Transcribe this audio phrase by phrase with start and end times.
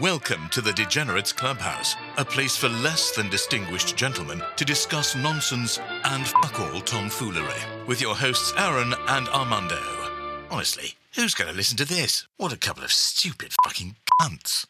[0.00, 5.78] Welcome to the Degenerates Clubhouse, a place for less than distinguished gentlemen to discuss nonsense
[6.04, 7.60] and fuck all tomfoolery.
[7.86, 9.78] With your hosts Aaron and Armando.
[10.50, 12.26] Honestly, who's going to listen to this?
[12.38, 14.64] What a couple of stupid fucking cunts.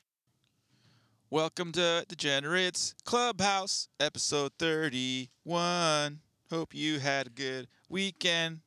[1.31, 6.19] Welcome to Degenerates Clubhouse, episode 31.
[6.51, 8.62] Hope you had a good weekend.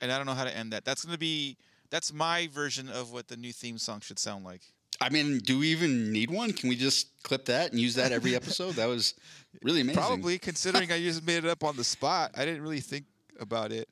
[0.00, 0.86] And I don't know how to end that.
[0.86, 1.58] That's going to be,
[1.90, 4.62] that's my version of what the new theme song should sound like.
[5.00, 6.52] I mean, do we even need one?
[6.52, 8.74] Can we just clip that and use that every episode?
[8.74, 9.14] That was
[9.62, 10.00] really amazing.
[10.00, 12.32] Probably, considering I just made it up on the spot.
[12.36, 13.04] I didn't really think
[13.38, 13.88] about it.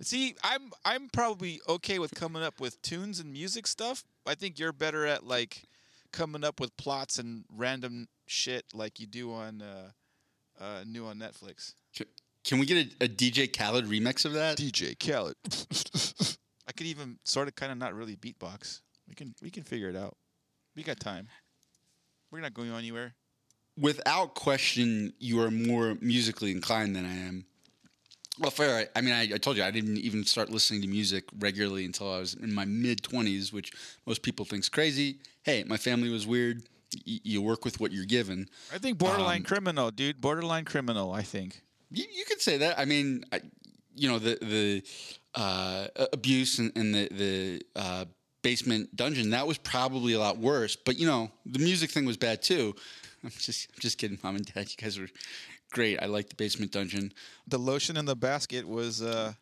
[0.00, 4.04] See, I'm I'm probably okay with coming up with tunes and music stuff.
[4.26, 5.62] I think you're better at like
[6.12, 9.90] coming up with plots and random shit like you do on uh,
[10.60, 11.74] uh, new on Netflix.
[12.44, 14.58] Can, we get a, a DJ Khaled remix of that?
[14.58, 15.36] DJ Khaled.
[16.68, 18.80] I could even sort of kind of not really beatbox.
[19.08, 20.16] We can we can figure it out.
[20.74, 21.28] We got time.
[22.30, 23.14] We're not going anywhere.
[23.78, 27.44] Without question, you are more musically inclined than I am.
[28.38, 28.78] Well, fair.
[28.78, 31.84] I, I mean, I, I told you I didn't even start listening to music regularly
[31.84, 33.72] until I was in my mid twenties, which
[34.06, 35.18] most people think's crazy.
[35.42, 36.62] Hey, my family was weird.
[37.06, 38.48] Y- you work with what you're given.
[38.72, 40.20] I think borderline Um, criminal, dude.
[40.20, 41.12] Borderline criminal.
[41.12, 41.62] I think.
[41.90, 42.78] You, you could say that.
[42.78, 43.40] I mean, I,
[43.94, 44.82] you know, the the
[45.34, 48.04] uh, abuse and, and the the uh,
[48.42, 50.76] basement dungeon that was probably a lot worse.
[50.76, 52.74] But you know, the music thing was bad too.
[53.24, 54.68] I'm just I'm just kidding, mom and dad.
[54.70, 55.08] You guys were
[55.72, 56.02] great.
[56.02, 57.12] I like the basement dungeon.
[57.48, 59.32] The lotion in the basket was uh,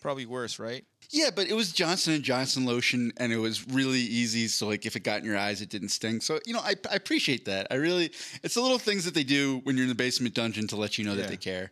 [0.00, 0.84] probably worse, right?
[1.10, 4.48] Yeah, but it was Johnson and Johnson lotion, and it was really easy.
[4.48, 6.20] So like, if it got in your eyes, it didn't sting.
[6.20, 7.66] So you know, I, I appreciate that.
[7.70, 8.10] I really,
[8.42, 10.96] it's the little things that they do when you're in the basement dungeon to let
[10.98, 11.22] you know Yeah.
[11.22, 11.70] that they care.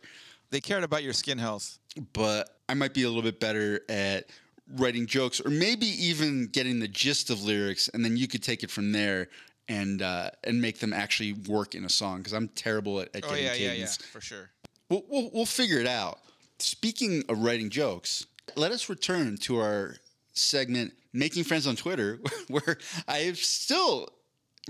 [0.51, 1.79] They cared about your skin health.
[2.13, 4.29] but I might be a little bit better at
[4.75, 8.63] writing jokes or maybe even getting the gist of lyrics and then you could take
[8.63, 9.27] it from there
[9.67, 13.23] and uh, and make them actually work in a song because I'm terrible at, at
[13.23, 14.49] Oh getting yeah, yeah, yeah, for sure.
[14.89, 16.19] We'll, we'll, we'll figure it out.
[16.59, 19.95] Speaking of writing jokes, let us return to our
[20.33, 22.77] segment, Making Friends on Twitter, where
[23.07, 24.09] I am still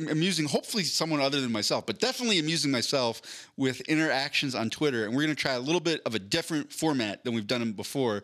[0.09, 5.05] amusing, hopefully, someone other than myself, but definitely amusing myself with interactions on Twitter.
[5.05, 7.71] And we're going to try a little bit of a different format than we've done
[7.71, 8.23] before.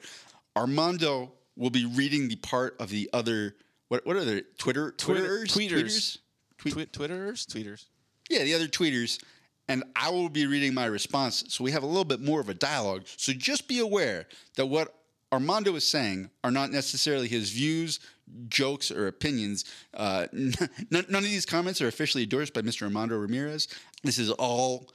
[0.55, 3.55] Armando will be reading the part of the other.
[3.89, 5.51] What, what are the Twitter Twitter- Twitterers?
[5.51, 6.17] tweeters.
[6.57, 7.85] Tweet- Twi- Twitterers, tweeters.
[8.29, 9.21] yeah, the other tweeters,
[9.69, 11.43] and I will be reading my response.
[11.49, 13.03] So we have a little bit more of a dialogue.
[13.17, 14.25] So just be aware
[14.55, 14.93] that what
[15.31, 17.99] Armando is saying are not necessarily his views,
[18.47, 19.65] jokes, or opinions.
[19.93, 22.83] Uh, none, none of these comments are officially endorsed by Mr.
[22.83, 23.67] Armando Ramirez.
[24.03, 24.89] This is all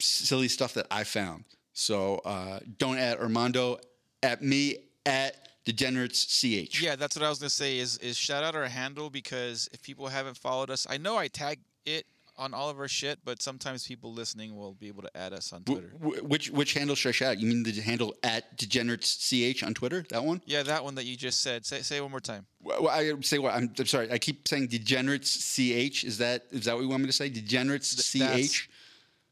[0.00, 1.44] silly stuff that I found.
[1.72, 3.78] So uh, don't at Armando,
[4.22, 5.34] at me, at
[5.72, 6.82] Degenerates CH.
[6.82, 7.78] Yeah, that's what I was gonna say.
[7.78, 11.28] Is is shout out our handle because if people haven't followed us, I know I
[11.28, 15.16] tag it on all of our shit, but sometimes people listening will be able to
[15.16, 15.92] add us on Twitter.
[16.00, 17.30] wh- which which handle should I shout?
[17.32, 17.38] out?
[17.38, 20.04] You mean the handle at Degenerates CH on Twitter?
[20.08, 20.42] That one?
[20.46, 21.64] Yeah, that one that you just said.
[21.64, 22.46] Say say it one more time.
[22.62, 23.54] Well, I say what?
[23.54, 24.10] I'm, I'm sorry.
[24.10, 25.30] I keep saying degenerates.
[25.54, 26.04] Ch.
[26.04, 27.28] Is that is that what you want me to say?
[27.28, 28.12] Degenerates.
[28.12, 28.62] Th-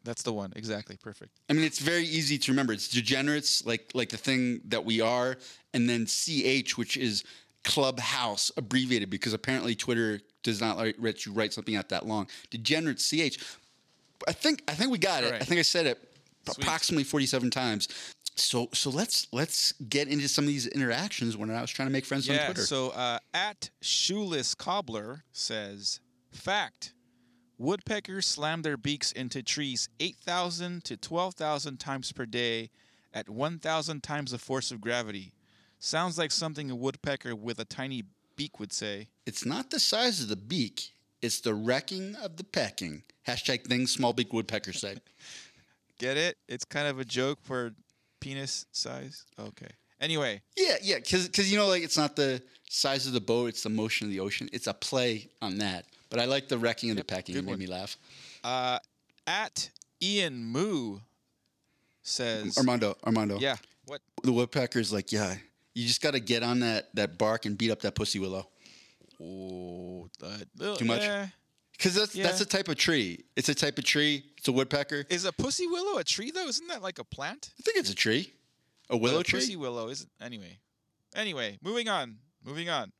[0.08, 0.52] that's- the one.
[0.56, 0.96] Exactly.
[0.96, 1.38] Perfect.
[1.48, 2.72] I mean, it's very easy to remember.
[2.72, 5.36] It's degenerates, like like the thing that we are,
[5.74, 7.24] and then ch, which is
[7.64, 12.26] clubhouse abbreviated because apparently Twitter does not let you write something out that long.
[12.50, 13.38] Degenerate Ch.
[14.26, 15.32] I think I think we got it.
[15.32, 15.42] Right.
[15.42, 15.98] I think I said it
[16.46, 16.58] Sweet.
[16.64, 17.88] approximately 47 times.
[18.36, 21.92] So so let's let's get into some of these interactions when I was trying to
[21.92, 22.46] make friends on Yeah.
[22.46, 22.62] Twitter.
[22.64, 26.00] So uh, at shoeless cobbler says,
[26.32, 26.94] fact.
[27.58, 32.70] Woodpeckers slam their beaks into trees 8,000 to 12,000 times per day
[33.12, 35.32] at 1,000 times the force of gravity.
[35.80, 38.04] Sounds like something a woodpecker with a tiny
[38.36, 39.08] beak would say.
[39.26, 43.02] It's not the size of the beak, it's the wrecking of the pecking.
[43.26, 44.96] Hashtag things small beak woodpecker say.
[45.98, 46.36] Get it?
[46.46, 47.72] It's kind of a joke for
[48.20, 49.24] penis size.
[49.38, 49.70] Okay.
[50.00, 53.64] Anyway, Yeah, yeah, because you know, like it's not the size of the boat, it's
[53.64, 54.48] the motion of the ocean.
[54.52, 55.86] It's a play on that.
[56.10, 57.36] But I like the wrecking and the pecking.
[57.36, 57.58] It made one.
[57.58, 57.96] me laugh.
[58.44, 58.78] uh,
[59.26, 59.70] at
[60.02, 60.98] Ian Moo
[62.02, 63.38] says, Armando, Armando.
[63.38, 63.56] yeah,
[63.86, 64.00] what?
[64.22, 65.36] The woodpecker's like, yeah,
[65.74, 68.48] you just got to get on that, that bark and beat up that pussy willow.
[69.20, 71.02] Oh, that, Too much?
[71.02, 71.26] eh.
[71.72, 73.24] Because that's, that's a type of tree.
[73.36, 74.24] It's a type of tree.
[74.36, 75.04] It's a woodpecker.
[75.10, 76.48] Is a pussy willow a tree though?
[76.48, 77.50] Isn't that like a plant?
[77.58, 78.32] I think it's a tree.
[78.90, 79.38] A willow a tree?
[79.40, 80.10] Pussy willow isn't.
[80.20, 80.58] Anyway,
[81.14, 82.16] anyway, moving on.
[82.44, 82.90] Moving on.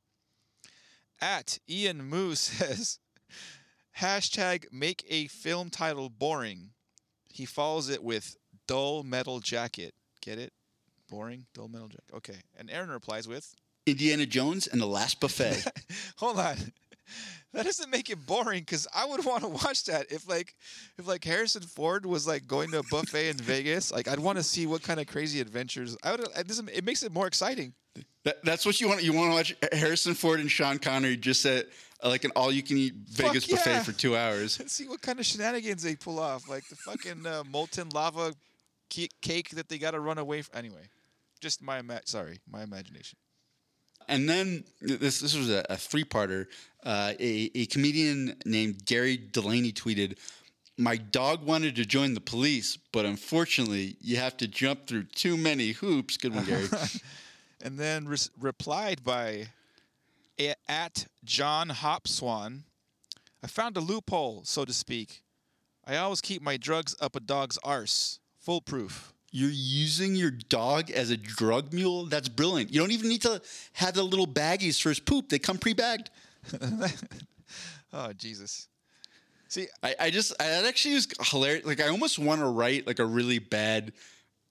[1.20, 2.98] At Ian Moo says,
[4.00, 6.70] hashtag make a film title boring.
[7.32, 8.36] He follows it with
[8.66, 9.94] dull metal jacket.
[10.20, 10.52] Get it?
[11.08, 12.14] Boring, dull metal jacket.
[12.14, 12.38] Okay.
[12.56, 13.54] And Aaron replies with,
[13.86, 15.64] Indiana Jones and the Last Buffet.
[16.16, 16.56] hold on.
[17.54, 20.54] That doesn't make it boring because I would want to watch that if like
[20.98, 23.90] if like Harrison Ford was like going to a buffet in Vegas.
[23.90, 25.96] Like I'd want to see what kind of crazy adventures.
[26.02, 26.20] I would.
[26.20, 27.72] It, doesn't, it makes it more exciting.
[28.24, 29.02] That, that's what you want.
[29.02, 31.66] You want to watch Harrison Ford and Sean Connery just at
[32.04, 33.82] like an all-you-can-eat Vegas Fuck buffet yeah.
[33.82, 34.58] for two hours.
[34.58, 36.48] Let's see what kind of shenanigans they pull off.
[36.48, 38.34] Like the fucking uh, molten lava
[38.90, 40.58] cake that they got to run away from.
[40.58, 40.88] Anyway,
[41.40, 43.18] just my ima- sorry, my imagination.
[44.08, 46.46] And then this this was a, a three parter.
[46.84, 50.18] Uh, a, a comedian named Gary Delaney tweeted,
[50.76, 55.36] "My dog wanted to join the police, but unfortunately, you have to jump through too
[55.36, 56.66] many hoops." Good one, Gary.
[57.62, 59.48] and then res- replied by
[60.40, 62.62] a- at John Hopswan.
[63.42, 65.22] I found a loophole, so to speak.
[65.86, 68.18] I always keep my drugs up a dog's arse.
[68.40, 69.12] Foolproof.
[69.30, 72.06] You're using your dog as a drug mule.
[72.06, 72.72] That's brilliant.
[72.72, 73.42] You don't even need to
[73.74, 75.28] have the little baggies for his poop.
[75.28, 76.10] They come pre-bagged.
[77.92, 78.68] Oh Jesus.
[79.48, 81.64] See, I, I just I, that actually is hilarious.
[81.64, 83.92] Like I almost want to write like a really bad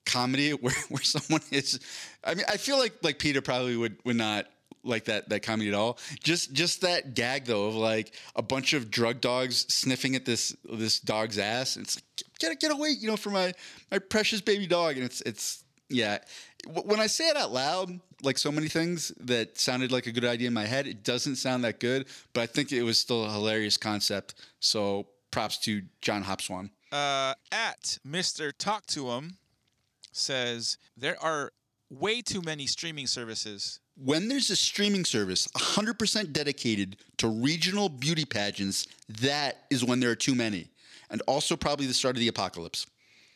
[0.06, 1.80] comedy where, where someone is.
[2.23, 4.47] I mean, I feel like like Peter probably would would not
[4.87, 5.97] like that that comedy at all.
[6.23, 10.55] Just just that gag though of like a bunch of drug dogs sniffing at this
[10.63, 11.77] this dog's ass.
[11.77, 13.53] It's like get get away, you know, for my
[13.91, 14.95] my precious baby dog.
[14.95, 16.19] And it's it's yeah.
[16.67, 20.25] When I say it out loud, like so many things that sounded like a good
[20.25, 22.07] idea in my head, it doesn't sound that good.
[22.33, 24.35] But I think it was still a hilarious concept.
[24.59, 26.71] So props to John Hopswan.
[26.91, 28.51] uh, at Mr.
[28.57, 29.37] Talk to Him
[30.11, 31.51] says there are
[31.89, 33.79] way too many streaming services.
[33.95, 38.87] When there's a streaming service 100% dedicated to regional beauty pageants,
[39.21, 40.67] that is when there are too many.
[41.09, 42.85] And also probably the start of the apocalypse.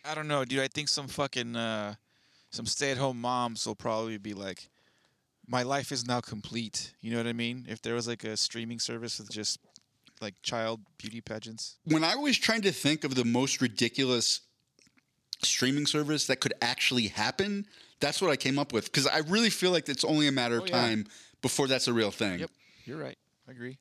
[0.03, 0.59] I don't know, dude.
[0.59, 1.95] I think some fucking uh,
[2.49, 4.67] some stay-at-home moms will probably be like,
[5.47, 7.65] "My life is now complete." You know what I mean?
[7.69, 9.59] If there was like a streaming service with just
[10.19, 11.77] like child beauty pageants.
[11.85, 14.41] When I was trying to think of the most ridiculous
[15.43, 17.65] streaming service that could actually happen,
[18.01, 18.85] that's what I came up with.
[18.85, 20.71] Because I really feel like it's only a matter of Oh, yeah.
[20.71, 21.05] time
[21.41, 22.39] before that's a real thing.
[22.39, 22.51] Yep,
[22.85, 23.17] you're right.
[23.47, 23.77] I agree.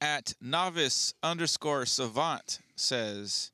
[0.00, 3.50] At novice underscore savant says,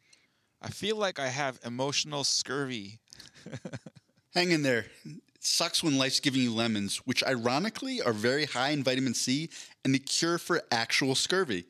[0.63, 3.01] "I feel like I have emotional scurvy."
[4.35, 4.87] Hang in there.
[5.05, 9.49] It sucks when life's giving you lemons, which ironically are very high in vitamin C
[9.85, 11.65] and the cure for actual scurvy.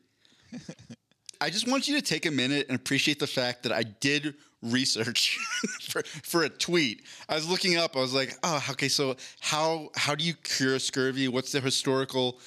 [1.41, 4.35] I just want you to take a minute and appreciate the fact that I did
[4.61, 5.37] research
[5.81, 7.03] for, for a tweet.
[7.29, 10.79] I was looking up, I was like, oh, okay, so how how do you cure
[10.79, 11.27] scurvy?
[11.27, 12.39] What's the historical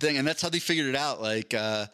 [0.00, 0.16] thing?
[0.18, 1.20] And that's how they figured it out.
[1.20, 1.86] Like uh,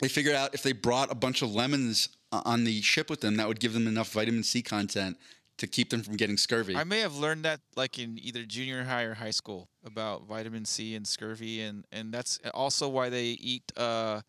[0.00, 3.36] they figured out if they brought a bunch of lemons on the ship with them,
[3.36, 5.16] that would give them enough vitamin C content
[5.58, 6.76] to keep them from getting scurvy.
[6.76, 10.64] I may have learned that like in either junior high or high school about vitamin
[10.64, 13.64] C and scurvy, and and that's also why they eat.
[13.76, 14.20] uh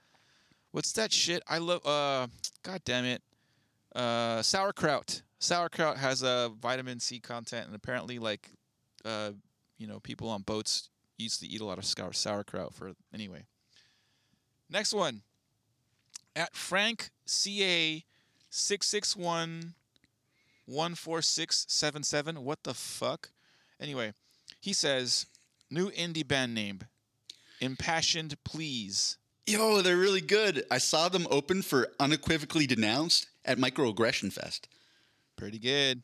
[0.71, 1.41] What's that shit?
[1.47, 1.85] I love.
[1.85, 2.27] uh
[2.63, 3.21] God damn it,
[3.95, 5.21] uh sauerkraut.
[5.39, 8.51] Sauerkraut has a vitamin C content, and apparently, like,
[9.05, 9.31] uh,
[9.77, 12.73] you know, people on boats used to eat a lot of sauerkraut.
[12.73, 13.45] For anyway.
[14.69, 15.21] Next one.
[16.35, 18.03] At Frank CA
[18.49, 19.73] six six one
[20.67, 22.43] 14677.
[22.43, 23.31] What the fuck?
[23.79, 24.13] Anyway,
[24.61, 25.25] he says,
[25.69, 26.81] new indie band name,
[27.59, 29.17] Impassioned Please.
[29.47, 30.63] Yo, they're really good.
[30.69, 34.67] I saw them open for Unequivocally Denounced at Microaggression Fest.
[35.35, 36.01] Pretty good.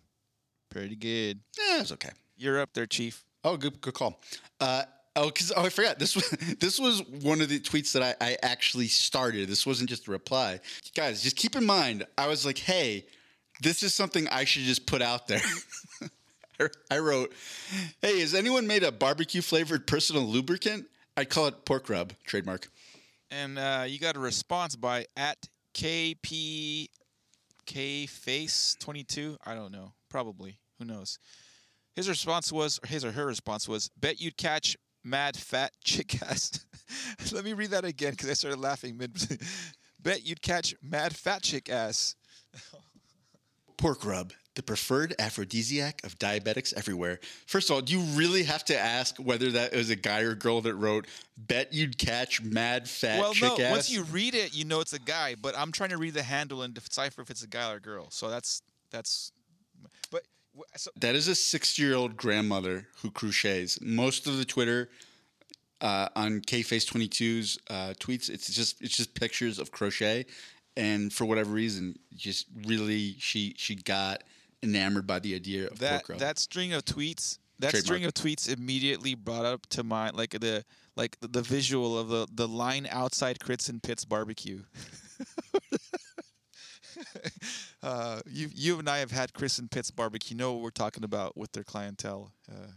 [0.70, 1.40] Pretty good.
[1.58, 2.10] Yeah, it's okay.
[2.38, 3.24] You're up there, Chief.
[3.44, 4.22] Oh, good, good call.
[4.60, 4.84] Uh,
[5.16, 8.16] oh, because oh, I forgot this was this was one of the tweets that I,
[8.26, 9.48] I actually started.
[9.48, 10.60] This wasn't just a reply,
[10.96, 11.22] guys.
[11.22, 13.06] Just keep in mind, I was like, hey,
[13.62, 15.42] this is something I should just put out there.
[16.92, 17.34] I wrote,
[18.02, 20.86] hey, has anyone made a barbecue flavored personal lubricant?
[21.18, 22.70] I'd call it pork rub, trademark.
[23.30, 26.88] And uh, you got a response by at KP
[27.66, 29.38] K Face 22.
[29.46, 29.94] I don't know.
[30.10, 30.60] Probably.
[30.80, 31.20] Who knows?
[31.96, 36.22] His response was, or his or her response was, bet you'd catch mad fat chick
[36.22, 36.66] ass.
[37.32, 39.16] Let me read that again because I started laughing mid.
[40.00, 42.16] bet you'd catch mad fat chick ass.
[42.74, 42.80] Oh.
[43.86, 47.20] Pork rub, the preferred aphrodisiac of diabetics everywhere.
[47.46, 50.34] First of all, do you really have to ask whether that was a guy or
[50.34, 51.06] girl that wrote,
[51.38, 53.64] bet you'd catch mad fat well, chick no.
[53.64, 53.72] ass?
[53.72, 55.36] Once you read it, you know it's a guy.
[55.40, 57.80] But I'm trying to read the handle and decipher if it's a guy or a
[57.80, 58.08] girl.
[58.10, 59.32] So that's that's.
[60.10, 60.24] But
[60.76, 63.80] so That is a 60 year old grandmother who crochets.
[63.82, 64.90] Most of the Twitter
[65.82, 70.26] uh, on KFace 22's uh, tweets, it's just it's just pictures of crochet,
[70.78, 74.24] and for whatever reason, just really she she got
[74.64, 76.20] enamored by the idea of that pork rub.
[76.20, 77.86] that string of tweets that Trademark.
[77.86, 80.64] string of tweets immediately brought up to mind like the
[80.96, 84.64] like the, the visual of the the line outside Chris and Pitts barbecue.
[87.84, 90.36] uh, you you and I have had Chris and Pitts barbecue.
[90.36, 92.32] You know what we're talking about with their clientele.
[92.50, 92.72] Uh,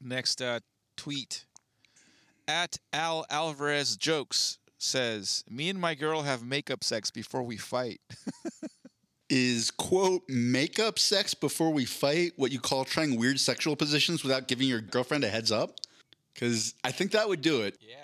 [0.00, 0.60] next uh,
[0.96, 1.44] tweet
[2.48, 8.00] at Al Alvarez jokes says, "Me and my girl have makeup sex before we fight."
[9.28, 14.46] Is quote makeup sex before we fight what you call trying weird sexual positions without
[14.46, 15.80] giving your girlfriend a heads up?
[16.32, 17.76] Because I think that would do it.
[17.80, 17.96] Yeah.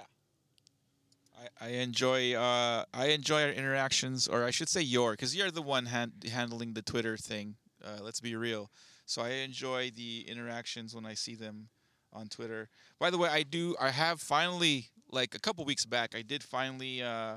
[1.61, 5.51] I, I enjoy uh, I enjoy our interactions, or I should say your, because you're
[5.53, 7.55] the one hand, handling the Twitter thing.
[7.85, 8.71] Uh, let's be real.
[9.07, 11.69] So I enjoy the interactions when I see them
[12.13, 12.69] on Twitter.
[12.99, 13.77] By the way, I do.
[13.81, 17.37] I have finally, like a couple weeks back, I did finally uh,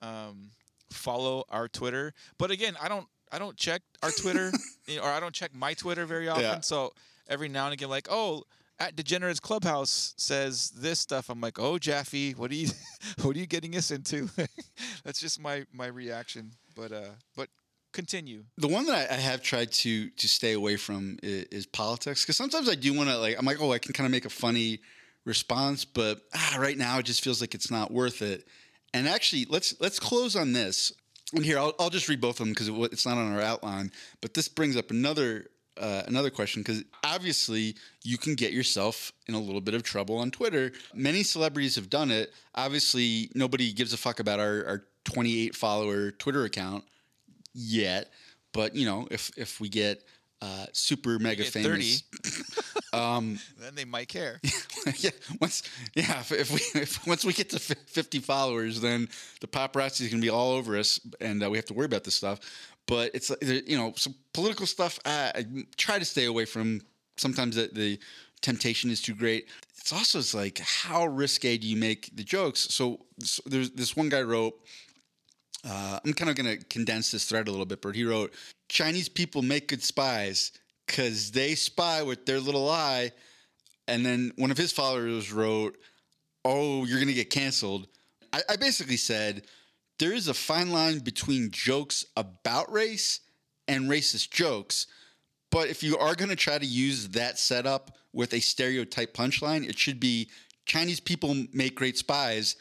[0.00, 0.50] um,
[0.90, 2.14] follow our Twitter.
[2.38, 3.06] But again, I don't.
[3.32, 4.52] I don't check our Twitter,
[5.02, 6.44] or I don't check my Twitter very often.
[6.44, 6.60] Yeah.
[6.60, 6.92] So
[7.28, 8.44] every now and again, like, oh,
[8.78, 11.30] at Degenerates Clubhouse says this stuff.
[11.30, 12.68] I'm like, oh, Jaffe, what are you,
[13.22, 14.28] what are you getting us into?
[15.04, 16.52] That's just my my reaction.
[16.76, 17.48] But uh, but
[17.92, 18.44] continue.
[18.58, 22.22] The one that I, I have tried to to stay away from is, is politics
[22.22, 24.24] because sometimes I do want to like I'm like oh I can kind of make
[24.24, 24.80] a funny
[25.24, 28.46] response, but ah, right now it just feels like it's not worth it.
[28.92, 30.92] And actually, let's let's close on this.
[31.34, 33.40] And here I'll, I'll just read both of them because it, it's not on our
[33.40, 33.90] outline.
[34.20, 35.46] But this brings up another
[35.80, 40.18] uh, another question because obviously you can get yourself in a little bit of trouble
[40.18, 40.72] on Twitter.
[40.94, 42.32] Many celebrities have done it.
[42.54, 46.84] Obviously, nobody gives a fuck about our, our 28 follower Twitter account
[47.52, 48.12] yet.
[48.52, 50.04] But you know, if if we get
[50.40, 52.04] uh, super mega famous,
[52.94, 54.40] um, Then they might care.
[54.98, 55.10] yeah,
[55.40, 55.62] once
[55.94, 59.08] yeah, if, if we if, once we get to 50 followers, then
[59.40, 62.04] the paparazzi is gonna be all over us, and uh, we have to worry about
[62.04, 62.40] this stuff.
[62.86, 64.98] But it's you know some political stuff.
[65.04, 65.46] I, I
[65.76, 66.80] try to stay away from.
[67.16, 68.00] Sometimes the, the
[68.42, 69.48] temptation is too great.
[69.78, 72.60] It's also it's like how risque do you make the jokes?
[72.74, 74.54] So, so there's this one guy wrote.
[75.66, 78.34] Uh, I'm kind of going to condense this thread a little bit, but he wrote
[78.68, 80.52] Chinese people make good spies
[80.86, 83.12] because they spy with their little eye.
[83.88, 85.76] And then one of his followers wrote,
[86.44, 87.88] Oh, you're going to get canceled.
[88.32, 89.46] I, I basically said,
[89.98, 93.20] There is a fine line between jokes about race
[93.68, 94.86] and racist jokes.
[95.50, 99.68] But if you are going to try to use that setup with a stereotype punchline,
[99.68, 100.28] it should be
[100.66, 102.56] Chinese people make great spies.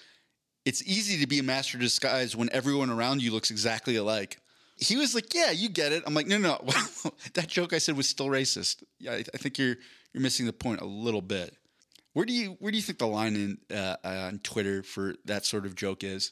[0.66, 4.40] It's easy to be a master disguise when everyone around you looks exactly alike.
[4.78, 7.12] He was like, "Yeah, you get it." I'm like, "No, no, no.
[7.34, 9.76] that joke I said was still racist." Yeah, I, I think you're
[10.14, 11.56] you're missing the point a little bit.
[12.14, 15.16] Where do you where do you think the line in uh, uh, on Twitter for
[15.26, 16.32] that sort of joke is?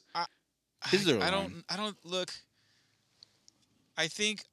[0.91, 1.63] Is there a I don't.
[1.69, 2.31] I don't look.
[3.97, 4.43] I think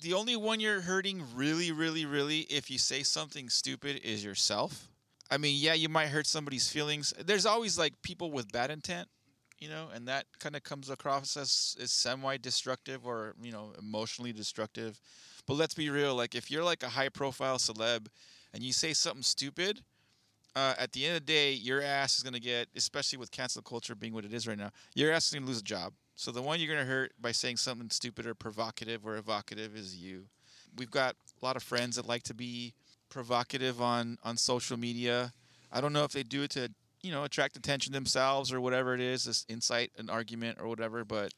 [0.00, 4.88] the only one you're hurting, really, really, really, if you say something stupid, is yourself.
[5.30, 7.12] I mean, yeah, you might hurt somebody's feelings.
[7.18, 9.08] There's always like people with bad intent,
[9.60, 14.32] you know, and that kind of comes across as, as semi-destructive or you know emotionally
[14.32, 15.00] destructive.
[15.46, 16.14] But let's be real.
[16.14, 18.06] Like if you're like a high-profile celeb
[18.52, 19.82] and you say something stupid,
[20.54, 23.62] uh, at the end of the day, your ass is gonna get, especially with cancel
[23.62, 25.92] culture being what it is right now, your ass is gonna lose a job.
[26.16, 29.96] So the one you're gonna hurt by saying something stupid or provocative or evocative is
[29.96, 30.24] you.
[30.76, 32.74] We've got a lot of friends that like to be
[33.08, 35.32] provocative on on social media.
[35.72, 36.70] I don't know if they do it to
[37.02, 41.04] you know attract attention themselves or whatever it is, this insight, an argument or whatever.
[41.04, 41.32] But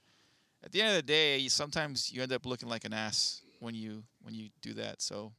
[0.64, 3.42] at the end of the day, you, sometimes you end up looking like an ass
[3.60, 5.02] when you when you do that.
[5.02, 5.32] So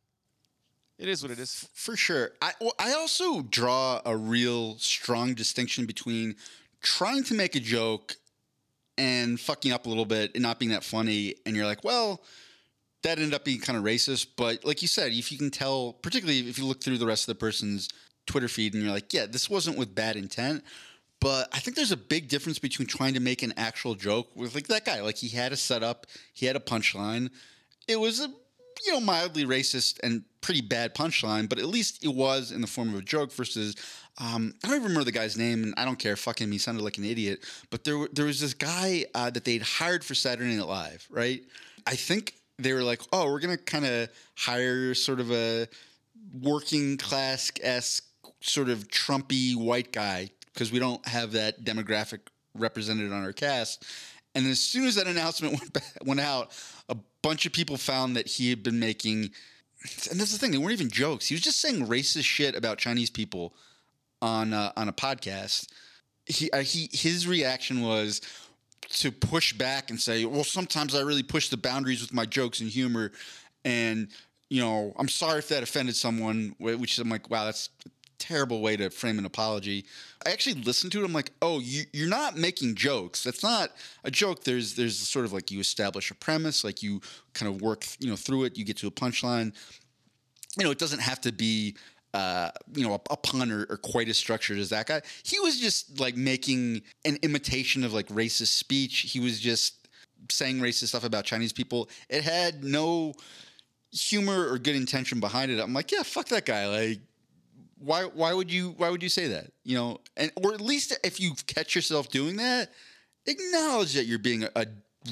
[0.97, 1.67] it is what it is.
[1.73, 2.31] For sure.
[2.41, 6.35] I I also draw a real strong distinction between
[6.81, 8.15] trying to make a joke
[8.97, 12.21] and fucking up a little bit and not being that funny and you're like, well,
[13.03, 15.93] that ended up being kind of racist, but like you said, if you can tell,
[15.93, 17.89] particularly if you look through the rest of the person's
[18.25, 20.63] Twitter feed and you're like, yeah, this wasn't with bad intent,
[21.19, 24.55] but I think there's a big difference between trying to make an actual joke with
[24.55, 25.01] like that guy.
[25.01, 27.29] Like he had a setup, he had a punchline.
[27.87, 28.31] It was a
[28.85, 32.67] you know mildly racist and pretty bad punchline, but at least it was in the
[32.67, 33.75] form of a joke versus
[34.17, 36.15] um, I don't even remember the guy's name, and I don't care.
[36.15, 37.45] Fucking he sounded like an idiot.
[37.69, 41.43] But there, there was this guy uh, that they'd hired for Saturday Night Live, right?
[41.85, 45.67] I think they were like, oh, we're gonna kind of hire sort of a
[46.41, 48.05] working class esque
[48.41, 52.19] sort of Trumpy white guy because we don't have that demographic
[52.53, 53.85] represented on our cast.
[54.35, 56.51] And as soon as that announcement went back, went out,
[56.89, 59.31] a bunch of people found that he had been making,
[60.09, 61.27] and that's the thing, they weren't even jokes.
[61.27, 63.53] He was just saying racist shit about Chinese people
[64.21, 65.67] on uh, on a podcast.
[66.25, 68.21] He uh, he his reaction was
[68.89, 72.61] to push back and say, "Well, sometimes I really push the boundaries with my jokes
[72.61, 73.11] and humor,"
[73.65, 74.09] and
[74.51, 77.69] you know, I'm sorry if that offended someone, which I'm like, wow, that's
[78.21, 79.85] terrible way to frame an apology.
[80.25, 81.05] I actually listened to it.
[81.05, 83.23] I'm like, oh, you, you're not making jokes.
[83.23, 83.71] That's not
[84.03, 84.43] a joke.
[84.43, 87.01] There's there's sort of like you establish a premise, like you
[87.33, 88.57] kind of work, you know, through it.
[88.57, 89.53] You get to a punchline.
[90.57, 91.75] You know, it doesn't have to be
[92.13, 95.01] uh, you know, a, a pun or, or, quite as structured as that guy.
[95.23, 98.99] He was just like making an imitation of like racist speech.
[98.99, 99.87] He was just
[100.29, 101.89] saying racist stuff about Chinese people.
[102.09, 103.13] It had no
[103.93, 105.59] humor or good intention behind it.
[105.59, 106.67] I'm like, yeah, fuck that guy.
[106.67, 106.99] Like,
[107.81, 109.51] why why would you why would you say that?
[109.63, 112.69] You know, and or at least if you catch yourself doing that,
[113.25, 114.65] acknowledge that you're being a, a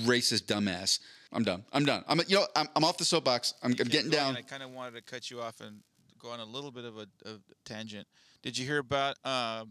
[0.04, 1.00] racist dumbass.
[1.32, 1.64] I'm done.
[1.74, 2.04] I'm done.
[2.08, 3.54] I'm you know I'm, I'm off the soapbox.
[3.64, 4.36] I'm, I'm getting down.
[4.38, 5.80] I kind of wanted to cut you off and
[6.20, 7.34] go on a little bit of a, a
[7.66, 8.08] tangent.
[8.42, 9.66] Did you hear about uh,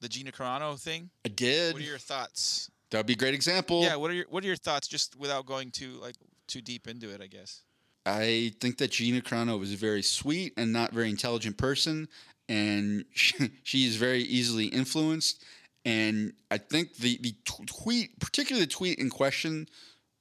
[0.00, 1.10] the Gina Carano thing?
[1.24, 1.74] I did.
[1.74, 2.70] What are your thoughts?
[2.90, 3.82] That would be a great example.
[3.82, 3.96] Yeah.
[3.96, 4.88] What are your What are your thoughts?
[4.88, 6.16] Just without going too like
[6.46, 7.62] too deep into it, I guess.
[8.06, 12.08] I think that Gina Carano was a very sweet and not very intelligent person,
[12.50, 15.42] and she, she is very easily influenced.
[15.86, 17.34] And I think the the
[17.66, 19.66] tweet, particularly the tweet in question,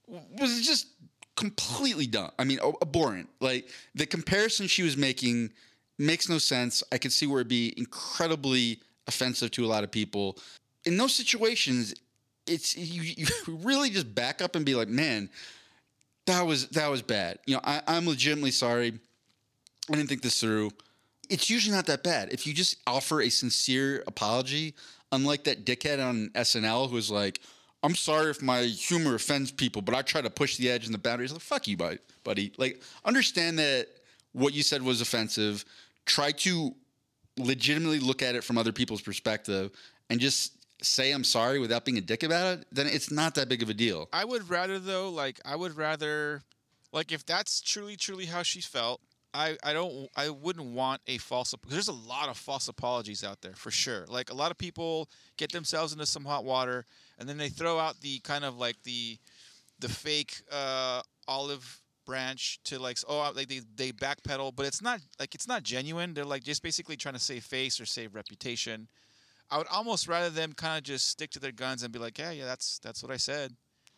[0.08, 0.88] was just
[1.36, 2.32] completely dumb.
[2.40, 3.28] I mean, abhorrent.
[3.42, 5.52] Like the comparison she was making
[5.98, 6.82] makes no sense.
[6.94, 10.38] I could see where it'd be incredibly offensive to a lot of people.
[10.86, 11.94] In those situations,
[12.48, 15.30] it's you, you really just back up and be like, man,
[16.26, 17.40] that was that was bad.
[17.46, 18.98] You know, I, I'm legitimately sorry.
[19.92, 20.72] I didn't think this through.
[21.30, 22.30] It's usually not that bad.
[22.32, 24.76] If you just offer a sincere apology,
[25.12, 27.40] unlike that dickhead on SNL who's like,
[27.82, 30.94] I'm sorry if my humor offends people, but I try to push the edge and
[30.94, 31.32] the boundaries.
[31.32, 32.52] Like, fuck you, buddy.
[32.58, 33.88] Like, understand that
[34.34, 35.64] what you said was offensive
[36.06, 36.76] try to
[37.38, 39.72] legitimately look at it from other people's perspective
[40.10, 43.50] and just say I'm sorry without being a dick about it, then it's not that
[43.50, 44.10] big of a deal.
[44.12, 46.42] I would rather though, like I would rather
[46.92, 49.02] like if that's truly truly how she felt,
[49.34, 53.42] I I don't I wouldn't want a false there's a lot of false apologies out
[53.42, 54.06] there for sure.
[54.08, 56.86] Like a lot of people get themselves into some hot water
[57.18, 59.18] and then they throw out the kind of like the
[59.80, 65.00] the fake uh olive branch to like oh like they they backpedal, but it's not
[65.20, 66.14] like it's not genuine.
[66.14, 68.88] They're like just basically trying to save face or save reputation.
[69.52, 72.18] I would almost rather them kind of just stick to their guns and be like,
[72.18, 73.54] yeah, yeah, that's that's what I said,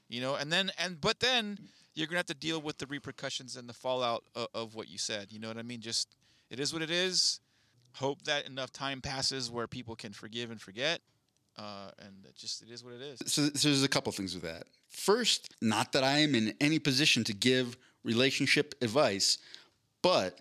[0.09, 0.35] you know.
[0.35, 1.57] And then and but then
[1.93, 4.97] you're gonna have to deal with the repercussions and the fallout of, of what you
[4.97, 5.31] said.
[5.31, 5.81] You know what I mean?
[5.81, 6.15] Just
[6.49, 7.39] it is what it is.
[7.95, 11.01] Hope that enough time passes where people can forgive and forget.
[11.57, 13.19] Uh, and it just it is what it is.
[13.25, 14.63] So, so there's a couple things with that.
[14.87, 19.37] First, not that I am in any position to give relationship advice,
[20.01, 20.39] but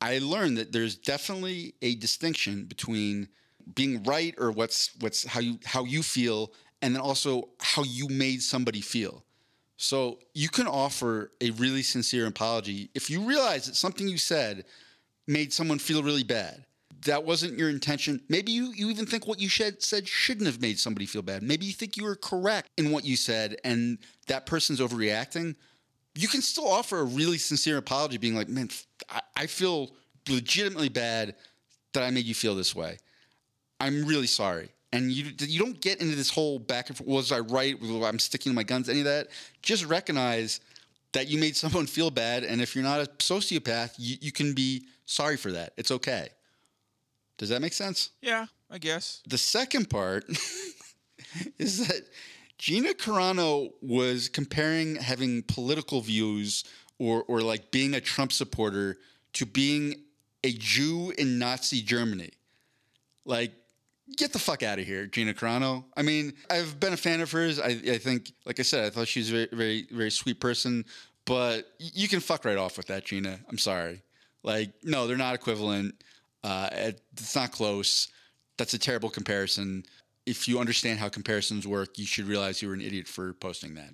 [0.00, 3.28] I learned that there's definitely a distinction between
[3.74, 8.08] being right or what's what's how you how you feel and then also how you
[8.08, 9.24] made somebody feel.
[9.82, 14.64] So you can offer a really sincere apology if you realize that something you said
[15.26, 16.64] made someone feel really bad.
[17.06, 18.20] That wasn't your intention.
[18.28, 21.42] Maybe you, you even think what you said shouldn't have made somebody feel bad.
[21.42, 25.54] Maybe you think you were correct in what you said and that person's overreacting
[26.14, 28.68] you can still offer a really sincere apology, being like, man,
[29.08, 29.90] I, I feel
[30.28, 31.34] legitimately bad
[31.92, 32.98] that I made you feel this way.
[33.78, 34.68] I'm really sorry.
[34.92, 37.08] And you you don't get into this whole back and forth.
[37.08, 37.76] Was I right?
[37.80, 38.88] I'm sticking to my guns.
[38.88, 39.28] Any of that?
[39.62, 40.60] Just recognize
[41.12, 44.52] that you made someone feel bad, and if you're not a sociopath, you, you can
[44.52, 45.72] be sorry for that.
[45.76, 46.28] It's okay.
[47.38, 48.10] Does that make sense?
[48.20, 49.22] Yeah, I guess.
[49.26, 50.28] The second part
[51.58, 52.02] is that
[52.58, 56.64] Gina Carano was comparing having political views
[56.98, 58.98] or or like being a Trump supporter
[59.34, 59.94] to being
[60.44, 62.30] a Jew in Nazi Germany.
[63.24, 63.52] Like,
[64.16, 65.84] get the fuck out of here, Gina Carano.
[65.96, 67.58] I mean, I've been a fan of hers.
[67.58, 70.40] I, I think, like I said, I thought she was a very, very, very sweet
[70.40, 70.84] person.
[71.26, 73.38] But you can fuck right off with that, Gina.
[73.48, 74.02] I'm sorry.
[74.42, 76.02] Like, no, they're not equivalent.
[76.42, 78.08] Uh, it's not close.
[78.56, 79.84] That's a terrible comparison
[80.26, 83.74] if you understand how comparisons work, you should realize you were an idiot for posting
[83.74, 83.90] that.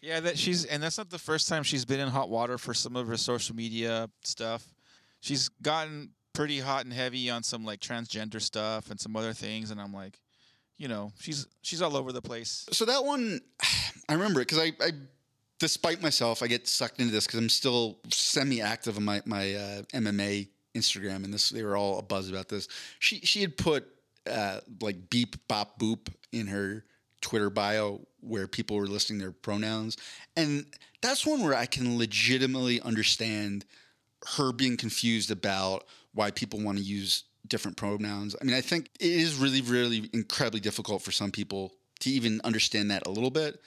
[0.00, 2.74] Yeah, that she's and that's not the first time she's been in hot water for
[2.74, 4.64] some of her social media stuff.
[5.20, 9.70] She's gotten pretty hot and heavy on some like transgender stuff and some other things,
[9.70, 10.20] and I'm like,
[10.76, 12.66] you know, she's she's all over the place.
[12.70, 13.40] So that one,
[14.08, 14.90] I remember it because I, I,
[15.58, 19.82] despite myself, I get sucked into this because I'm still semi-active on my my uh,
[19.94, 22.68] MMA Instagram, and this they were all a buzz about this.
[22.98, 23.86] She she had put
[24.30, 26.84] uh, like beep bop boop in her
[27.22, 29.96] Twitter bio where people were listing their pronouns.
[30.36, 30.66] And
[31.00, 33.64] that's one where I can legitimately understand
[34.36, 38.34] her being confused about why people want to use different pronouns.
[38.40, 42.40] I mean, I think it is really, really incredibly difficult for some people to even
[42.42, 43.60] understand that a little bit.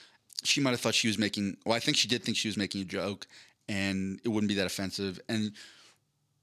[0.44, 2.58] She might have thought she was making, well, I think she did think she was
[2.58, 3.28] making a joke.
[3.70, 5.20] and it wouldn't be that offensive.
[5.30, 5.52] And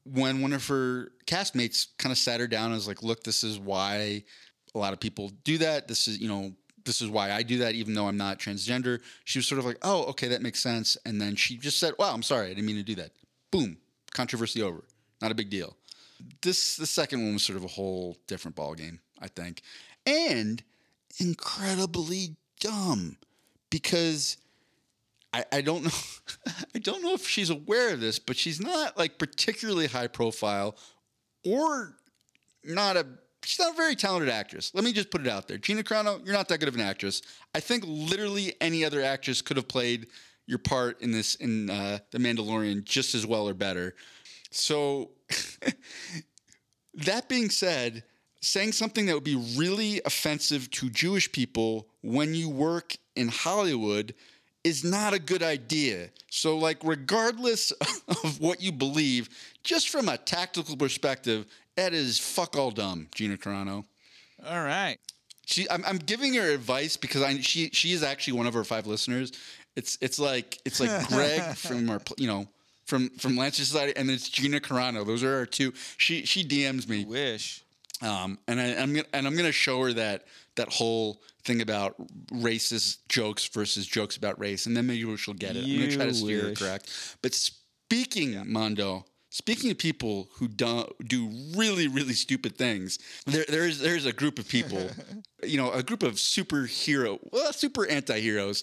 [0.05, 3.43] when one of her castmates kind of sat her down and was like, "Look, this
[3.43, 4.23] is why
[4.75, 5.89] a lot of people do that.
[5.89, 6.53] This is, you know,
[6.85, 9.65] this is why I do that, even though I'm not transgender." She was sort of
[9.65, 12.51] like, "Oh, okay, that makes sense." And then she just said, "Wow, I'm sorry, I
[12.51, 13.11] didn't mean to do that."
[13.51, 13.79] Boom,
[14.17, 14.83] controversy over.
[15.21, 15.77] Not a big deal.
[16.43, 19.61] This the second one was sort of a whole different ball game, I think,
[20.07, 20.63] and
[21.21, 23.19] incredibly dumb
[23.71, 24.39] because
[25.33, 25.91] I, I don't know
[26.75, 30.77] I don't know if she's aware of this, but she's not like particularly high profile
[31.45, 31.97] or
[32.65, 33.07] not a
[33.45, 34.73] she's not a very talented actress.
[34.75, 35.59] Let me just put it out there.
[35.59, 37.21] Gina Carano, you're not that good of an actress.
[37.55, 40.07] I think literally any other actress could have played
[40.47, 43.95] your part in this in uh, The Mandalorian just as well or better.
[44.51, 45.11] So
[46.95, 48.05] that being said,
[48.41, 54.15] saying something that would be really offensive to Jewish people when you work in Hollywood
[54.65, 56.11] is not a good idea.
[56.29, 57.71] So, like, regardless
[58.09, 59.29] of what you believe,
[59.63, 63.85] just from a tactical perspective, that is fuck all dumb, Gina Carano.
[64.45, 64.99] All right.
[65.47, 68.65] She, I'm, I'm giving her advice because I she she is actually one of our
[68.65, 69.31] five listeners.
[69.77, 72.49] It's it's like it's like Greg from our you know
[72.87, 75.07] from from Lancer Society, and it's Gina Carano.
[75.07, 75.73] Those are our two.
[75.97, 77.05] She she DMs me.
[77.05, 77.63] Wish.
[78.03, 80.25] Um, and I, am gonna, and I'm gonna show her that
[80.57, 81.95] that whole thing about
[82.29, 85.65] racist jokes versus jokes about race, and then maybe she'll get it.
[85.65, 87.17] I'm gonna try to steer her correct.
[87.23, 93.79] But speaking, Mondo, speaking of people who do, do really really stupid things, there there's
[93.79, 94.91] there's a group of people,
[95.43, 98.63] you know, a group of superhero, well, super anti-heroes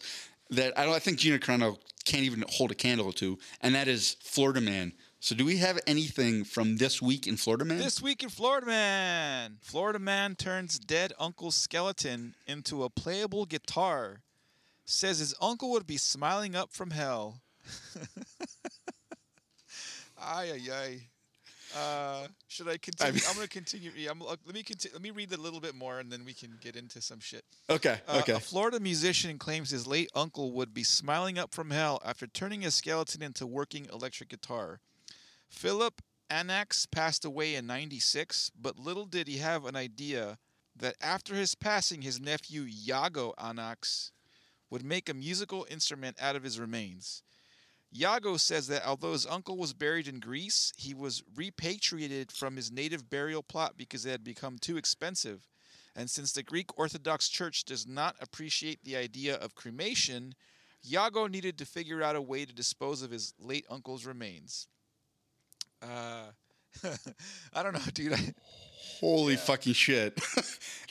[0.56, 3.88] that I don't I think Gina Carano can't even hold a candle to, and that
[3.88, 4.94] is Florida Man.
[5.20, 7.78] So, do we have anything from this week in Florida Man?
[7.78, 9.58] This week in Florida Man.
[9.62, 14.22] Florida Man turns dead uncle's skeleton into a playable guitar.
[14.86, 17.40] Says his uncle would be smiling up from hell.
[20.22, 21.08] ay ay ay.
[21.76, 23.14] Uh, should I continue?
[23.14, 23.92] mean- I'm gonna continue.
[23.96, 24.94] Yeah, I'm, uh, let me continue.
[24.94, 27.44] Let me read a little bit more, and then we can get into some shit.
[27.70, 28.00] Okay.
[28.08, 28.34] Uh, Okay.
[28.34, 32.62] A Florida musician claims his late uncle would be smiling up from hell after turning
[32.62, 34.80] his skeleton into working electric guitar.
[35.50, 40.38] Philip Anax passed away in 96, but little did he have an idea
[40.76, 44.12] that after his passing, his nephew Yago Anax
[44.70, 47.22] would make a musical instrument out of his remains.
[47.94, 52.72] Yago says that although his uncle was buried in Greece, he was repatriated from his
[52.72, 55.48] native burial plot because it had become too expensive.
[55.96, 60.34] And since the Greek Orthodox Church does not appreciate the idea of cremation,
[60.88, 64.68] Yago needed to figure out a way to dispose of his late uncle's remains.
[65.82, 66.32] Uh,
[67.54, 68.14] I don't know, dude.
[68.14, 68.34] I,
[69.00, 70.20] Holy fucking shit!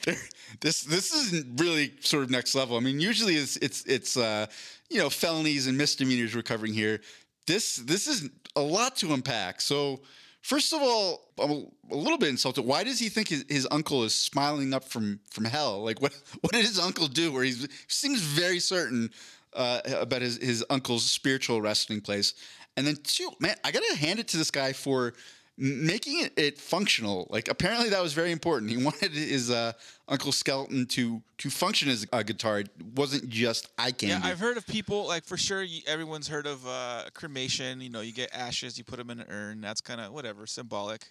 [0.61, 2.77] This this isn't really sort of next level.
[2.77, 4.47] I mean, usually it's it's it's uh,
[4.91, 7.01] you know felonies and misdemeanors we're covering here.
[7.47, 9.61] This this is a lot to unpack.
[9.61, 10.01] So
[10.41, 11.51] first of all, I'm
[11.91, 12.63] a little bit insulted.
[12.63, 15.83] Why does he think his, his uncle is smiling up from from hell?
[15.83, 17.33] Like what what did his uncle do?
[17.33, 17.55] Where he
[17.89, 19.11] seems very certain
[19.55, 22.35] uh, about his his uncle's spiritual resting place.
[22.77, 25.13] And then two, man, I gotta hand it to this guy for
[25.57, 27.27] making it, it functional.
[27.31, 28.71] Like apparently that was very important.
[28.71, 29.73] He wanted his uh,
[30.09, 32.61] Uncle Skeleton to to function as a guitar.
[32.61, 34.25] It wasn't just eye candy.
[34.25, 35.65] yeah, I've heard of people like for sure.
[35.87, 37.81] Everyone's heard of uh, cremation.
[37.81, 39.61] You know, you get ashes, you put them in an urn.
[39.61, 41.03] That's kind of whatever, symbolic.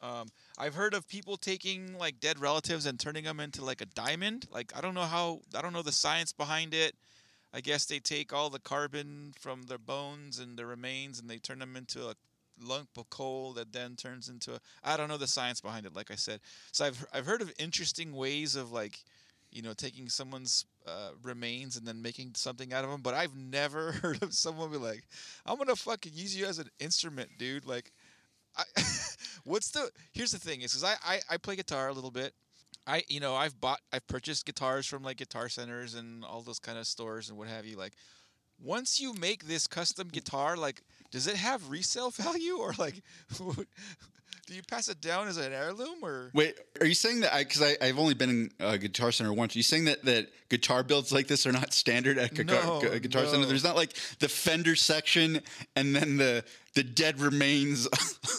[0.00, 3.86] Um, I've heard of people taking like dead relatives and turning them into like a
[3.86, 4.46] diamond.
[4.52, 5.40] Like I don't know how.
[5.56, 6.94] I don't know the science behind it.
[7.52, 11.38] I guess they take all the carbon from their bones and their remains and they
[11.38, 12.14] turn them into a
[12.62, 14.60] lump of coal that then turns into a.
[14.84, 15.94] I don't know the science behind it.
[15.94, 16.40] Like I said,
[16.72, 18.98] so I've I've heard of interesting ways of like,
[19.50, 23.02] you know, taking someone's uh, remains and then making something out of them.
[23.02, 25.04] But I've never heard of someone be like,
[25.46, 27.92] "I'm gonna fucking use you as an instrument, dude." Like,
[28.56, 28.64] I,
[29.44, 29.90] what's the?
[30.12, 32.34] Here's the thing: is because I, I I play guitar a little bit.
[32.86, 36.58] I you know I've bought I've purchased guitars from like guitar centers and all those
[36.58, 37.76] kind of stores and what have you.
[37.76, 37.92] Like,
[38.60, 43.02] once you make this custom guitar, like, does it have resale value or like,
[43.36, 46.30] do you pass it down as an heirloom or?
[46.32, 47.34] Wait, are you saying that?
[47.34, 49.54] i Because I, I've only been in a Guitar Center once.
[49.54, 52.80] Are you saying that, that guitar builds like this are not standard at Guitar, No,
[52.80, 53.46] Gu- guitar Center?
[53.46, 55.40] There's not like the Fender section
[55.76, 56.44] and then the
[56.74, 57.88] the dead remains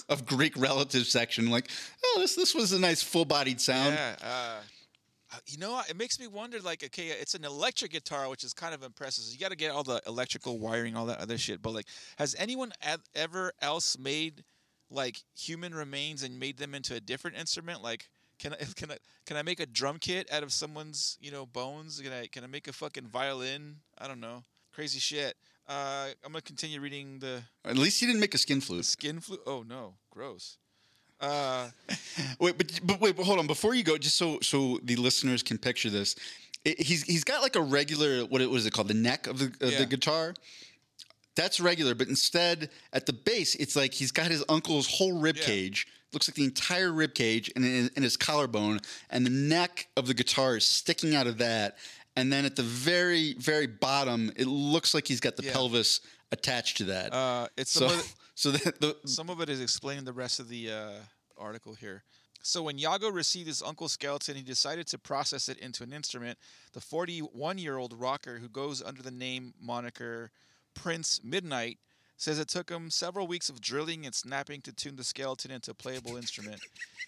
[0.09, 1.49] of Greek relatives section.
[1.49, 1.69] Like,
[2.03, 3.93] oh, this this was a nice full bodied sound.
[3.95, 4.15] Yeah.
[4.23, 4.59] Uh, uh,
[5.47, 6.59] you know, it makes me wonder.
[6.59, 9.23] Like, okay, it's an electric guitar, which is kind of impressive.
[9.23, 11.61] So you got to get all the electrical wiring, all that other shit.
[11.61, 11.85] But like,
[12.17, 12.71] has anyone
[13.15, 14.43] ever else made
[14.89, 17.83] like human remains and made them into a different instrument?
[17.83, 21.31] Like, can I can I can I make a drum kit out of someone's you
[21.31, 21.99] know bones?
[22.01, 23.77] Can I can I make a fucking violin?
[23.97, 24.43] I don't know.
[24.73, 25.35] crazy shit.
[25.67, 28.85] Uh, I'm gonna continue reading the At least he didn't make a skin flute.
[28.85, 29.41] skin flute.
[29.45, 30.57] Oh no, gross.
[31.21, 31.69] Uh,
[32.39, 33.47] Wait, but but wait, but hold on.
[33.47, 36.15] Before you go, just so so the listeners can picture this,
[36.63, 39.39] it, he's he's got like a regular what it was it called the neck of
[39.39, 39.79] the of Yeah.
[39.79, 40.33] the guitar.
[41.35, 45.37] That's regular, but instead at the base, it's like he's got his uncle's whole rib
[45.37, 45.43] Yeah.
[45.45, 45.87] cage.
[46.11, 48.79] Looks like the entire rib cage and, and, his collarbone,
[49.11, 51.77] and the neck of the guitar is sticking out of that.
[52.15, 55.53] And then at the very very bottom, it looks like he's got the Yeah.
[55.53, 56.01] pelvis
[56.31, 57.13] attached to that.
[57.13, 58.05] uh, it's so the,
[58.39, 60.91] so the some of it is explaining the rest of the uh,
[61.37, 62.03] article here.
[62.41, 66.37] So when Yago received his uncle's skeleton, he decided to process it into an instrument.
[66.71, 70.31] The 41-year-old rocker, who goes under the name moniker
[70.73, 71.79] Prince Midnight,
[72.15, 75.71] says it took him several weeks of drilling and snapping to tune the skeleton into
[75.71, 76.61] a playable instrument.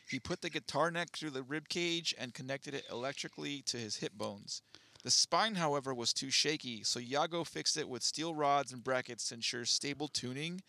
[0.09, 3.95] He put the guitar neck through the rib cage and connected it electrically to his
[3.95, 4.61] hip bones.
[5.01, 9.29] The spine, however, was too shaky, so Yago fixed it with steel rods and brackets
[9.29, 10.61] to ensure stable tuning.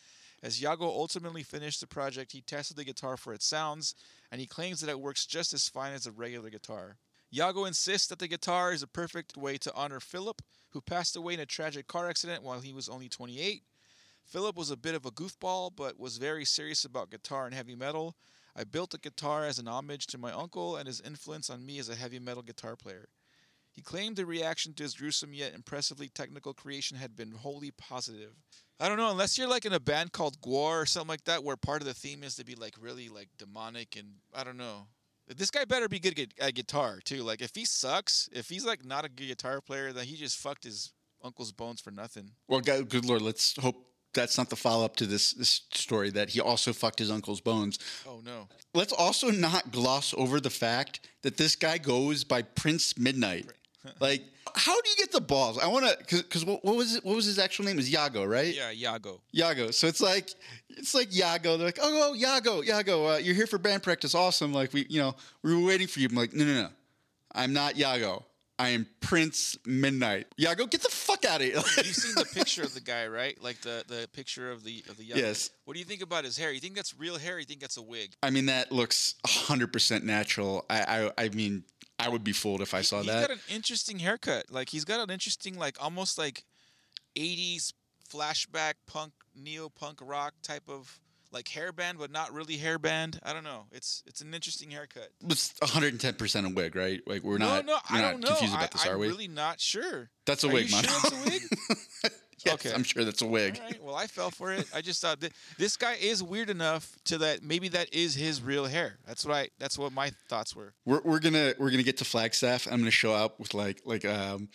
[0.42, 3.94] As Yago ultimately finished the project, he tested the guitar for its sounds,
[4.30, 6.96] and he claims that it works just as fine as a regular guitar.
[7.32, 11.34] Yago insists that the guitar is a perfect way to honor Philip, who passed away
[11.34, 13.62] in a tragic car accident while he was only 28.
[14.24, 17.76] Philip was a bit of a goofball, but was very serious about guitar and heavy
[17.76, 18.16] metal.
[18.56, 21.78] I built the guitar as an homage to my uncle and his influence on me
[21.78, 23.08] as a heavy metal guitar player.
[23.72, 28.34] He claimed the reaction to his gruesome yet impressively technical creation had been wholly positive.
[28.78, 31.42] I don't know, unless you're like in a band called Gwar or something like that,
[31.44, 34.56] where part of the theme is to be like really like demonic and I don't
[34.56, 34.88] know.
[35.28, 37.22] This guy better be good at at guitar too.
[37.22, 40.36] Like if he sucks, if he's like not a good guitar player, then he just
[40.38, 42.32] fucked his uncle's bones for nothing.
[42.48, 46.10] Well, God, good lord, let's hope that's not the follow up to this this story
[46.10, 47.78] that he also fucked his uncle's bones.
[48.06, 48.48] Oh no.
[48.74, 53.46] Let's also not gloss over the fact that this guy goes by Prince Midnight.
[54.00, 54.22] Like,
[54.54, 55.58] how do you get the balls?
[55.58, 57.04] I want to, because what, what was it?
[57.04, 57.78] What was his actual name?
[57.78, 58.54] Is Yago, right?
[58.54, 59.20] Yeah, Yago.
[59.34, 59.72] Yago.
[59.72, 60.30] So it's like
[60.70, 61.56] it's like Yago.
[61.56, 64.14] They're like, oh, oh Yago, Yago, uh, you're here for band practice.
[64.14, 64.52] Awesome.
[64.52, 66.08] Like we, you know, we were waiting for you.
[66.10, 66.68] I'm like, no, no, no,
[67.34, 68.24] I'm not Yago.
[68.58, 70.26] I am Prince Midnight.
[70.38, 71.56] Yago, get the fuck out of here.
[71.56, 73.36] You've seen the picture of the guy, right?
[73.42, 75.16] Like the, the picture of the of the Yago.
[75.16, 75.50] Yes.
[75.64, 76.52] What do you think about his hair?
[76.52, 77.36] You think that's real hair?
[77.36, 78.14] Or you think that's a wig?
[78.22, 80.64] I mean, that looks 100% natural.
[80.70, 81.64] I, I, I mean,
[82.04, 83.18] I would be fooled if I saw He's that.
[83.18, 84.50] He's got an interesting haircut.
[84.50, 86.44] Like he's got an interesting, like almost like
[87.16, 87.72] '80s
[88.10, 90.98] flashback punk, neo punk rock type of
[91.30, 93.18] like hairband, but not really hairband.
[93.22, 93.64] I don't know.
[93.72, 95.08] It's it's an interesting haircut.
[95.28, 97.00] It's 110% a wig, right?
[97.06, 98.28] Like we're not, no, no, I not don't know.
[98.28, 99.08] confused about I, this, I'm are we?
[99.08, 100.10] really not sure.
[100.26, 100.84] That's a Are wig, you man.
[100.84, 102.12] sure it's a wig?
[102.46, 102.74] yes, Okay.
[102.74, 103.58] I'm sure that's a wig.
[103.60, 103.82] All right.
[103.82, 104.66] Well, I fell for it.
[104.74, 108.42] I just thought that this guy is weird enough to that maybe that is his
[108.42, 108.98] real hair.
[109.06, 109.48] That's what I.
[109.58, 110.74] That's what my thoughts were.
[110.84, 112.66] We're, we're gonna we're gonna get to Flagstaff.
[112.70, 114.48] I'm gonna show up with like like um,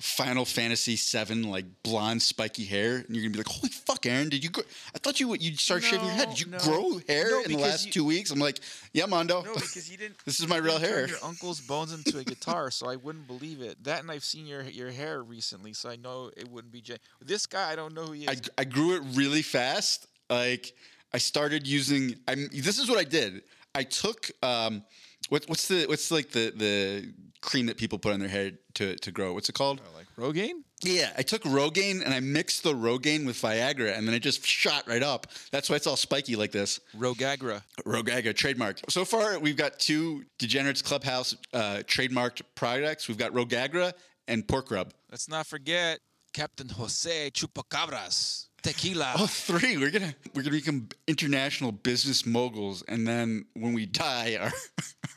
[0.00, 4.28] Final Fantasy VII like blonde spiky hair, and you're gonna be like, "Holy fuck, Aaron!
[4.28, 4.50] Did you?
[4.50, 4.62] Grow?
[4.94, 6.28] I thought you would you'd start shaving your head.
[6.30, 6.58] Did you no.
[6.58, 8.60] grow hair No, in the last you- two weeks?" I'm like,
[8.92, 9.42] "Yeah, Mondo.
[9.42, 10.16] No, because you didn't.
[10.26, 13.62] this is my real hair." Your uncle's bones into a guitar, so I wouldn't believe
[13.62, 13.82] it.
[13.84, 16.82] That, and I've seen your your hair recently, so I know it wouldn't be.
[16.82, 18.42] Gen- this guy, I don't know who he I, is.
[18.58, 20.06] I grew it really fast.
[20.28, 20.74] Like
[21.14, 22.16] I started using.
[22.28, 22.48] I'm.
[22.52, 23.42] This is what I did.
[23.74, 24.82] I took um,
[25.30, 27.12] what, what's the what's like the the
[27.46, 29.32] cream that people put on their hair to to grow?
[29.32, 29.80] What's it called?
[29.96, 30.62] like Rogaine.
[30.82, 34.44] Yeah, I took Rogaine and I mixed the Rogaine with Viagra, and then it just
[34.44, 35.26] shot right up.
[35.50, 36.80] That's why it's all spiky like this.
[36.94, 37.62] Rogagra.
[37.86, 38.80] Rogaga trademark.
[38.90, 43.08] So far, we've got two Degenerates Clubhouse uh, trademarked products.
[43.08, 43.94] We've got Rogagra
[44.28, 44.92] and Pork Rub.
[45.10, 46.00] Let's not forget
[46.34, 49.14] Captain Jose Chupacabras Tequila.
[49.16, 49.76] Oh, three.
[49.76, 54.52] We're gonna we're gonna become international business moguls, and then when we die, our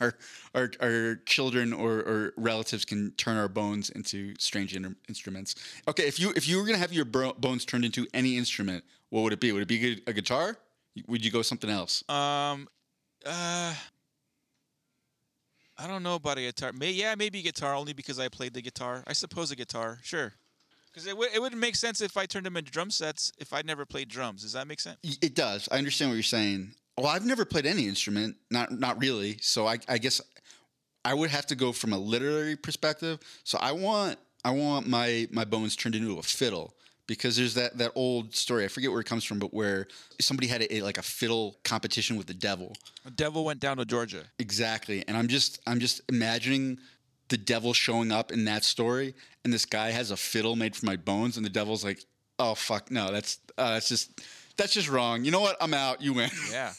[0.00, 0.14] our
[0.54, 5.54] our, our children or, or relatives can turn our bones into strange in- instruments.
[5.88, 8.84] Okay, if you if you were gonna have your bro- bones turned into any instrument,
[9.08, 9.50] what would it be?
[9.52, 10.56] Would it be a, a guitar?
[11.08, 12.04] Would you go something else?
[12.08, 12.68] Um,
[13.26, 13.74] uh,
[15.78, 16.72] I don't know about a guitar.
[16.72, 19.02] May yeah, maybe guitar only because I played the guitar.
[19.06, 20.34] I suppose a guitar, sure.
[20.92, 23.52] Because it, would it wouldn't make sense if I turned them into drum sets if
[23.52, 24.42] I'd never played drums.
[24.42, 24.98] Does that make sense?
[25.22, 25.68] It does.
[25.70, 26.74] I understand what you're saying.
[26.98, 29.38] Well, I've never played any instrument, not not really.
[29.40, 30.20] So I, I guess
[31.04, 33.20] I would have to go from a literary perspective.
[33.44, 36.74] So I want I want my my bones turned into a fiddle
[37.06, 38.64] because there's that that old story.
[38.64, 39.86] I forget where it comes from, but where
[40.20, 42.74] somebody had a, like a fiddle competition with the devil.
[43.04, 44.24] The devil went down to Georgia.
[44.38, 45.04] Exactly.
[45.08, 46.78] And I'm just I'm just imagining
[47.30, 49.14] the devil showing up in that story,
[49.44, 52.04] and this guy has a fiddle made from my bones, and the devil's like,
[52.38, 54.20] "Oh fuck, no, that's uh, that's just
[54.56, 55.24] that's just wrong.
[55.24, 55.56] You know what?
[55.60, 56.02] I'm out.
[56.02, 56.30] You win.
[56.50, 56.72] Yeah.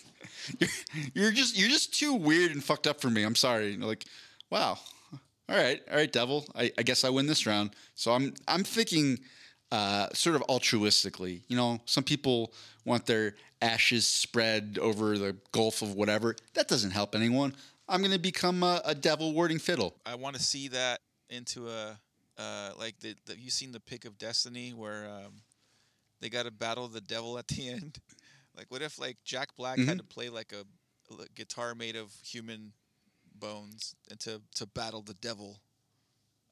[0.59, 0.69] you're,
[1.13, 3.23] you're just you're just too weird and fucked up for me.
[3.23, 4.05] I'm sorry." You're like,
[4.51, 4.77] wow.
[5.49, 6.45] All right, all right, devil.
[6.55, 7.71] I, I guess I win this round.
[7.95, 9.19] So I'm I'm thinking
[9.71, 11.41] uh, sort of altruistically.
[11.47, 12.53] You know, some people
[12.85, 16.35] want their ashes spread over the gulf of whatever.
[16.53, 17.55] That doesn't help anyone.
[17.91, 19.95] I'm going to become a, a devil warding fiddle.
[20.05, 21.99] I want to see that into a
[22.37, 25.41] uh, like the, the you seen the pick of destiny where um,
[26.21, 27.99] they got to battle the devil at the end.
[28.57, 29.87] like, what if like Jack Black Mhm.
[29.87, 30.65] had to play like a,
[31.21, 32.73] a guitar made of human
[33.35, 35.59] bones and to to battle the devil?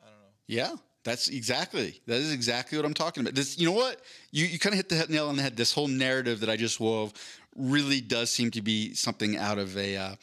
[0.01, 0.33] I don't know.
[0.47, 2.01] Yeah, that's exactly.
[2.07, 3.33] That is exactly what I'm talking about.
[3.35, 4.01] This, you know what?
[4.31, 5.55] You you kind of hit the nail on the head.
[5.57, 7.13] This whole narrative that I just wove
[7.55, 10.15] really does seem to be something out of a uh,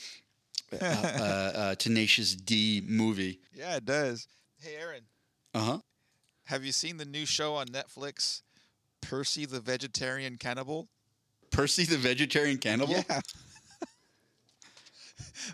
[0.73, 3.41] uh, uh, uh, Tenacious D movie.
[3.55, 4.27] Yeah, it does.
[4.61, 5.03] Hey, Aaron,
[5.55, 5.79] Uh huh.
[6.45, 8.43] have you seen the new show on Netflix,
[9.01, 10.89] Percy the Vegetarian Cannibal?
[11.51, 12.95] Percy the Vegetarian Cannibal.
[12.95, 13.21] Yeah.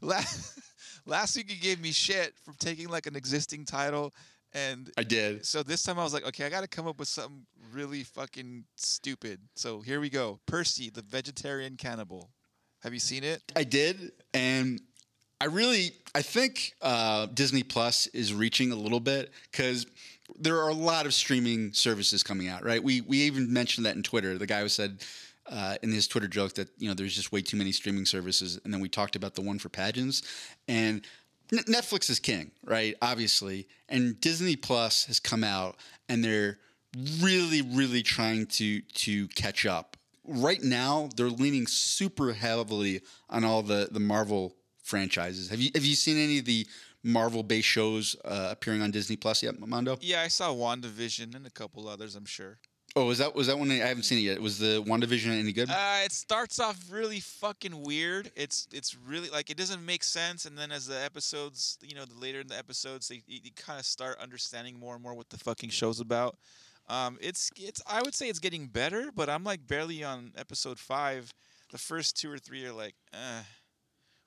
[0.03, 0.59] last,
[1.07, 4.13] last week you gave me shit for taking like an existing title,
[4.55, 5.45] and I did.
[5.47, 8.03] so this time I was like, okay, I got to come up with something really
[8.05, 9.41] fucking stupid.
[9.55, 10.41] So here we go.
[10.47, 12.31] Percy the Vegetarian Cannibal.
[12.83, 13.41] Have you seen it?
[13.55, 14.81] I did, and
[15.43, 19.87] I really I think uh, Disney Plus is reaching a little bit because
[20.39, 22.65] there are a lot of streaming services coming out.
[22.65, 22.83] Right?
[22.83, 24.39] We we even mentioned that in Twitter.
[24.39, 25.05] The guy who said.
[25.45, 28.61] Uh, in his Twitter joke that you know there's just way too many streaming services,
[28.63, 30.23] and then we talked about the one for pageants,
[30.69, 31.05] and
[31.51, 32.95] Netflix is king, right?
[33.03, 35.79] Obviously, and Disney Plus has come out,
[36.09, 36.59] and they're
[37.21, 39.97] really, really trying to to catch up.
[40.25, 45.49] Right now, they're leaning super heavily on all the the Marvel franchises.
[45.51, 46.67] Have you have you seen any of the
[47.03, 49.99] Marvel based shows uh, appearing on Disney Plus yet, Mondo?
[50.01, 52.59] Yeah, I saw WandaVision and a couple others, I'm sure.
[52.95, 53.71] Oh, was that was that one?
[53.71, 54.41] I haven't seen it yet.
[54.41, 55.71] Was the WandaVision any good?
[55.71, 58.31] Uh, it starts off really fucking weird.
[58.37, 62.05] It's it's really like it doesn't make sense, and then as the episodes, you know,
[62.05, 65.31] the later in the episodes, they you, kind of start understanding more and more what
[65.31, 66.37] the fucking show's about.
[66.89, 70.79] Um, it's it's I would say it's getting better, but I'm like barely on episode
[70.79, 71.33] five.
[71.71, 73.43] The first two or three are like, eh,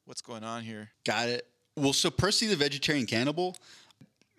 [0.05, 0.89] what's going on here?
[1.03, 1.47] Got it.
[1.75, 3.57] Well, so Percy the Vegetarian Cannibal,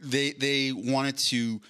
[0.01, 1.61] they they wanted to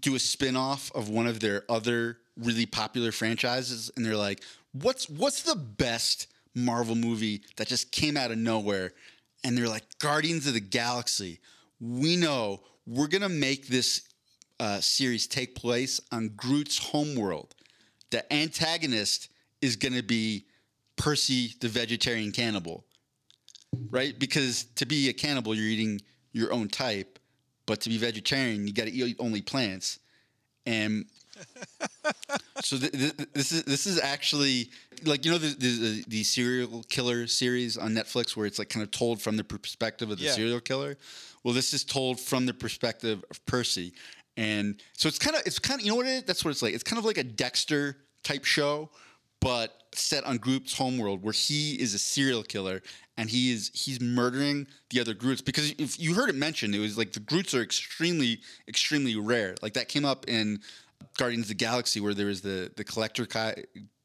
[0.00, 4.42] do a spin-off of one of their other really popular franchises and they're like,
[4.72, 8.92] "What's what's the best Marvel movie that just came out of nowhere?"
[9.42, 11.40] And they're like, "Guardians of the Galaxy.
[11.80, 14.02] We know we're going to make this
[14.60, 17.54] uh, series take place on Groot's homeworld.
[18.10, 19.28] The antagonist
[19.60, 20.46] is going to be
[20.96, 22.84] Percy the Vegetarian Cannibal."
[23.90, 24.18] Right?
[24.18, 26.00] Because to be a cannibal, you're eating
[26.32, 27.18] your own type,
[27.66, 29.98] but to be vegetarian, you got to eat only plants.
[30.66, 31.06] And
[32.62, 34.70] so th- th- this is this is actually
[35.04, 38.82] like you know the, the the serial killer series on Netflix where it's like kind
[38.82, 40.32] of told from the perspective of the Yeah.
[40.32, 40.96] serial killer.
[41.42, 43.92] Well, this is told from the perspective of Percy,
[44.36, 46.22] and so it's kind of it's kind of you know what it is?
[46.24, 46.74] That's what it's like.
[46.74, 48.90] It's kind of like a Dexter type show,
[49.40, 52.80] but set on Groot's homeworld where he is a serial killer
[53.16, 56.80] and he is he's murdering the other Groots because if you heard it mentioned, it
[56.80, 59.54] was like the Groots are extremely extremely rare.
[59.62, 60.60] Like that came up in
[61.18, 63.64] Guardians of the Galaxy where there was the the collector guy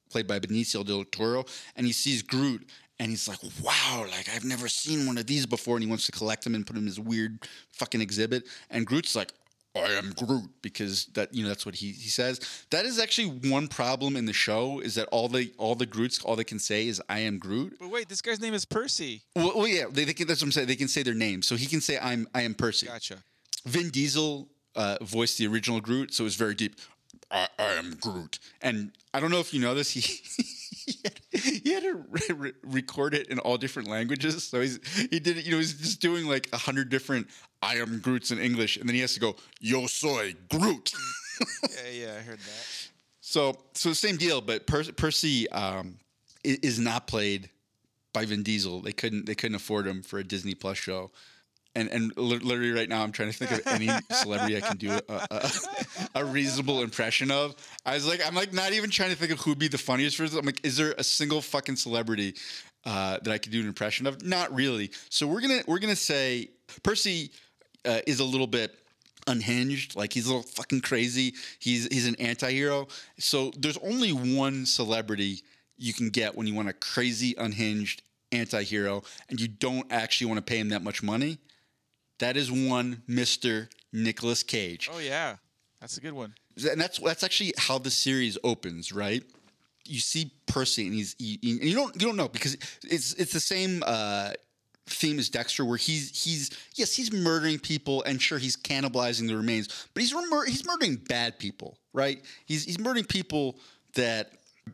[0.09, 1.45] played by Benicio del Toro
[1.75, 2.69] and he sees Groot
[2.99, 6.05] and he's like, "Wow, like I've never seen one of these before." And he wants
[6.07, 8.43] to collect them and put them in his weird fucking exhibit.
[8.69, 9.31] And Groot's like,
[9.75, 12.39] "I am Groot," because that you know that's what he he says.
[12.69, 16.23] That is actually one problem in the show is that all the all the Groots
[16.23, 19.23] all they can say is "I am Groot." But wait, this guy's name is Percy.
[19.36, 20.67] Well, well yeah, they, they can, that's what I'm saying.
[20.67, 23.17] They can say their name, so he can say "I'm I am Percy." Gotcha.
[23.65, 26.75] Vin Diesel uh, voiced the original Groot, so it was very deep.
[27.32, 29.91] I, I am Groot, and I don't know if you know this.
[29.91, 30.01] He
[30.86, 34.43] he had, he had to re- re- record it in all different languages.
[34.43, 34.79] So he's
[35.11, 35.45] he did it.
[35.45, 37.27] You know, he's just doing like a hundred different
[37.61, 40.93] "I am Groots" in English, and then he has to go "Yo soy Groot."
[41.63, 42.89] Yeah, yeah, I heard that.
[43.21, 45.95] So, so same deal, but per- Percy um,
[46.43, 47.49] is not played
[48.13, 48.81] by Vin Diesel.
[48.81, 51.11] They couldn't they couldn't afford him for a Disney Plus show.
[51.75, 54.91] And and literally right now, I'm trying to think of any celebrity I can do
[54.91, 55.51] a, a,
[56.15, 57.55] a reasonable impression of.
[57.86, 60.17] I was like, I'm like not even trying to think of who'd be the funniest
[60.17, 60.34] for this.
[60.34, 62.36] I'm like, is there a single fucking celebrity
[62.86, 64.25] uh, that I could do an impression of?
[64.25, 64.91] Not really.
[65.10, 66.50] So we're gonna we're gonna say
[66.81, 67.31] Percy
[67.85, 68.75] uh, is a little bit
[69.27, 69.96] unhinged.
[69.96, 71.33] Like he's a little fucking crazy.
[71.60, 72.87] He's he's an anti-hero.
[73.19, 75.41] So there's only one celebrity
[75.77, 80.37] you can get when you want a crazy unhinged anti-hero and you don't actually want
[80.37, 81.37] to pay him that much money.
[82.19, 83.69] That is one Mr.
[83.93, 84.89] Nicolas Cage.
[84.93, 85.37] Oh yeah,
[85.81, 86.33] that's a good one.
[86.69, 89.23] And that's that's actually how the series opens, right?
[89.85, 93.33] You see Percy and he's he, and you don't you don't know because it's it's
[93.33, 94.33] the same uh
[94.87, 99.35] theme as Dexter, where he's he's yes he's murdering people and sure he's cannibalizing the
[99.35, 102.21] remains, but he's mur- he's murdering bad people, right?
[102.45, 103.57] He's he's murdering people
[103.95, 104.31] that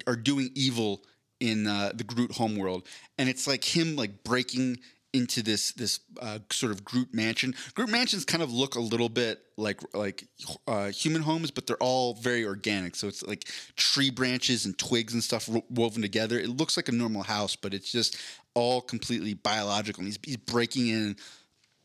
[0.08, 1.04] are doing evil
[1.40, 2.88] in uh, the Groot homeworld,
[3.18, 4.80] and it's like him like breaking
[5.16, 7.56] into this this uh, sort of Groot mansion.
[7.74, 10.28] Groot mansions kind of look a little bit like like
[10.68, 12.96] uh, human homes, but they're all very organic.
[12.96, 13.46] So it's like
[13.76, 16.38] tree branches and twigs and stuff woven together.
[16.38, 18.18] It looks like a normal house, but it's just
[18.54, 20.02] all completely biological.
[20.02, 21.16] And he's, he's breaking in,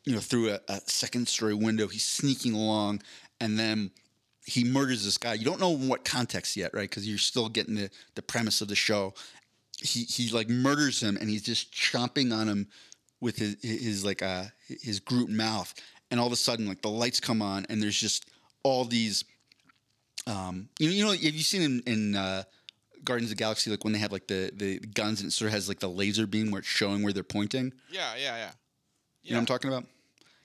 [0.04, 1.86] you know, through a, a second story window.
[1.86, 3.02] He's sneaking along,
[3.40, 3.92] and then
[4.44, 5.34] he murders this guy.
[5.34, 6.88] You don't know what context yet, right?
[6.90, 9.14] Because you're still getting the the premise of the show.
[9.82, 12.68] He he like murders him, and he's just chomping on him
[13.20, 15.74] with his his like uh his Groot mouth,
[16.10, 18.26] and all of a sudden like the lights come on, and there's just
[18.62, 19.24] all these.
[20.26, 22.42] Um, you know, you know, have you seen in, in uh,
[23.04, 25.48] Guardians of the Galaxy like when they have like the the guns and it sort
[25.48, 27.72] of has like the laser beam where it's showing where they're pointing?
[27.90, 28.50] Yeah, yeah, yeah.
[29.22, 29.84] You know what I'm talking about?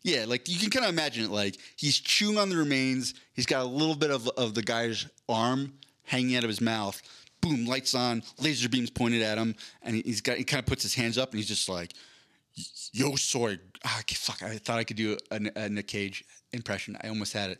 [0.03, 1.31] Yeah, like you can kind of imagine it.
[1.31, 3.15] Like he's chewing on the remains.
[3.33, 5.73] He's got a little bit of of the guy's arm
[6.03, 7.01] hanging out of his mouth.
[7.41, 10.83] Boom, lights on, laser beams pointed at him, and he's got he kind of puts
[10.83, 11.93] his hands up and he's just like,
[12.91, 16.97] "Yo soy, ah, fuck!" I thought I could do a, a Nick Cage impression.
[17.01, 17.59] I almost had it.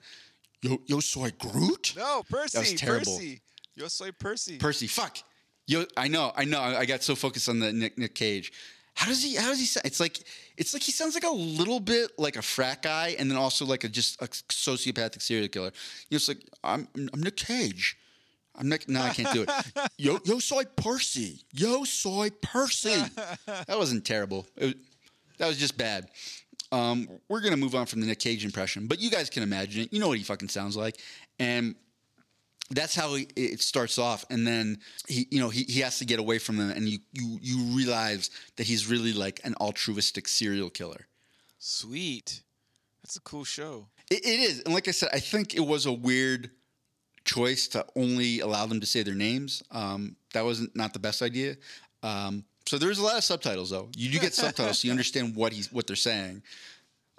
[0.62, 1.94] Yo, yo soy Groot.
[1.96, 2.58] No, Percy.
[2.58, 3.18] That was terrible.
[3.18, 3.42] Percy.
[3.76, 4.58] Yo soy Percy.
[4.58, 5.18] Percy, fuck.
[5.68, 6.62] Yo, I know, I know.
[6.62, 8.52] I got so focused on the Nick, Nick Cage.
[8.94, 9.36] How does he?
[9.36, 9.86] How does he sound?
[9.86, 10.20] It's like
[10.58, 13.66] it's like he sounds like a little bit like a frat guy, and then also
[13.66, 15.72] like a just a sociopathic serial killer.
[16.10, 17.98] You know, it's like I'm I'm Nick Cage.
[18.58, 18.88] I'm Nick.
[18.88, 19.50] No, I can't do it.
[19.98, 21.42] yo, yo, soy Percy.
[21.54, 23.04] Yo, soy Percy.
[23.46, 24.48] That wasn't terrible.
[24.56, 24.76] It was,
[25.38, 26.08] that was just bad.
[26.72, 29.84] Um, we're gonna move on from the Nick Cage impression, but you guys can imagine
[29.84, 29.94] it.
[29.94, 31.00] You know what he fucking sounds like,
[31.40, 31.76] and
[32.72, 36.06] that's how he, it starts off and then he you know he, he has to
[36.06, 40.28] get away from them and you, you you realize that he's really like an altruistic
[40.28, 41.08] serial killer
[41.60, 42.42] Sweet.
[43.04, 43.88] That's a cool show.
[44.10, 46.50] it, it is and like i said i think it was a weird
[47.26, 51.22] choice to only allow them to say their names um, that wasn't not the best
[51.22, 51.58] idea.
[52.04, 53.90] Um, so there's a lot of subtitles though.
[53.96, 56.44] You do get subtitles so you understand what he's what they're saying.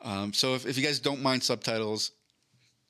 [0.03, 2.13] Um, so if, if you guys don't mind subtitles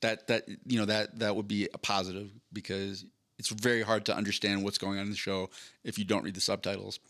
[0.02, 3.04] that that you know that that would be a positive because
[3.38, 5.50] it's very hard to understand what's going on in the show
[5.84, 7.00] if you don't read the subtitles.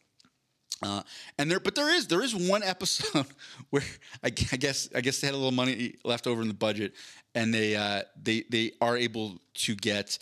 [0.83, 1.03] Uh,
[1.39, 3.27] and there, but there is there is one episode
[3.71, 3.83] where
[4.23, 6.93] I, I guess I guess they had a little money left over in the budget,
[7.35, 10.19] and they uh, they they are able to get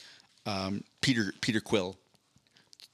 [0.46, 1.96] um, Peter Peter Quill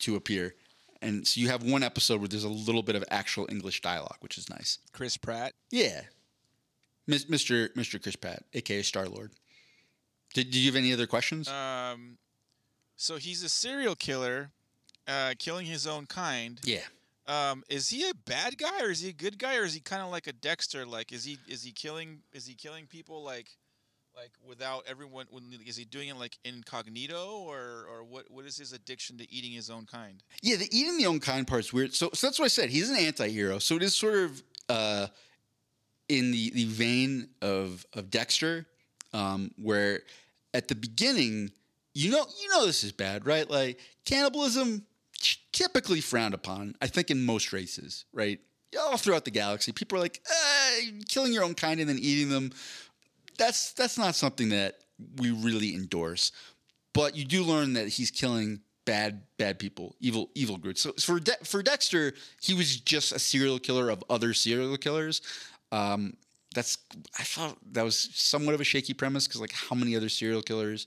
[0.00, 0.54] to appear,
[1.02, 4.16] and so you have one episode where there's a little bit of actual English dialogue,
[4.20, 4.78] which is nice.
[4.92, 5.52] Chris Pratt.
[5.70, 6.00] Yeah,
[7.06, 7.68] Mis- Mr.
[7.74, 8.02] Mr.
[8.02, 9.32] Chris Pratt, aka Star Lord.
[10.32, 11.46] Did, did you have any other questions?
[11.48, 12.16] Um,
[12.96, 14.50] so he's a serial killer,
[15.06, 16.58] uh, killing his own kind.
[16.64, 16.80] yeah.
[17.30, 19.78] Um, is he a bad guy or is he a good guy or is he
[19.78, 20.84] kind of like a Dexter?
[20.84, 23.46] Like, is he is he killing is he killing people like
[24.16, 25.26] like without everyone?
[25.64, 28.28] Is he doing it like incognito or or what?
[28.32, 30.24] What is his addiction to eating his own kind?
[30.42, 31.94] Yeah, the eating the own kind part is weird.
[31.94, 32.68] So, so that's what I said.
[32.68, 33.60] He's an anti-hero.
[33.60, 35.06] So it is sort of uh,
[36.08, 38.66] in the, the vein of of Dexter,
[39.12, 40.00] um, where
[40.52, 41.52] at the beginning,
[41.94, 43.48] you know, you know this is bad, right?
[43.48, 44.84] Like cannibalism,
[45.52, 46.74] typically frowned upon.
[46.80, 48.40] I think in most races, right?
[48.78, 52.28] All throughout the galaxy, people are like, eh, killing your own kind and then eating
[52.28, 52.52] them.
[53.38, 54.76] That's that's not something that
[55.16, 56.32] we really endorse.
[56.92, 60.82] But you do learn that he's killing bad bad people, evil evil groups.
[60.82, 65.22] So for De- for Dexter, he was just a serial killer of other serial killers.
[65.72, 66.14] Um,
[66.54, 66.78] that's
[67.18, 70.42] I thought that was somewhat of a shaky premise because like how many other serial
[70.42, 70.86] killers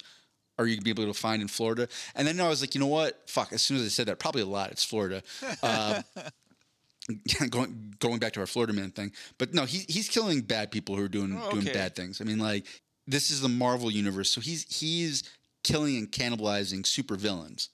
[0.57, 1.87] are you gonna be able to find in Florida?
[2.15, 3.27] And then I was like, you know what?
[3.29, 3.53] Fuck.
[3.53, 4.71] As soon as I said that, probably a lot.
[4.71, 5.23] It's Florida.
[5.61, 6.01] Uh,
[7.49, 10.95] going going back to our Florida man thing, but no, he's he's killing bad people
[10.95, 12.21] who are doing Oh, doing bad things.
[12.21, 12.65] I mean, like
[13.07, 15.23] this is the Marvel universe, so he's he's
[15.63, 17.69] killing and cannibalizing super villains,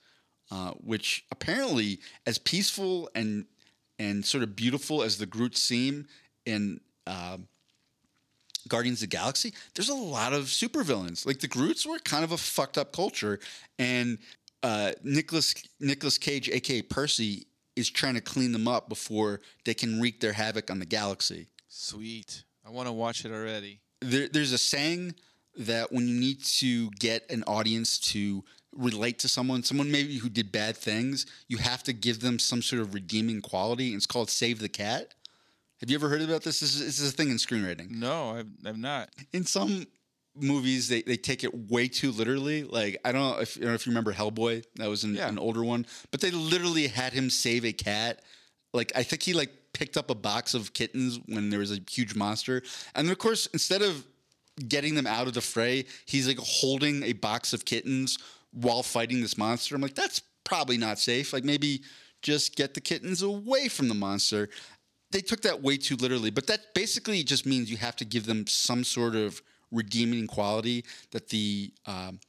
[0.52, 3.46] uh, which apparently, as peaceful and
[4.00, 6.08] and sort of beautiful as the Groot seem
[6.46, 7.38] in uh,
[8.70, 11.26] Guardians of the Galaxy, there's a lot of supervillains.
[11.26, 13.40] Like the Groots were kind of a fucked up culture,
[13.78, 14.18] and
[14.64, 20.00] uh, Nicolas Nicolas Cage, aka Percy, is trying to clean them up before they can
[20.02, 21.48] wreak their havoc on the galaxy.
[21.68, 22.44] Sweet.
[22.66, 23.80] I want to watch it already.
[24.02, 25.16] There, there's a saying
[25.58, 28.44] that when you need to get an audience to
[28.76, 32.62] relate to someone, someone maybe who did bad things, you have to give them some
[32.62, 33.88] sort of redeeming quality.
[33.88, 35.16] And it's called save the cat.
[35.82, 36.60] Have you ever heard about this?
[36.60, 37.92] This is, this is a thing in screenwriting.
[37.92, 39.10] No, I've, I've not.
[39.34, 39.86] in some
[40.36, 43.70] movies they, they take it way too literally like i don't know if, I don't
[43.70, 45.28] know if you remember hellboy that was an, Yeah.
[45.28, 48.22] an older one but they literally had him save a cat
[48.74, 51.80] like i think he like picked up a box of kittens when there was a
[51.90, 52.62] huge monster,
[52.96, 54.06] and then of course instead of
[54.68, 58.18] getting them out of the fray, he's like holding a box of kittens
[58.52, 59.76] while fighting this monster.
[59.76, 61.32] I'm like, that's probably not safe.
[61.34, 61.82] Like maybe
[62.22, 64.50] just get the kittens away from the monster.
[65.12, 68.26] They took that way too literally, but that basically just means you have to give
[68.26, 69.42] them some sort of
[69.72, 72.20] redeeming quality that the um,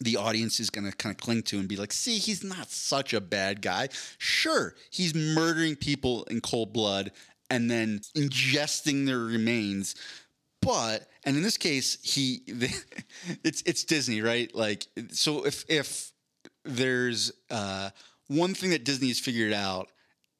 [0.00, 2.70] the audience is going to kind of cling to and be like, see, he's not
[2.70, 3.88] such a bad guy.
[4.18, 7.10] Sure, he's murdering people in cold blood
[7.50, 9.94] and then ingesting their remains.
[10.60, 12.42] But and in this case, he
[13.44, 14.52] it's it's Disney, right?
[14.54, 16.12] Like so if if
[16.64, 17.90] there's uh,
[18.28, 19.88] one thing that Disney has figured out,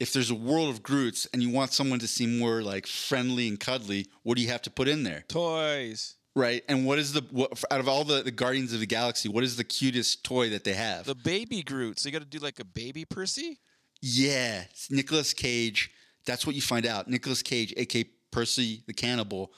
[0.01, 3.49] if there's a world of Groots and you want someone to seem more like friendly
[3.49, 5.25] and cuddly, what do you have to put in there?
[5.29, 6.17] Toys.
[6.37, 6.63] Right.
[6.69, 9.43] And what is the what, out of all the, the Guardians of the Galaxy, what
[9.43, 11.05] is the cutest toy that they have?
[11.05, 11.99] The baby Groot.
[11.99, 13.59] So you got to do like a baby Percy?
[14.01, 15.91] yeah, it's Nicolas Cage.
[16.27, 17.09] That's what you find out.
[17.09, 19.53] Nicolas Cage, aka Percy the Cannibal,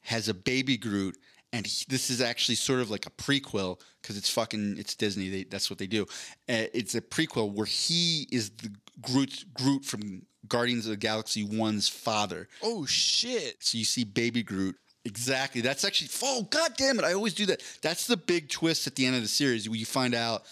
[0.00, 1.16] has a baby Groot,
[1.56, 5.30] and he, this is actually sort of like a prequel because it's fucking it's Disney.
[5.30, 6.02] They, that's what they do.
[6.48, 11.44] Uh, it's a prequel where he is the Groot Groot from Guardians of the Galaxy
[11.44, 12.48] One's father.
[12.62, 13.56] Oh, shit.
[13.60, 14.76] So you see Baby Groot.
[15.06, 15.62] Exactly.
[15.62, 16.10] That's actually.
[16.22, 17.04] Oh, god damn it!
[17.04, 17.62] I always do that.
[17.80, 20.42] That's the big twist at the end of the series where you find out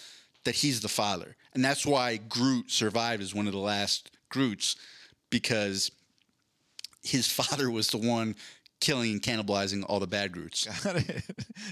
[0.43, 4.77] that he's the father, and that's why Groot survived as one of the last Groots
[5.29, 5.91] because
[7.03, 8.35] his father was the one
[8.81, 10.65] killing and cannibalizing all the bad Groots.
[10.83, 11.23] Got it.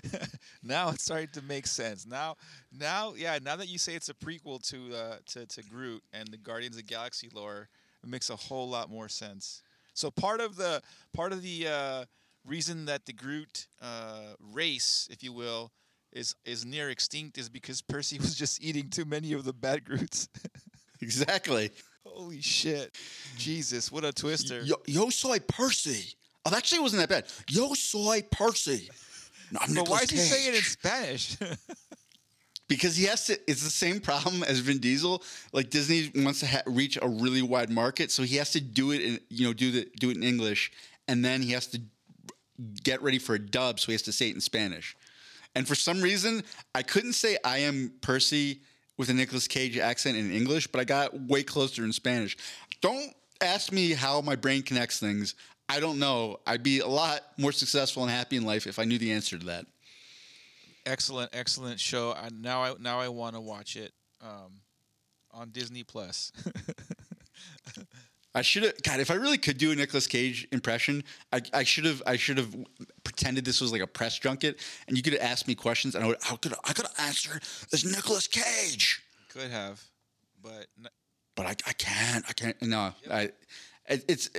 [0.63, 2.05] now it's starting to make sense.
[2.05, 2.35] Now,
[2.77, 3.39] now, yeah.
[3.41, 6.75] Now that you say it's a prequel to uh, to to Groot and the Guardians
[6.75, 7.69] of the Galaxy lore,
[8.03, 9.61] it makes a whole lot more sense.
[9.93, 10.81] So part of the
[11.13, 12.05] part of the uh,
[12.45, 15.71] reason that the Groot uh, race, if you will,
[16.11, 19.85] is is near extinct is because Percy was just eating too many of the bad
[19.85, 20.29] Groots.
[21.01, 21.71] exactly.
[22.05, 22.95] Holy shit!
[23.37, 24.61] Jesus, what a twister!
[24.61, 26.15] Yo, yo soy Percy.
[26.45, 27.25] Oh, actually, it wasn't that bad.
[27.49, 28.89] Yo soy Percy.
[29.51, 31.37] No, I'm but why is he saying it in Spanish?
[32.67, 35.21] because he has to it's the same problem as Vin Diesel
[35.51, 38.91] like Disney wants to ha- reach a really wide market so he has to do
[38.91, 40.71] it in you know do the do it in English
[41.07, 41.81] and then he has to
[42.83, 44.95] get ready for a dub so he has to say it in Spanish
[45.55, 48.61] and for some reason I couldn't say I am Percy
[48.97, 52.37] with a Nicolas Cage accent in English but I got way closer in Spanish
[52.81, 55.35] don't ask me how my brain connects things
[55.69, 58.83] I don't know I'd be a lot more successful and happy in life if I
[58.83, 59.65] knew the answer to that
[60.85, 62.11] excellent, excellent show.
[62.13, 64.59] I, now I now I want to watch it um,
[65.31, 66.31] on Disney Plus.
[68.35, 68.81] I should have.
[68.81, 72.01] God, if I really could do a Nicolas Cage impression, I, I should have.
[72.07, 72.55] I should have
[73.03, 76.03] pretended this was like a press junket, and you could have asked me questions, and
[76.03, 76.17] I would.
[76.29, 76.53] I could.
[76.63, 79.83] I could have answered as Nicolas Cage, Could have,
[80.41, 80.89] but n-
[81.35, 82.25] but I, I can't.
[82.27, 82.59] I can't.
[82.63, 83.29] No, I.
[83.87, 84.29] it- It's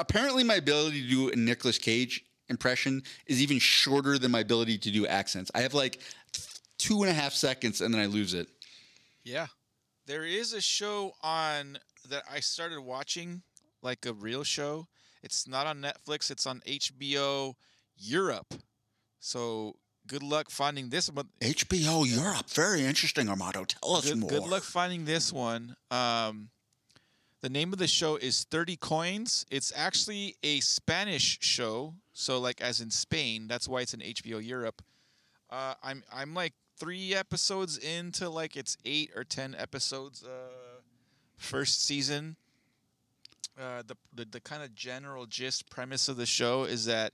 [0.00, 4.78] apparently my ability to do a Nicolas Cage impression is even shorter than my ability
[4.78, 5.50] to do accents.
[5.54, 6.00] I have like
[6.78, 8.48] two and a half seconds, and then I lose it.
[9.24, 9.46] yeah,
[10.06, 11.78] there is a show on
[12.08, 13.42] that I started watching,
[13.82, 14.88] like a real show.
[15.22, 16.30] It's not on Netflix.
[16.30, 17.54] It's on HBO
[17.96, 18.54] Europe.
[19.20, 19.76] So
[20.06, 21.28] good luck finding this one.
[21.40, 23.64] HBO Europe, very interesting, Armando.
[23.64, 24.30] Tell us Good, more.
[24.30, 25.76] good luck finding this one.
[25.90, 26.48] Um,
[27.42, 29.46] the name of the show is 30 Coins.
[29.50, 33.46] It's actually a Spanish show, so like as in Spain.
[33.48, 34.82] That's why it's in HBO Europe.
[35.48, 40.22] Uh, I'm I'm like three episodes into like it's eight or ten episodes.
[40.22, 40.80] Uh,
[41.36, 42.36] first season.
[43.60, 47.12] Uh, the the, the kind of general gist premise of the show is that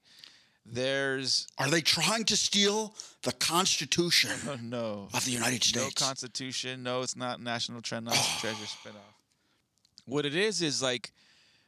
[0.66, 6.00] there's Are they trying to steal the Constitution oh no of the United States.
[6.00, 6.06] No?
[6.06, 6.82] Constitution.
[6.82, 9.15] No, it's not National Tre- not Treasure spinoff.
[10.06, 11.12] What it is is like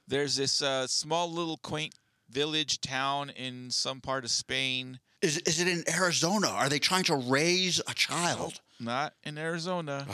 [0.07, 1.95] there's this uh, small little quaint
[2.31, 6.49] village town in some part of Spain, is, is it in Arizona?
[6.49, 8.61] Are they trying to raise a child?
[8.81, 10.07] not in Arizona.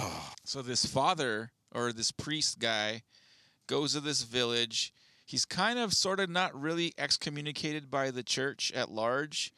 [0.44, 3.02] So this father or this priest guy
[3.66, 4.92] goes to this village.
[5.26, 9.52] He's kind of sort of not really excommunicated by the church at large.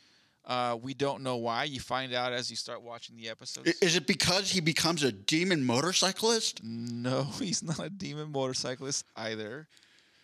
[0.47, 1.65] Uh, we don't know why.
[1.65, 3.69] You find out as you start watching the episodes.
[3.83, 6.63] Is it because he becomes a demon motorcyclist?
[6.63, 9.67] No, he's not a demon motorcyclist either.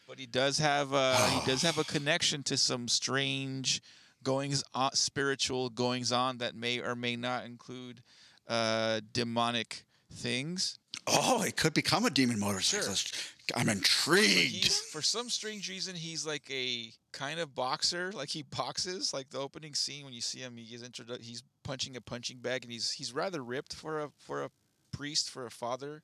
[0.06, 3.82] But he does have a he does have a connection to some strange
[4.22, 8.02] goings on, spiritual goings on that may or may not include
[8.48, 10.78] uh, demonic things.
[11.06, 13.14] Oh, he could become a demon motorcyclist.
[13.56, 14.64] I'm intrigued.
[14.64, 18.12] he's, for some strange reason, he's like a kind of boxer.
[18.12, 19.12] Like he boxes.
[19.12, 22.38] Like the opening scene when you see him, he is introdu- He's punching a punching
[22.38, 24.50] bag, and he's he's rather ripped for a for a
[24.92, 26.02] priest for a father.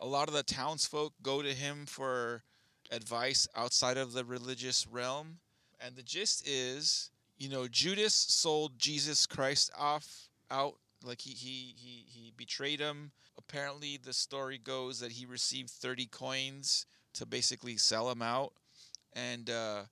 [0.00, 2.42] A lot of the townsfolk go to him for
[2.90, 5.38] advice outside of the religious realm.
[5.80, 11.74] And the gist is, you know, Judas sold Jesus Christ off out like he he
[11.76, 13.12] he he betrayed him.
[13.38, 18.52] Apparently the story goes that he received 30 coins to basically sell him out
[19.16, 19.82] and uh,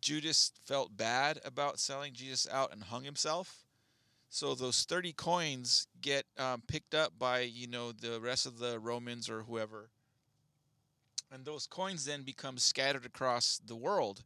[0.00, 3.64] Judas felt bad about selling Jesus out and hung himself.
[4.30, 8.78] So those 30 coins get um, picked up by, you know, the rest of the
[8.78, 9.90] Romans or whoever.
[11.30, 14.22] And those coins then become scattered across the world.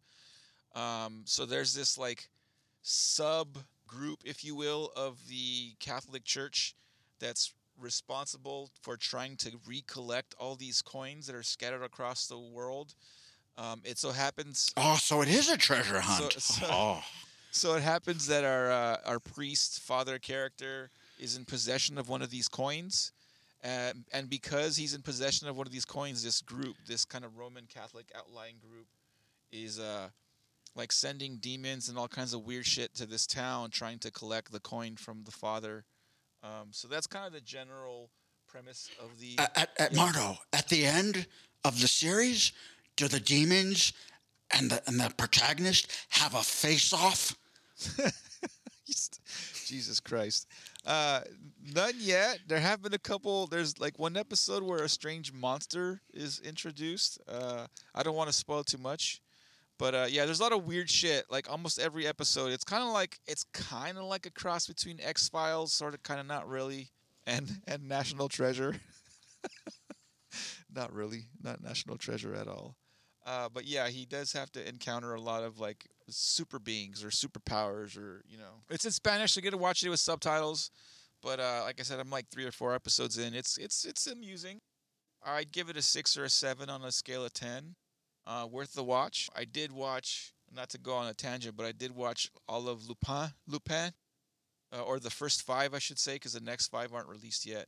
[0.77, 2.29] Um, so there's this like
[2.83, 6.75] sub group, if you will, of the Catholic Church
[7.19, 12.95] that's responsible for trying to recollect all these coins that are scattered across the world.
[13.59, 16.33] Um, it so happens Oh, so it is a treasure hunt.
[16.35, 17.03] so- oh.
[17.51, 22.21] so it happens that our uh, our priest father character is in possession of one
[22.21, 23.13] of these coins,
[23.65, 27.25] um, and because he's in possession of one of these coins, this group, this kind
[27.25, 28.87] of Roman Catholic outlying group,
[29.53, 30.09] is uh,
[30.77, 34.53] like sending demons and all kinds of weird shit to this town, trying to collect
[34.53, 35.85] the coin from the father.
[36.43, 38.11] Um, so that's kind of the general
[38.47, 39.39] premise of the.
[39.39, 41.27] At, at, at Mardo, at the end
[41.65, 42.53] of the series,
[42.97, 43.93] do the demons
[44.53, 47.37] and the and the protagonist have a face off?
[49.67, 50.47] Jesus Christ.
[50.87, 51.21] Uh,
[51.75, 52.39] none yet.
[52.47, 53.47] There have been a couple.
[53.49, 57.19] There's like one episode where a strange monster is introduced.
[57.29, 59.21] Uh, I don't want to spoil too much,
[59.79, 61.25] but uh, yeah, there's a lot of weird shit.
[61.31, 64.99] Like almost every episode, it's kind of like it's kind of like a cross between
[65.01, 66.91] X Files, sort of, kind of not really,
[67.27, 68.77] and and National Treasure.
[70.75, 72.77] not really, not National Treasure at all.
[73.27, 77.09] Uh, but yeah, he does have to encounter a lot of like super beings or
[77.09, 78.63] superpowers or you know.
[78.71, 80.71] It's in Spanish, so you get to watch it with subtitles.
[81.23, 83.35] But uh, like I said, I'm like three or four episodes in.
[83.35, 84.61] It's it's it's amusing.
[85.25, 87.75] I'd give it a six or a seven on a scale of ten.
[88.27, 89.31] Uh, worth the watch.
[89.37, 92.89] I did watch, not to go on a tangent, but I did watch all of
[92.89, 93.93] Lupin, Lupin,
[94.73, 97.67] uh, or the first five, I should say, because the next five aren't released yet.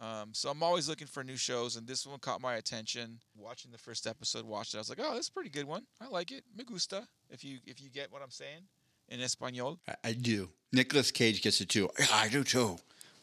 [0.00, 3.18] Um, so I'm always looking for new shows, and this one caught my attention.
[3.36, 4.76] Watching the first episode, watched it.
[4.76, 5.86] I was like, "Oh, that's a pretty good one.
[6.00, 6.44] I like it.
[6.56, 8.68] Me gusta." If you if you get what I'm saying
[9.08, 9.80] in Espanol.
[9.88, 10.50] I, I do.
[10.72, 11.90] Nicolas Cage gets it too.
[12.12, 12.78] I do too.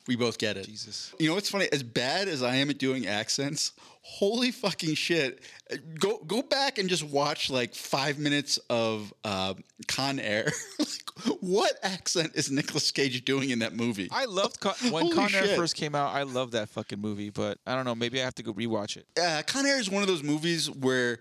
[0.07, 0.65] We both get it.
[0.65, 1.13] Jesus.
[1.19, 1.67] You know what's funny?
[1.71, 5.41] As bad as I am at doing accents, holy fucking shit!
[5.99, 9.55] Go go back and just watch like five minutes of uh,
[9.87, 10.51] Con Air.
[10.79, 14.07] like, what accent is Nicolas Cage doing in that movie?
[14.11, 15.57] I loved Con- when Holy Con Air shit.
[15.57, 16.13] first came out.
[16.13, 17.95] I loved that fucking movie, but I don't know.
[17.95, 19.07] Maybe I have to go rewatch it.
[19.19, 21.17] uh, Con Air is one of those movies where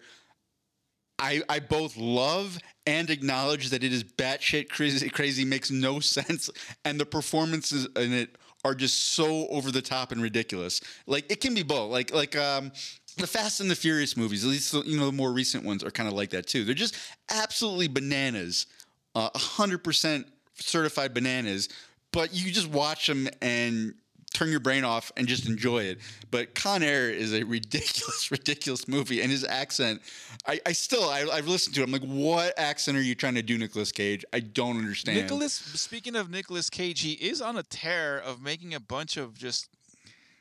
[1.18, 6.50] I I both love and acknowledge that it is batshit crazy, crazy, makes no sense,
[6.84, 10.80] and the performances in it are just so over the top and ridiculous.
[11.06, 11.90] Like it can be both.
[11.90, 12.72] Like like um.
[13.16, 15.90] The Fast and the Furious movies, at least you know the more recent ones, are
[15.92, 16.64] kind of like that too.
[16.64, 16.96] They're just
[17.30, 18.66] absolutely bananas,
[19.14, 21.68] uh, hundred percent certified bananas.
[22.10, 23.94] But you just watch them and
[24.34, 25.98] turn your brain off and just enjoy it.
[26.30, 30.02] But Con Air is a ridiculous, ridiculous movie, and his accent,
[30.46, 31.84] I, I still, I, I've listened to it.
[31.84, 34.24] I'm like, what accent are you trying to do, Nicolas Cage?
[34.32, 35.18] I don't understand.
[35.18, 35.54] Nicholas.
[35.54, 39.68] Speaking of Nicolas Cage, he is on a tear of making a bunch of just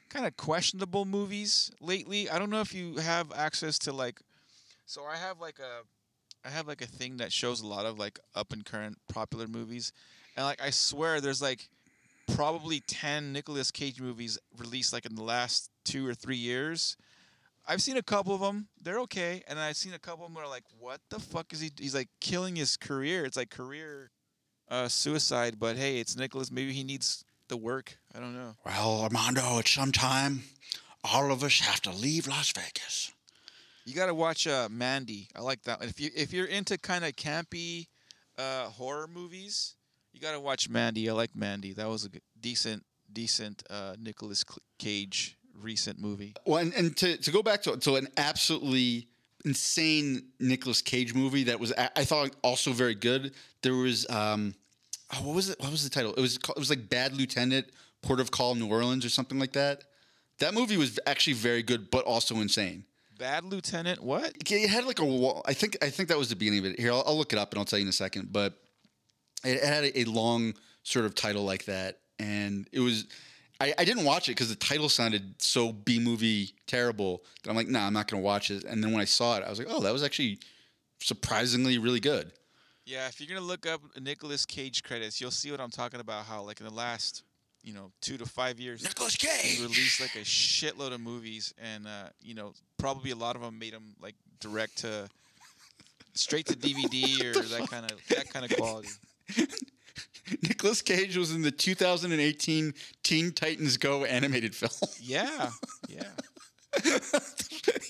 [0.09, 2.29] kind of questionable movies lately.
[2.29, 4.19] I don't know if you have access to like.
[4.85, 7.97] So I have like a, I have like a thing that shows a lot of
[7.97, 9.93] like up and current popular movies,
[10.35, 11.69] and like I swear there's like
[12.27, 16.97] probably 10 Nicolas Cage movies released like in the last 2 or 3 years.
[17.65, 18.67] I've seen a couple of them.
[18.81, 21.61] They're okay, and I've seen a couple of them where like what the fuck is
[21.61, 23.23] he he's like killing his career.
[23.25, 24.11] It's like career
[24.69, 26.51] uh, suicide, but hey, it's Nicolas.
[26.51, 27.97] Maybe he needs the work.
[28.15, 28.55] I don't know.
[28.65, 30.43] well, Armando, at some time,
[31.03, 33.11] all of us have to leave Las Vegas.
[33.85, 35.27] You got to watch uh, Mandy.
[35.35, 35.83] I like that.
[35.83, 37.87] If you if you're into kind of campy
[38.37, 39.75] uh, horror movies,
[40.13, 41.09] you got to watch Mandy.
[41.09, 41.73] I like Mandy.
[41.73, 42.09] That was a
[42.39, 44.43] decent decent uh, Nicolas
[44.79, 46.33] Cage recent movie.
[46.45, 49.07] Well, and, and to, to go back to, to an absolutely
[49.45, 53.33] insane Nicolas Cage movie that was I thought also very good.
[53.61, 54.55] There was um,
[55.13, 55.59] oh, what was it?
[55.59, 56.13] What was the title?
[56.13, 57.67] It was called, it was like Bad Lieutenant,
[58.01, 59.83] Port of Call, New Orleans, or something like that.
[60.39, 62.85] That movie was actually very good, but also insane.
[63.19, 64.03] Bad Lieutenant.
[64.03, 64.33] What?
[64.49, 65.43] It had like a wall.
[65.45, 66.79] I think I think that was the beginning of it.
[66.79, 68.31] Here, I'll, I'll look it up and I'll tell you in a second.
[68.31, 68.57] But
[69.43, 73.05] it had a, a long sort of title like that, and it was.
[73.61, 77.55] I, I didn't watch it because the title sounded so B movie terrible that I'm
[77.55, 78.63] like, nah, I'm not gonna watch it.
[78.63, 80.39] And then when I saw it, I was like, oh, that was actually
[80.99, 82.31] surprisingly really good.
[82.85, 86.25] Yeah, if you're gonna look up Nicolas Cage credits, you'll see what I'm talking about.
[86.25, 87.23] How like in the last
[87.63, 88.83] you know two to five years.
[88.83, 89.61] Nicolas Cage.
[89.61, 93.57] released like a shitload of movies, and uh, you know probably a lot of them
[93.57, 95.09] made him like direct to
[96.13, 98.89] straight to DVD or that kind of that kind of quality.
[100.41, 104.91] Nicolas Cage was in the 2018 Teen Titans Go animated film.
[105.01, 105.49] Yeah,
[105.89, 106.03] yeah.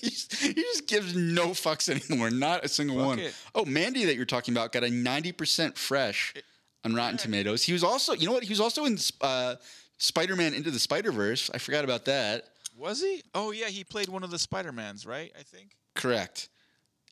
[0.00, 2.30] he, just, gives no fucks anymore.
[2.30, 3.18] Not a single Fuck one.
[3.18, 3.34] it.
[3.54, 6.34] Oh, Mandy that you're talking about got a 90% fresh
[6.84, 7.62] on Rotten Tomatoes.
[7.62, 8.42] He was also, you know what?
[8.42, 9.54] He was also in uh,
[9.96, 11.50] Spider-Man Into the Spider-Verse.
[11.54, 12.44] I forgot about that.
[12.76, 13.22] Was he?
[13.34, 15.32] Oh yeah, he played one of the Spider Mans, right?
[15.38, 15.76] I think.
[15.94, 16.48] Correct.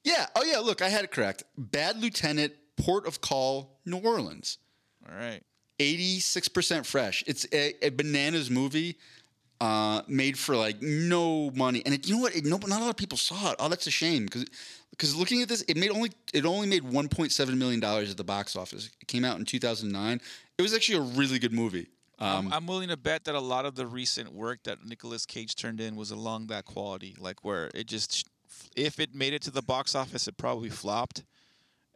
[0.04, 0.26] Yeah.
[0.34, 0.58] Oh yeah.
[0.58, 1.44] Look, I had it correct.
[1.56, 2.52] Bad Lieutenant,
[2.82, 4.58] Port of Call, New Orleans.
[5.08, 5.40] All right.
[5.78, 7.24] 86% fresh.
[7.26, 8.96] It's a, a bananas movie
[9.60, 11.82] uh, made for like no money.
[11.84, 12.34] And it, you know what?
[12.34, 13.56] It, no, not a lot of people saw it.
[13.58, 14.46] Oh, that's a shame because
[14.90, 18.24] because looking at this, it made only it only made 1.7 million dollars at the
[18.24, 18.90] box office.
[19.00, 20.20] It came out in 2009.
[20.58, 21.86] It was actually a really good movie.
[22.18, 25.26] Um, I'm, I'm willing to bet that a lot of the recent work that Nicolas
[25.26, 28.28] Cage turned in was along that quality, like where it just,
[28.76, 31.24] if it made it to the box office, it probably flopped,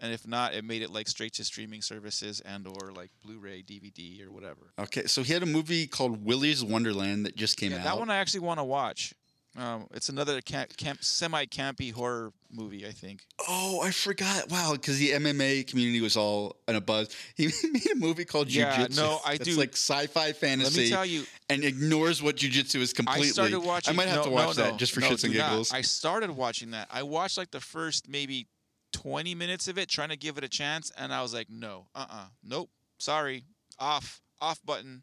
[0.01, 3.63] and if not, it made it like straight to streaming services and or like Blu-ray,
[3.63, 4.73] DVD, or whatever.
[4.79, 7.85] okay, so he had a movie called Willy's Wonderland that just came Yeah, out.
[7.85, 9.15] that one I actually want to watch.
[9.59, 13.23] Um, it's another camp, camp, semi-campy horror movie, I think.
[13.49, 14.51] Oh, I forgot.
[14.51, 17.09] Wow, because the MMA community was all in a buzz.
[17.37, 19.01] He made a movie called Yeah, Jiu-Jitsu.
[19.01, 20.81] no, I do- like sci-fi fantasy.
[20.81, 23.29] Let me tell you- and ignores what jujitsu is completely.
[23.29, 23.95] I started watching.
[23.95, 25.49] I might have no, to watch no, that no, just for shits and do not.
[25.51, 25.73] giggles.
[25.73, 26.89] I started watching that.
[26.91, 28.49] I watched like the first maybe
[28.97, 31.87] 20 minutes of it, trying to give it a chance, and I was like, no,
[31.95, 33.45] uh, uh nope, sorry,
[33.79, 35.03] off, off button,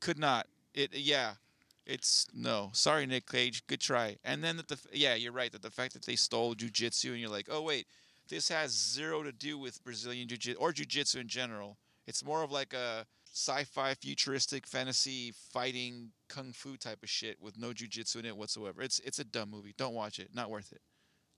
[0.00, 0.46] could not.
[0.74, 1.32] It, yeah,
[1.86, 4.18] it's no, sorry, Nick Cage, good try.
[4.22, 7.20] And then that the, yeah, you're right that the fact that they stole jujitsu, and
[7.20, 7.86] you're like, oh wait,
[8.28, 11.78] this has zero to do with Brazilian jiu-jitsu or jiu-jitsu in general.
[12.06, 17.58] It's more of like a sci-fi futuristic fantasy fighting kung fu type of shit with
[17.58, 18.82] no jujitsu in it whatsoever.
[18.82, 19.74] It's it's a dumb movie.
[19.78, 20.28] Don't watch it.
[20.34, 20.82] Not worth it.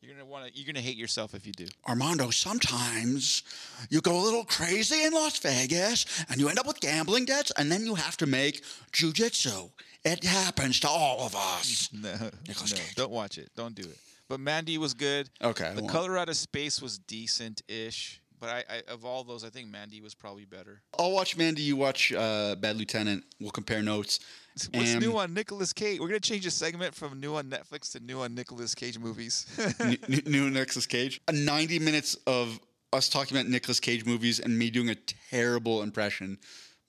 [0.05, 0.59] You're gonna want to.
[0.59, 1.67] You're gonna hate yourself if you do.
[1.89, 3.43] Armando, sometimes
[3.91, 7.53] you go a little crazy in Las Vegas and you end up with gambling debts,
[7.57, 9.71] and then you have to make jujitsu.
[10.05, 11.89] It happens to all of us.
[12.05, 12.13] No,
[12.47, 12.95] Nicolas no, Cage.
[12.97, 13.49] don't watch it.
[13.57, 13.97] Don't do it.
[14.29, 15.31] But Mandy was good.
[15.43, 15.93] Okay, The won't.
[15.93, 18.21] Color Out of Space was decent-ish.
[18.41, 20.83] But I, I, of all those, I think Mandy was probably better.
[20.99, 21.63] I'll watch Mandy.
[21.63, 23.25] You watch uh, Bad Lieutenant.
[23.41, 24.21] We'll compare notes.
[24.73, 25.99] What's And- new on Nicolas Cage?
[26.01, 29.47] We're gonna change the segment from new on Netflix to new on Nicolas Cage movies.
[29.81, 31.21] N- n- new Nicolas Cage.
[31.29, 32.61] Uh, 90 minutes of
[32.93, 34.95] us talking about Nicolas Cage movies and me doing a
[35.31, 36.39] terrible impression.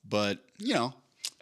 [0.07, 0.93] But, you know,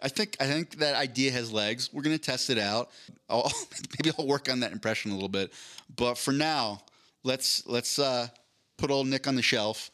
[0.02, 1.90] I think I think that idea has legs.
[1.92, 2.90] We're going to test it out.
[3.28, 3.52] I'll,
[3.98, 5.52] maybe I'll work on that impression a little bit.
[5.94, 6.80] But for now,
[7.22, 8.28] let's let's uh,
[8.78, 9.90] put old Nick on the shelf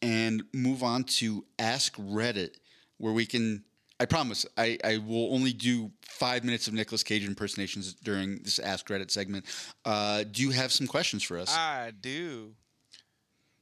[0.00, 2.54] and move on to Ask Reddit,
[2.98, 3.64] where we can.
[4.00, 8.58] I promise I, I will only do five minutes of Nicolas Cage impersonations during this
[8.58, 9.46] Ask Reddit segment.
[9.84, 11.54] Uh, do you have some questions for us?
[11.56, 12.54] I do.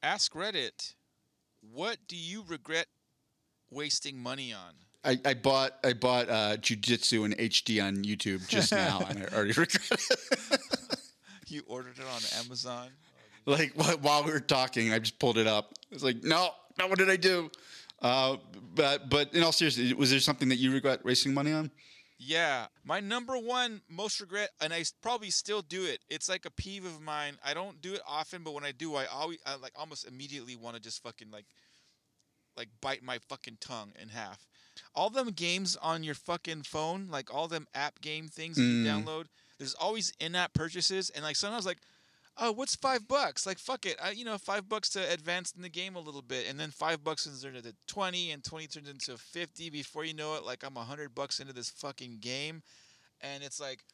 [0.02, 0.94] Ask Reddit,
[1.60, 2.86] what do you regret
[3.70, 4.74] wasting money on?
[5.04, 9.34] I, I bought I bought uh, jujitsu in HD on YouTube just now, and I
[9.34, 10.60] already regret it.
[11.48, 12.88] You ordered it on Amazon.
[13.44, 15.74] like while we were talking, I just pulled it up.
[15.90, 17.50] It's like, no, no, what did I do?
[18.02, 18.36] Uh,
[18.74, 21.70] but but in all seriousness, was there something that you regret wasting money on?
[22.18, 26.00] Yeah, my number one most regret, and I probably still do it.
[26.08, 27.36] It's like a peeve of mine.
[27.44, 30.54] I don't do it often, but when I do, I always, I like almost immediately
[30.54, 31.46] want to just fucking like,
[32.56, 34.46] like bite my fucking tongue in half.
[34.94, 38.84] All them games on your fucking phone, like all them app game things that you
[38.84, 39.04] Mm.
[39.04, 39.24] download.
[39.58, 41.78] There's always in-app purchases, and like sometimes like,
[42.38, 43.46] oh, what's five bucks?
[43.46, 46.22] Like fuck it, I, you know, five bucks to advance in the game a little
[46.22, 49.70] bit, and then five bucks turns into twenty, and twenty turns into fifty.
[49.70, 52.62] Before you know it, like I'm a hundred bucks into this fucking game,
[53.20, 53.84] and it's like,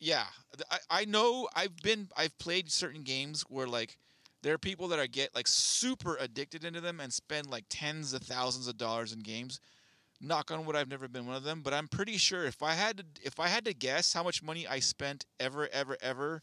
[0.00, 0.24] yeah,
[0.70, 3.98] I, I know I've been I've played certain games where like
[4.42, 8.12] there are people that are get like super addicted into them and spend like tens
[8.12, 9.60] of thousands of dollars in games.
[10.20, 12.74] Knock on wood, I've never been one of them, but I'm pretty sure if I
[12.74, 16.42] had to if I had to guess how much money I spent ever ever ever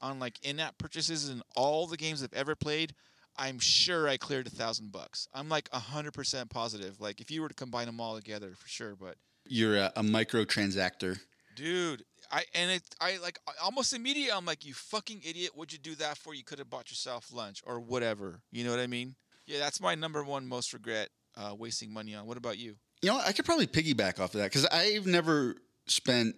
[0.00, 2.94] on like in-app purchases in all the games I've ever played,
[3.36, 5.28] I'm sure I cleared a thousand bucks.
[5.34, 7.00] I'm like a hundred percent positive.
[7.00, 8.96] Like if you were to combine them all together, for sure.
[8.96, 9.16] But
[9.46, 11.18] You're a, a microtransactor.
[11.54, 15.52] dude, I and it I like almost immediately I'm like, you fucking idiot!
[15.54, 16.34] What'd you do that for?
[16.34, 18.40] You could have bought yourself lunch or whatever.
[18.50, 19.14] You know what I mean?
[19.46, 22.26] Yeah, that's my number one most regret uh, wasting money on.
[22.26, 22.76] What about you?
[23.02, 26.34] You know, I could probably piggyback off of that because I've never spent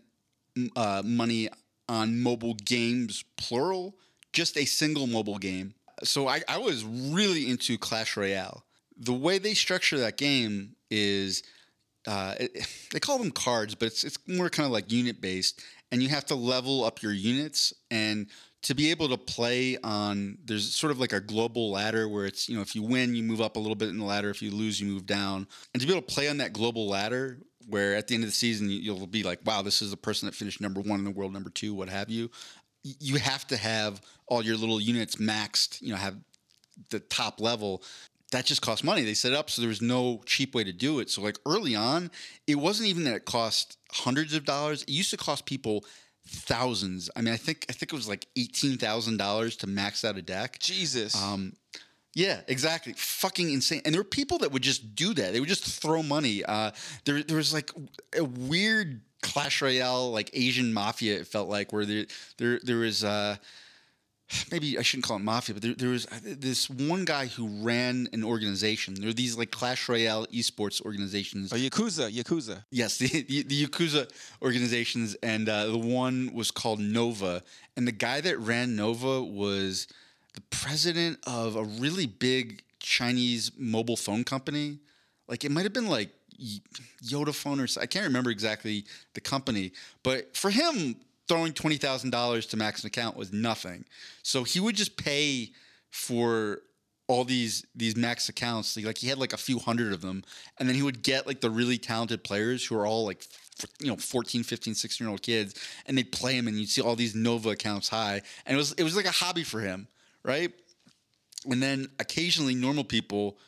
[0.77, 1.49] uh, money
[1.89, 3.97] on mobile games, plural,
[4.33, 5.75] just a single mobile game.
[6.05, 8.65] So I, I was really into Clash Royale.
[8.97, 11.43] The way they structure that game is
[12.07, 15.63] uh, it, they call them cards, but it's it's more kind of like unit based,
[15.91, 18.29] and you have to level up your units and
[18.63, 22.49] to be able to play on there's sort of like a global ladder where it's
[22.49, 24.43] you know if you win you move up a little bit in the ladder if
[24.43, 27.39] you lose you move down and to be able to play on that global ladder
[27.69, 30.27] where at the end of the season you'll be like wow this is the person
[30.27, 32.31] that finished number one in the world number two what have you
[32.83, 36.17] you have to have all your little units maxed you know have
[36.91, 37.83] the top level
[38.31, 39.03] that just costs money.
[39.03, 41.11] They set it up so there was no cheap way to do it.
[41.11, 42.11] So like early on,
[42.47, 44.83] it wasn't even that it cost hundreds of dollars.
[44.83, 45.85] It used to cost people
[46.27, 47.09] thousands.
[47.17, 50.19] I mean, I think I think it was like eighteen thousand dollars to max out
[50.19, 50.59] a deck.
[50.59, 51.21] Jesus.
[51.21, 51.55] Um,
[52.19, 52.95] yeah, exactly.
[52.95, 53.81] Fucking insane.
[53.85, 55.33] And there were people that would just do that.
[55.33, 56.45] They would just throw money.
[56.45, 56.73] Uh,
[57.05, 57.71] there, there was like
[58.17, 61.21] a weird Clash Royale, like Asian mafia.
[61.21, 62.07] It felt like where there,
[62.39, 63.05] there, there was.
[63.05, 63.37] Uh,
[64.51, 67.47] maybe I shouldn't call it mafia, but there, there, was uh, this one guy who
[67.63, 68.95] ran an organization.
[68.95, 71.53] There are these like Clash Royale esports organizations.
[71.53, 72.65] Oh, Yakuza, Yakuza.
[72.73, 74.11] Yes, the, the, the Yakuza
[74.43, 77.45] organizations, and uh, the one was called Nova.
[77.77, 79.87] And the guy that ran Nova was
[80.39, 84.79] the president of a really big Chinese mobile phone company.
[85.27, 86.11] Like it might have been like
[87.05, 87.83] Yodaphone or something.
[87.83, 88.85] I can't remember exactly
[89.15, 89.73] the company,
[90.05, 90.95] but for him,
[91.27, 93.85] throwing twenty thousand dollars to max an account was nothing.
[94.23, 95.51] So he would just pay
[95.91, 96.61] for
[97.09, 98.77] all these these max accounts.
[98.77, 100.23] Like he had like a few hundred of them,
[100.61, 103.27] and then he would get like the really talented players who are all like
[103.81, 105.53] you know 14 15 16 year old kids
[105.87, 108.71] and they'd play him and you'd see all these nova accounts high and it was
[108.75, 109.89] it was like a hobby for him
[110.25, 110.53] right
[111.47, 113.39] and then occasionally normal people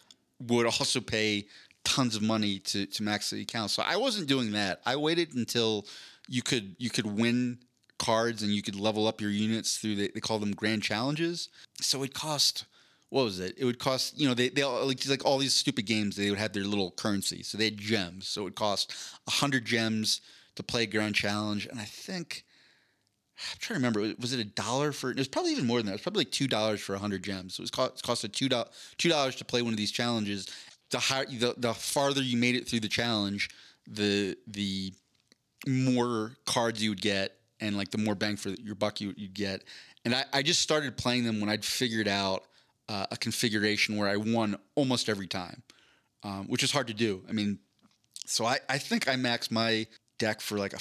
[0.40, 1.46] would also pay
[1.84, 5.34] tons of money to to max the account so i wasn't doing that i waited
[5.34, 5.86] until
[6.28, 7.58] you could you could win
[8.00, 11.50] cards and you could level up your units through the, they call them grand challenges.
[11.80, 12.64] So it cost
[13.10, 13.56] what was it?
[13.58, 16.30] It would cost you know they they all, like like all these stupid games they
[16.30, 17.42] would have their little currency.
[17.42, 18.26] So they had gems.
[18.26, 18.94] So it would cost
[19.28, 20.22] hundred gems
[20.56, 22.44] to play grand challenge, and I think.
[23.52, 24.14] I'm trying to remember.
[24.20, 25.10] Was it a dollar for?
[25.10, 25.92] It was probably even more than that.
[25.92, 27.54] It was probably like two dollars for hundred gems.
[27.54, 30.46] So it was cost, it cost a two dollars to play one of these challenges.
[30.90, 33.50] The higher, the, the farther you made it through the challenge,
[33.86, 34.92] the the
[35.66, 39.34] more cards you would get and like the more bang for your buck you, would
[39.34, 39.64] get.
[40.04, 42.44] And I, I, just started playing them when I'd figured out
[42.88, 45.62] uh, a configuration where I won almost every time,
[46.22, 47.22] um, which is hard to do.
[47.28, 47.58] I mean,
[48.24, 49.86] so I, I think I maxed my
[50.18, 50.78] deck for like a,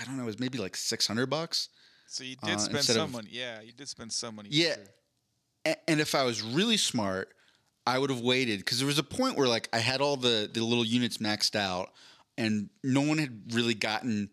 [0.00, 1.68] I don't know, it was maybe like 600 bucks.
[2.06, 3.28] So you did uh, spend some of, money.
[3.30, 4.48] Yeah, you did spend some money.
[4.50, 4.74] Yeah.
[5.66, 5.74] Sure.
[5.86, 7.34] And if I was really smart,
[7.86, 10.48] I would have waited because there was a point where like I had all the,
[10.52, 11.90] the little units maxed out
[12.38, 14.30] and no one had really gotten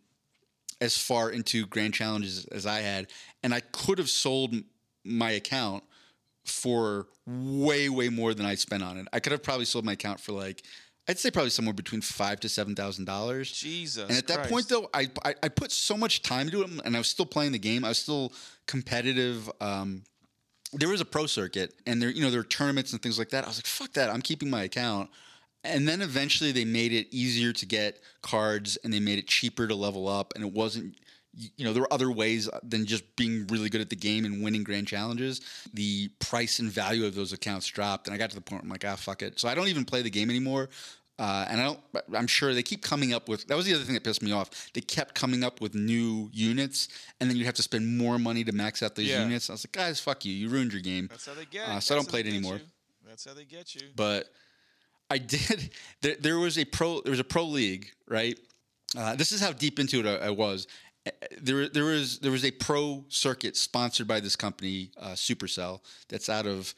[0.80, 3.08] as far into grand challenges as I had,
[3.44, 4.56] and I could have sold
[5.04, 5.84] my account
[6.44, 9.08] for way way more than I spent on it.
[9.12, 10.64] I could have probably sold my account for like
[11.08, 13.52] I'd say probably somewhere between five to seven thousand dollars.
[13.52, 14.10] Jesus!
[14.10, 16.96] And at that point, though, I, I, I put so much time into it, and
[16.96, 17.86] I was still playing the game.
[17.86, 18.34] I was still
[18.66, 19.50] competitive.
[19.62, 20.04] Um,
[20.74, 23.30] there was a pro circuit, and there you know there were tournaments and things like
[23.30, 23.44] that.
[23.44, 24.10] I was like, fuck that!
[24.10, 25.10] I'm keeping my account.
[25.66, 29.68] And then eventually they made it easier to get cards and they made it cheaper
[29.68, 30.34] to level up.
[30.36, 30.96] And it wasn't,
[31.36, 34.44] you know, there were other ways than just being really good at the game and
[34.44, 35.42] winning grand challenges.
[35.74, 38.08] The price and value of those accounts dropped.
[38.08, 39.40] And I got to the point where I'm like, ah, fuck it.
[39.40, 40.70] So I don't even play the game anymore.
[41.18, 41.80] Uh, and I don't,
[42.14, 43.48] I'm sure they keep coming up with.
[43.48, 44.72] That was the other thing that pissed me off.
[44.74, 46.90] They kept coming up with new units,
[47.22, 49.24] and then you have to spend more money to max out those yeah.
[49.24, 49.50] units.
[49.50, 50.34] I was like, guys, fuck you.
[50.34, 51.08] You ruined your game.
[51.10, 51.70] That's how they get.
[51.70, 52.56] Uh, so I don't play it anymore.
[52.56, 52.62] You.
[53.08, 53.88] That's how they get you.
[53.96, 54.26] But
[55.10, 55.72] I did.
[56.02, 57.00] There, there, was a pro.
[57.00, 58.38] There was a pro league, right?
[58.98, 60.68] Uh, this is how deep into it I, I, was.
[61.40, 66.30] There, there was there was a pro circuit sponsored by this company, uh, Supercell, that's
[66.30, 66.74] out of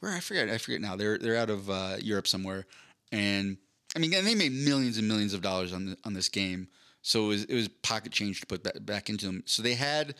[0.00, 0.48] where I forget.
[0.48, 0.96] I forget now.
[0.96, 2.66] They're they're out of uh, Europe somewhere,
[3.12, 3.56] and
[3.96, 6.68] I mean, and they made millions and millions of dollars on the, on this game.
[7.02, 9.42] So it was it was pocket change to put back, back into them.
[9.46, 10.14] So they had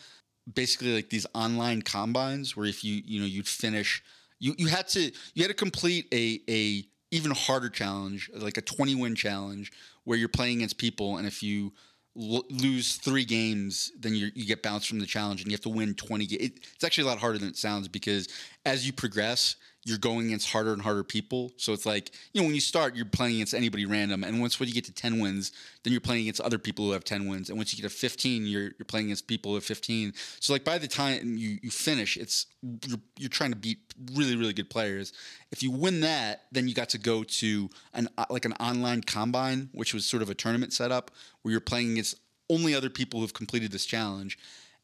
[0.52, 4.02] basically like these online combines where if you you know you'd finish
[4.38, 8.62] you you had to you had to complete a a even harder challenge, like a
[8.62, 9.72] 20 win challenge,
[10.04, 11.72] where you're playing against people, and if you
[12.14, 15.94] lose three games, then you get bounced from the challenge, and you have to win
[15.94, 16.26] 20.
[16.26, 18.28] Ga- it, it's actually a lot harder than it sounds because
[18.64, 21.52] as you progress, you're going against harder and harder people.
[21.56, 24.24] So it's like, you know, when you start, you're playing against anybody random.
[24.24, 25.52] And once when you get to 10 wins,
[25.82, 27.48] then you're playing against other people who have 10 wins.
[27.48, 30.12] And once you get to 15, you're, you're playing against people who have 15.
[30.38, 32.46] So like by the time you, you finish, it's
[32.86, 33.78] you're, you're trying to beat
[34.12, 35.14] really, really good players.
[35.50, 39.00] If you win that, then you got to go to an uh, like an online
[39.00, 41.10] combine, which was sort of a tournament setup
[41.40, 42.16] where you're playing against
[42.50, 44.38] only other people who've completed this challenge.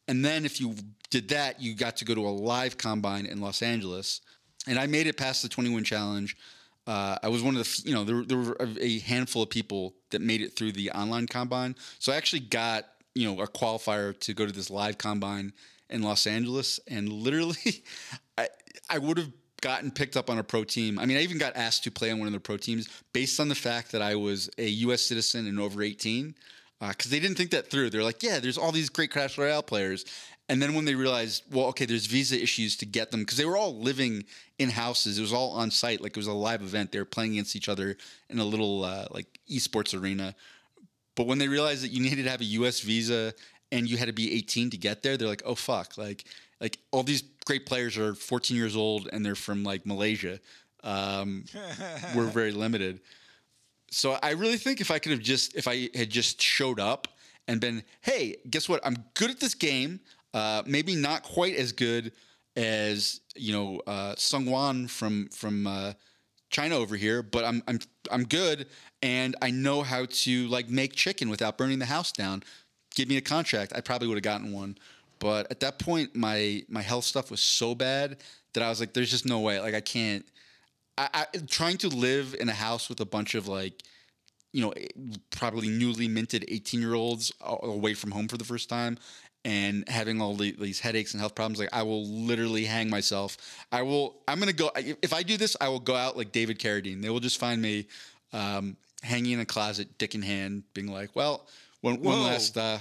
[0.08, 0.76] And then if you
[1.10, 4.20] did that, you got to go to a live combine in Los Angeles
[4.66, 6.36] and I made it past the 21 challenge.
[6.86, 9.94] Uh, I was one of the, you know, there, there were a handful of people
[10.10, 11.74] that made it through the online combine.
[11.98, 15.52] So I actually got, you know, a qualifier to go to this live combine
[15.90, 16.78] in Los Angeles.
[16.86, 17.82] And literally,
[18.38, 18.48] I,
[18.88, 20.98] I would have gotten picked up on a pro team.
[20.98, 23.40] I mean, I even got asked to play on one of the pro teams based
[23.40, 25.02] on the fact that I was a U.S.
[25.02, 26.34] citizen and over 18.
[26.78, 27.88] Because they didn't think that through.
[27.88, 30.04] They're like, yeah, there's all these great Clash Royale players.
[30.48, 33.44] And then when they realized, well, okay, there's visa issues to get them because they
[33.44, 34.24] were all living
[34.58, 35.18] in houses.
[35.18, 36.92] It was all on site, like it was a live event.
[36.92, 37.96] They were playing against each other
[38.30, 40.36] in a little uh, like esports arena.
[41.16, 42.80] But when they realized that you needed to have a U.S.
[42.80, 43.34] visa
[43.72, 46.24] and you had to be 18 to get there, they're like, oh fuck, like
[46.60, 50.38] like all these great players are 14 years old and they're from like Malaysia.
[50.84, 51.44] Um,
[52.14, 53.00] we're very limited.
[53.90, 57.08] So I really think if I could have just if I had just showed up
[57.48, 58.80] and been, hey, guess what?
[58.84, 60.00] I'm good at this game.
[60.36, 62.12] Uh, maybe not quite as good
[62.56, 65.94] as you know uh, Sung Wan from from uh,
[66.50, 67.78] China over here, but I'm I'm
[68.10, 68.66] I'm good,
[69.00, 72.42] and I know how to like make chicken without burning the house down.
[72.94, 74.76] Give me a contract, I probably would have gotten one.
[75.20, 78.18] But at that point, my my health stuff was so bad
[78.52, 79.58] that I was like, "There's just no way.
[79.58, 80.26] Like, I can't."
[80.98, 83.82] I, I trying to live in a house with a bunch of like
[84.52, 84.72] you know,
[85.30, 88.96] probably newly minted 18 year olds away from home for the first time
[89.46, 91.60] and having all the, these headaches and health problems.
[91.60, 93.36] Like, I will literally hang myself.
[93.70, 96.58] I will, I'm to go, if I do this, I will go out like David
[96.58, 97.00] Carradine.
[97.00, 97.86] They will just find me
[98.32, 101.46] um, hanging in a closet, dick in hand, being like, well,
[101.80, 102.78] one, one last, uh,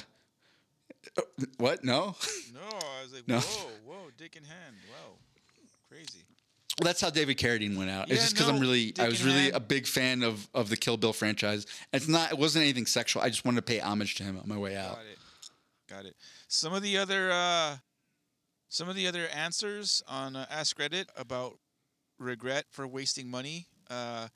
[1.57, 1.83] what?
[1.83, 2.15] No?
[2.51, 3.39] No, I was like, No.
[3.39, 4.75] whoa, whoa, dick in hand.
[4.89, 5.11] Wow.
[5.87, 6.23] Crazy.
[6.81, 8.07] That's how David Carradine went out.
[8.07, 9.55] Yeah, it's just because I'm no, really, I was really hand.
[9.55, 11.67] a big fan of of the Kill Bill franchise.
[11.93, 13.21] It's not, it wasn't anything sexual.
[13.21, 14.95] I just wanted to pay homage to him on my way out.
[14.95, 15.17] Got it.
[15.87, 16.15] Got it.
[16.55, 17.75] Some of the other uh,
[18.69, 21.59] some of the other answers on uh, Ask Reddit about
[22.17, 23.67] regret for wasting money.
[23.89, 24.29] Uh,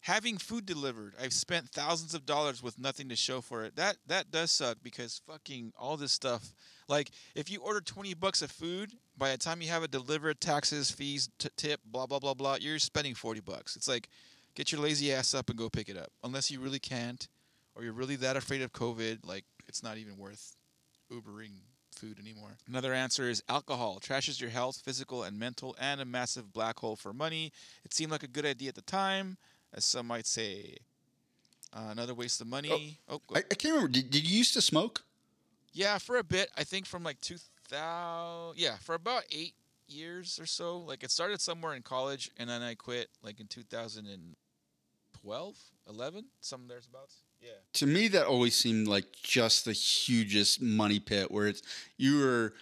[0.00, 1.12] having food delivered.
[1.22, 3.76] I've spent thousands of dollars with nothing to show for it.
[3.76, 6.54] That that does suck because fucking all this stuff.
[6.88, 10.40] Like if you order twenty bucks of food, by the time you have it delivered,
[10.40, 13.76] taxes, fees, t- tip, blah blah blah blah, you're spending forty bucks.
[13.76, 14.08] It's like
[14.54, 16.10] get your lazy ass up and go pick it up.
[16.24, 17.28] Unless you really can't,
[17.74, 20.55] or you're really that afraid of COVID, like it's not even worth
[21.12, 21.52] Ubering
[21.94, 22.56] food anymore.
[22.68, 26.96] Another answer is alcohol trashes your health, physical and mental, and a massive black hole
[26.96, 27.52] for money.
[27.84, 29.38] It seemed like a good idea at the time,
[29.72, 30.76] as some might say.
[31.72, 32.98] Uh, another waste of money.
[33.08, 33.88] Oh, go- I, I can't remember.
[33.92, 35.02] Did, did you used to smoke?
[35.72, 36.50] yeah, for a bit.
[36.56, 38.54] I think from like 2000.
[38.56, 39.54] Yeah, for about eight
[39.88, 40.78] years or so.
[40.78, 45.56] Like it started somewhere in college, and then I quit like in 2012,
[45.88, 47.22] 11, some thereabouts.
[47.74, 51.62] To me that always seemed like just the hugest money pit where it's
[51.96, 52.54] you're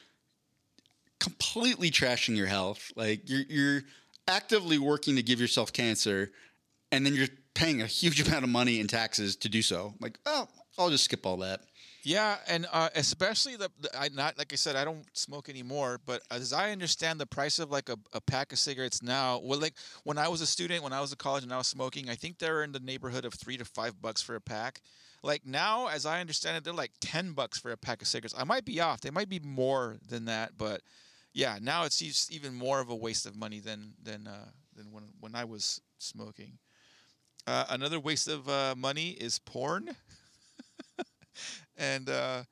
[1.20, 2.92] completely trashing your health.
[2.96, 3.82] Like you're you're
[4.26, 6.32] actively working to give yourself cancer
[6.90, 9.94] and then you're paying a huge amount of money in taxes to do so.
[10.00, 11.60] Like oh i'll just skip all that
[12.05, 15.98] Yeah, and uh, especially the, the I not like I said I don't smoke anymore,
[16.05, 19.59] but as I understand the price of like a, a pack of cigarettes now, well,
[19.59, 19.74] like
[20.05, 22.14] when I was a student, when I was in college and I was smoking, I
[22.14, 24.82] think they're in the neighborhood of three to five bucks for a pack.
[25.22, 28.34] Like now, as I understand it, they're like ten bucks for a pack of cigarettes.
[28.36, 30.82] I might be off; they might be more than that, but
[31.32, 35.05] yeah, now it's even more of a waste of money than than uh, than when
[35.20, 36.59] when I was smoking.
[37.46, 39.96] Uh, another waste of uh, money is porn
[41.76, 42.43] and uh,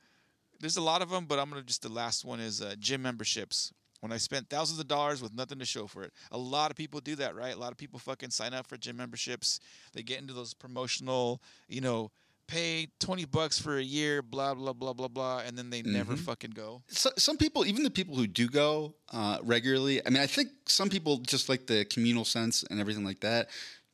[0.60, 3.02] there's a lot of them, but I'm gonna just the last one is uh, gym
[3.02, 3.72] memberships.
[4.00, 6.76] When I spent thousands of dollars with nothing to show for it, a lot of
[6.76, 7.54] people do that, right?
[7.54, 9.60] A lot of people fucking sign up for gym memberships.
[9.92, 12.10] They get into those promotional, you know,
[12.48, 16.16] pay twenty bucks for a year, blah blah blah blah blah, and then they never
[16.16, 16.82] fucking go.
[16.88, 20.48] so, some people even the people who do go uh, regularly i mean i think
[20.66, 23.48] some people just like the communal sense and everything like that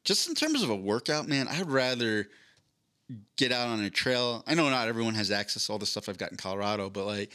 [0.04, 2.28] just in terms of a workout man i'd rather
[3.36, 4.42] get out on a trail.
[4.46, 7.06] I know not everyone has access to all the stuff i've got in colorado but
[7.06, 7.32] like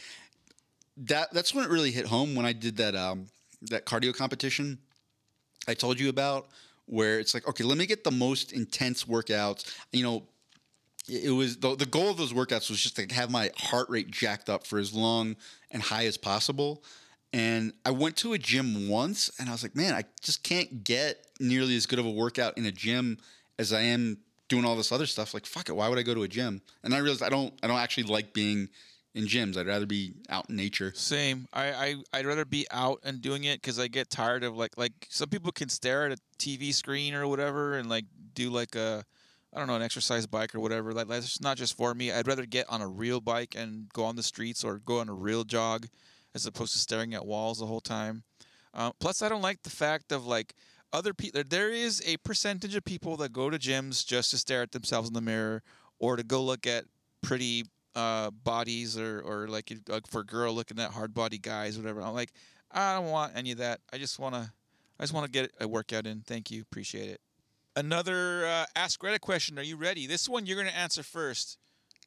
[0.96, 3.26] that that's when it really hit home when i did that um
[3.62, 4.78] that cardio competition
[5.66, 6.48] i told you about
[6.86, 9.74] where it's like okay let me get the most intense workouts.
[9.92, 10.22] You know
[11.06, 14.10] it was the, the goal of those workouts was just to have my heart rate
[14.10, 15.36] jacked up for as long
[15.70, 16.82] and high as possible.
[17.32, 20.84] And i went to a gym once and i was like man i just can't
[20.84, 23.18] get nearly as good of a workout in a gym
[23.58, 24.18] as i am
[24.54, 26.60] doing all this other stuff like fuck it why would i go to a gym
[26.82, 28.68] and i realized i don't i don't actually like being
[29.14, 31.46] in gyms i'd rather be out in nature Same.
[31.52, 34.76] I, I I'd rather be out and doing it because I get tired of like
[34.76, 38.74] like some people can stare at a TV screen or whatever and like do like
[38.74, 39.04] a
[39.52, 40.92] I don't know an exercise bike or whatever.
[40.92, 42.10] Like that's not just for me.
[42.10, 45.08] I'd rather get on a real bike and go on the streets or go on
[45.08, 45.86] a real jog
[46.34, 48.24] as opposed to staring at walls the whole time.
[48.74, 50.54] Uh, plus, I don't like the fact of like
[50.94, 51.42] other people.
[51.46, 55.08] There is a percentage of people that go to gyms just to stare at themselves
[55.08, 55.62] in the mirror
[55.98, 56.84] or to go look at
[57.20, 57.64] pretty
[57.94, 62.00] uh, bodies or or like, like for a girl looking at hard body guys, whatever.
[62.00, 62.32] I'm like,
[62.70, 63.80] I don't want any of that.
[63.92, 64.52] I just wanna,
[64.98, 66.20] I just want to get a workout in.
[66.20, 67.20] Thank you, appreciate it.
[67.76, 69.58] Another uh, Ask Reddit question.
[69.58, 70.06] Are you ready?
[70.06, 71.58] This one you're gonna answer first.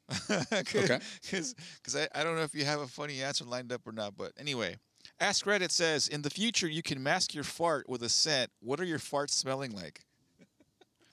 [0.52, 0.98] Okay.
[1.30, 1.54] Because
[1.94, 4.16] I, I don't know if you have a funny answer lined up or not.
[4.16, 4.76] But anyway,
[5.20, 8.50] Ask Reddit says In the future, you can mask your fart with a scent.
[8.60, 10.00] What are your farts smelling like?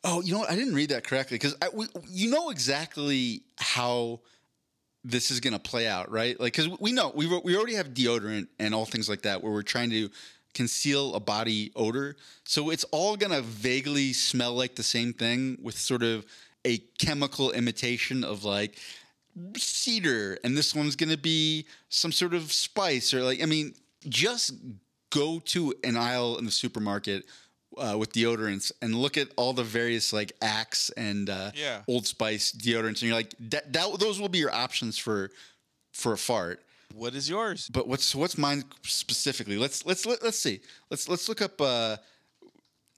[0.03, 0.51] Oh, you know what?
[0.51, 1.55] I didn't read that correctly because
[2.09, 4.19] you know exactly how
[5.03, 6.39] this is going to play out, right?
[6.39, 9.51] Like, because we know we we already have deodorant and all things like that where
[9.51, 10.09] we're trying to
[10.53, 15.57] conceal a body odor, so it's all going to vaguely smell like the same thing
[15.61, 16.25] with sort of
[16.65, 18.79] a chemical imitation of like
[19.57, 23.73] cedar, and this one's going to be some sort of spice or like I mean,
[24.09, 24.53] just
[25.09, 27.25] go to an aisle in the supermarket
[27.77, 31.81] uh, with deodorants and look at all the various like Axe and uh, Yeah.
[31.87, 35.29] Old Spice deodorants, and you're like, that, that those will be your options for
[35.91, 36.61] for a fart.
[36.93, 37.69] What is yours?
[37.71, 39.57] But what's what's mine specifically?
[39.57, 40.61] Let's let's let, let's see.
[40.89, 41.97] Let's let's look up uh,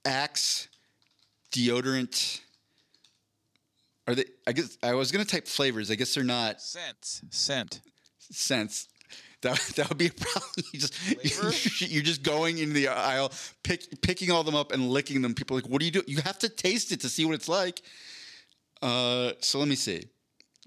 [0.04, 0.68] Axe
[1.52, 2.40] deodorant.
[4.06, 4.24] Are they?
[4.46, 5.90] I guess I was gonna type flavors.
[5.90, 7.22] I guess they're not Scent.
[7.30, 7.80] Scent.
[8.30, 8.88] scents.
[9.42, 10.42] That, that would be a problem.
[10.72, 13.32] You just, you're just going into the aisle,
[13.62, 15.34] pick, picking all them up and licking them.
[15.34, 16.02] People are like, what do you do?
[16.06, 17.80] You have to taste it to see what it's like.
[18.82, 20.04] Uh, so let me see.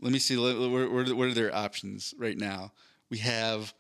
[0.02, 0.38] Let me see.
[0.38, 0.58] What,
[0.92, 2.72] what, are- what are their options right now?
[3.10, 3.74] We have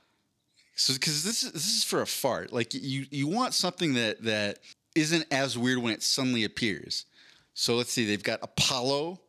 [0.76, 2.52] so because this is this is for a fart.
[2.52, 4.60] Like you you want something that that
[4.96, 7.06] isn't as weird when it suddenly appears.
[7.54, 8.06] So let's see.
[8.06, 9.20] They've got Apollo.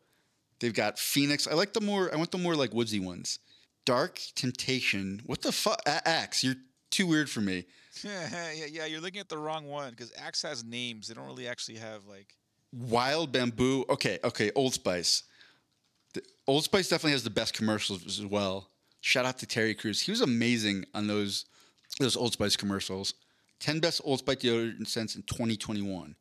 [0.61, 1.47] They've got Phoenix.
[1.47, 2.13] I like the more.
[2.13, 3.39] I want the more like woodsy ones.
[3.85, 5.22] Dark Temptation.
[5.26, 5.80] What the fuck?
[5.87, 6.45] Axe.
[6.45, 6.57] You're
[6.91, 7.64] too weird for me.
[8.05, 11.09] yeah, yeah, you're looking at the wrong one because Axe has names.
[11.09, 12.37] They don't really actually have like.
[12.72, 13.85] Wild Bamboo.
[13.91, 14.51] Okay, okay.
[14.55, 15.24] Old Spice.
[16.14, 18.68] The, Old Spice definitely has the best commercials as well.
[19.01, 20.01] Shout out to Terry Crews.
[20.01, 21.45] He was amazing on those
[21.99, 23.14] those Old Spice commercials.
[23.61, 26.14] Ten best Old Spice deodorant scents in 2021.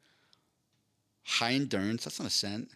[1.24, 2.04] High endurance.
[2.04, 2.70] That's not a scent.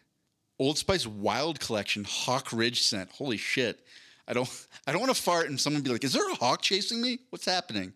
[0.57, 3.11] Old Spice Wild Collection Hawk Ridge scent.
[3.11, 3.79] Holy shit!
[4.27, 4.49] I don't
[4.87, 7.19] I don't want to fart and someone be like, "Is there a hawk chasing me?
[7.29, 7.93] What's happening?"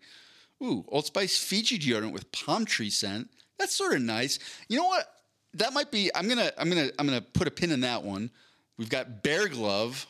[0.62, 3.30] Ooh, Old Spice Fiji deodorant with palm tree scent.
[3.58, 4.38] That's sort of nice.
[4.68, 5.06] You know what?
[5.54, 6.10] That might be.
[6.14, 6.52] I'm gonna.
[6.58, 6.90] I'm gonna.
[6.98, 8.30] I'm gonna put a pin in that one.
[8.76, 10.06] We've got Bear Glove,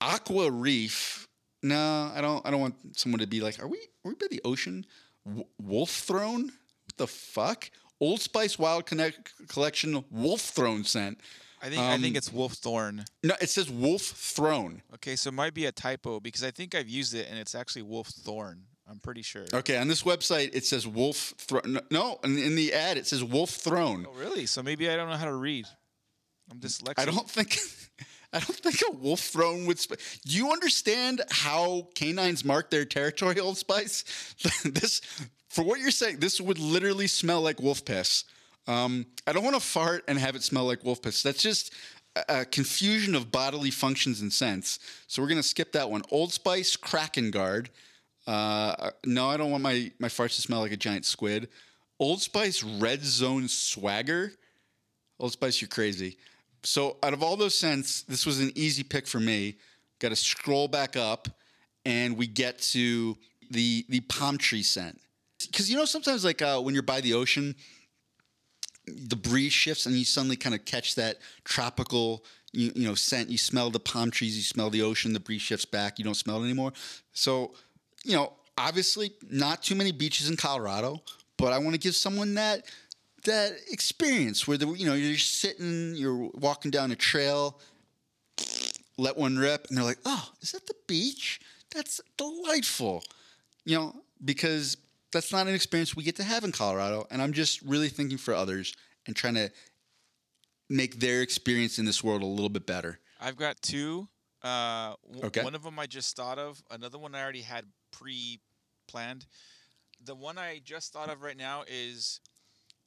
[0.00, 1.28] Aqua Reef.
[1.62, 2.44] No, I don't.
[2.46, 3.78] I don't want someone to be like, "Are we?
[4.04, 4.84] Are we by the ocean?"
[5.58, 6.44] Wolf Throne.
[6.44, 7.70] What the fuck?
[8.00, 11.18] Old Spice Wild Connect Collection Wolf Throne scent.
[11.64, 13.04] I think I think Um, it's Wolf Thorn.
[13.22, 14.82] No, it says Wolf Throne.
[14.96, 17.54] Okay, so it might be a typo because I think I've used it and it's
[17.54, 18.64] actually Wolf Thorn.
[18.86, 19.46] I'm pretty sure.
[19.52, 21.80] Okay, on this website it says Wolf Throne.
[21.90, 24.06] No, in, in the ad it says Wolf Throne.
[24.06, 24.44] Oh, really?
[24.46, 25.66] So maybe I don't know how to read.
[26.50, 26.98] I'm dyslexic.
[26.98, 27.56] I don't think
[28.34, 29.78] I don't think a wolf throne would.
[29.78, 29.94] Sp-
[30.26, 34.04] Do you understand how canines mark their territory, Old Spice?
[34.64, 35.00] this,
[35.48, 38.24] for what you're saying, this would literally smell like wolf piss.
[38.66, 41.22] Um, I don't want to fart and have it smell like wolf piss.
[41.22, 41.72] That's just
[42.28, 44.78] a, confusion of bodily functions and scents.
[45.06, 46.02] So we're gonna skip that one.
[46.10, 47.70] Old Spice Kraken Guard.
[48.26, 51.48] Uh, no, I don't want my my farts to smell like a giant squid.
[51.98, 54.32] Old Spice Red Zone Swagger.
[55.20, 56.16] Old Spice, you're crazy.
[56.64, 59.56] So out of all those scents, this was an easy pick for me.
[60.00, 61.28] Got to scroll back up,
[61.84, 63.16] and we get to
[63.50, 65.00] the the palm tree scent.
[65.46, 67.54] Because you know sometimes like uh, when you're by the ocean,
[68.86, 73.28] the breeze shifts and you suddenly kind of catch that tropical you, you know scent.
[73.28, 75.12] You smell the palm trees, you smell the ocean.
[75.12, 75.98] The breeze shifts back.
[75.98, 76.72] You don't smell it anymore.
[77.12, 77.54] So
[78.04, 81.02] you know obviously not too many beaches in Colorado,
[81.36, 82.64] but I want to give someone that
[83.24, 87.60] that experience where the you know you're sitting, you're walking down a trail,
[88.96, 91.40] let one rip, and they're like, "Oh, is that the beach?
[91.74, 93.02] That's delightful,"
[93.64, 93.94] you know,
[94.24, 94.76] because
[95.14, 98.18] that's not an experience we get to have in Colorado, and I'm just really thinking
[98.18, 98.74] for others
[99.06, 99.50] and trying to
[100.68, 102.98] make their experience in this world a little bit better.
[103.20, 104.08] I've got two.
[104.42, 105.42] Uh, w- Okay.
[105.42, 106.62] One of them I just thought of.
[106.70, 109.26] Another one I already had pre-planned.
[110.04, 112.20] The one I just thought of right now is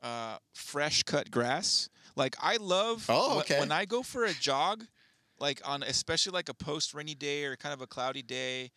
[0.04, 1.90] uh, fresh cut grass.
[2.16, 3.06] Like I love.
[3.10, 3.60] Oh, okay.
[3.60, 4.84] When I go for a jog,
[5.40, 8.72] like on especially like a post rainy day or kind of a cloudy day,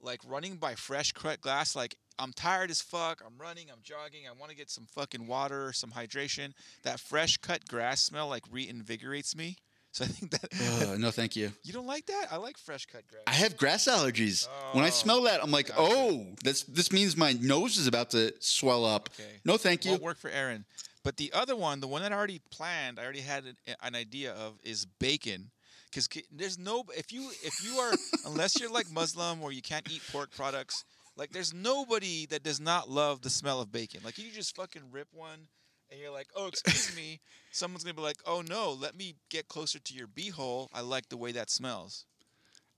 [0.00, 1.74] like running by fresh cut grass.
[1.76, 3.22] Like I'm tired as fuck.
[3.26, 3.66] I'm running.
[3.70, 4.22] I'm jogging.
[4.28, 6.52] I want to get some fucking water, some hydration.
[6.82, 9.56] That fresh cut grass smell like reinvigorates me.
[9.92, 11.52] So I think that Ugh, oh, no, thank you.
[11.62, 12.26] you don't like that?
[12.32, 13.22] I like fresh cut grass.
[13.28, 14.48] I have grass allergies.
[14.72, 15.80] when I Oh, smell that, I'm like, gotcha.
[15.80, 19.08] oh, this this means my nose is about to swell up.
[19.18, 19.30] Okay.
[19.44, 19.92] No, thank you.
[19.92, 20.64] Won't work for Aaron.
[21.04, 23.94] But the other one, the one that I already planned, I already had an, an
[23.94, 25.50] idea of, is bacon.
[25.90, 27.92] Because there's no if you if you are
[28.26, 30.84] unless you're like Muslim or you can't eat pork products,
[31.16, 34.00] like there's nobody that does not love the smell of bacon.
[34.04, 35.48] Like you just fucking rip one,
[35.90, 37.20] and you're like, oh excuse me,
[37.52, 40.68] someone's gonna be like, oh no, let me get closer to your beehole.
[40.72, 42.06] I like the way that smells.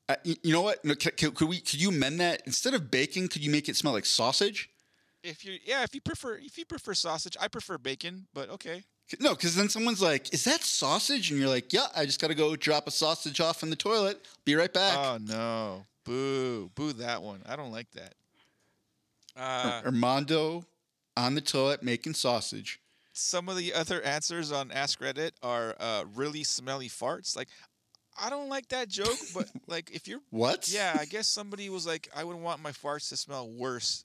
[0.09, 0.85] Uh, you know what?
[0.85, 1.59] No, c- c- could we?
[1.61, 3.27] Could you amend that instead of bacon?
[3.27, 4.71] Could you make it smell like sausage?
[5.25, 8.85] If you yeah, if you prefer if you prefer sausage, I prefer bacon, but okay.
[9.21, 12.29] No, because then someone's like, "Is that sausage?" And you're like, "Yeah, I just got
[12.29, 14.25] to go drop a sausage off in the toilet.
[14.45, 17.43] Be right back." Oh no, boo, boo that one.
[17.47, 18.15] I don't like that.
[19.37, 20.65] Uh, Armando
[21.17, 22.81] on the toilet making sausage.
[23.13, 27.35] some of the other answers on Ask Reddit are uh, really smelly farts.
[27.37, 27.49] Like,
[28.23, 30.69] I don't like that joke, but like if you're What?
[30.69, 34.05] yeah, I guess somebody was like, I would want my farts to smell worse.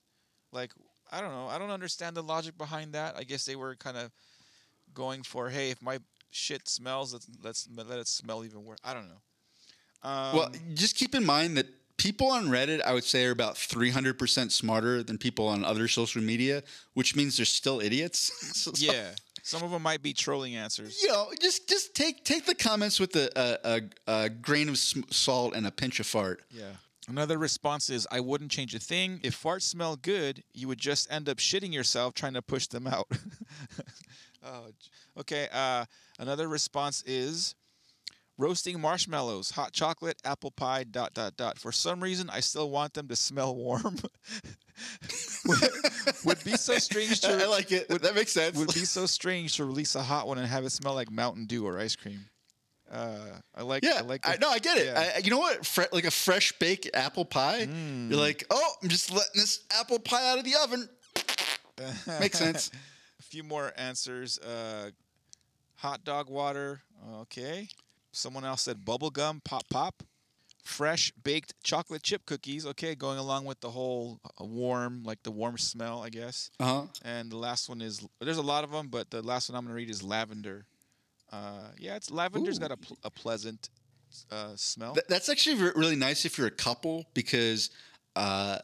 [0.52, 0.72] Like,
[1.10, 1.48] I don't know.
[1.48, 3.16] I don't understand the logic behind that.
[3.16, 4.10] I guess they were kind of
[4.94, 5.98] going for, hey, if my
[6.30, 8.78] shit smells, let's let's let it smell even worse.
[8.84, 9.20] I don't know.
[10.10, 11.66] Um, Well, just keep in mind that
[12.02, 16.20] people on Reddit, I would say, are about 300% smarter than people on other social
[16.20, 16.62] media,
[16.94, 18.30] which means they're still idiots.
[18.62, 21.02] So- yeah, some of them might be trolling answers.
[21.02, 23.80] You know, just just take take the comments with a, a,
[24.12, 26.42] a, a grain of salt and a pinch of fart.
[26.50, 26.72] Yeah.
[27.08, 29.18] Another response is, I wouldn't change a thing.
[29.24, 32.86] If farts smell good, you would just end up shitting yourself trying to push them
[32.86, 33.08] out.
[34.44, 34.66] oh,
[35.18, 35.48] okay.
[35.52, 35.84] Uh,
[36.20, 37.56] another response is,
[38.38, 41.58] roasting marshmallows, hot chocolate, apple pie, dot, dot, dot.
[41.58, 43.98] For some reason, I still want them to smell warm.
[45.46, 45.58] would,
[46.24, 47.88] would be so strange to I like it.
[47.90, 48.56] Would, that makes sense.
[48.56, 51.46] would be so strange to release a hot one and have it smell like Mountain
[51.46, 52.26] Dew or ice cream.
[52.90, 53.16] Uh,
[53.54, 53.84] I like.
[53.84, 54.28] yeah, I like.
[54.28, 54.86] I, no, I get it.
[54.86, 55.12] yeah.
[55.16, 55.64] I, you know what?
[55.64, 57.66] Fre- like a fresh baked apple pie.
[57.66, 58.10] Mm.
[58.10, 60.88] You're like, oh, I'm just letting this apple pie out of the oven.
[62.20, 62.70] Makes sense.
[63.18, 64.38] A few more answers.
[64.38, 64.90] Uh,
[65.76, 66.82] hot dog water.
[67.20, 67.68] Okay.
[68.12, 70.02] Someone else said bubble gum, pop pop.
[70.64, 72.64] Fresh baked chocolate chip cookies.
[72.66, 76.50] Okay, going along with the whole uh, warm, like the warm smell, I guess.
[76.60, 76.82] Uh huh.
[77.04, 79.64] And the last one is there's a lot of them, but the last one I'm
[79.64, 80.66] gonna read is lavender.
[81.32, 83.70] Uh, yeah, it's lavender's got a, pl- a pleasant
[84.30, 84.92] uh, smell.
[84.94, 87.70] Th- that's actually re- really nice if you're a couple because
[88.14, 88.58] uh,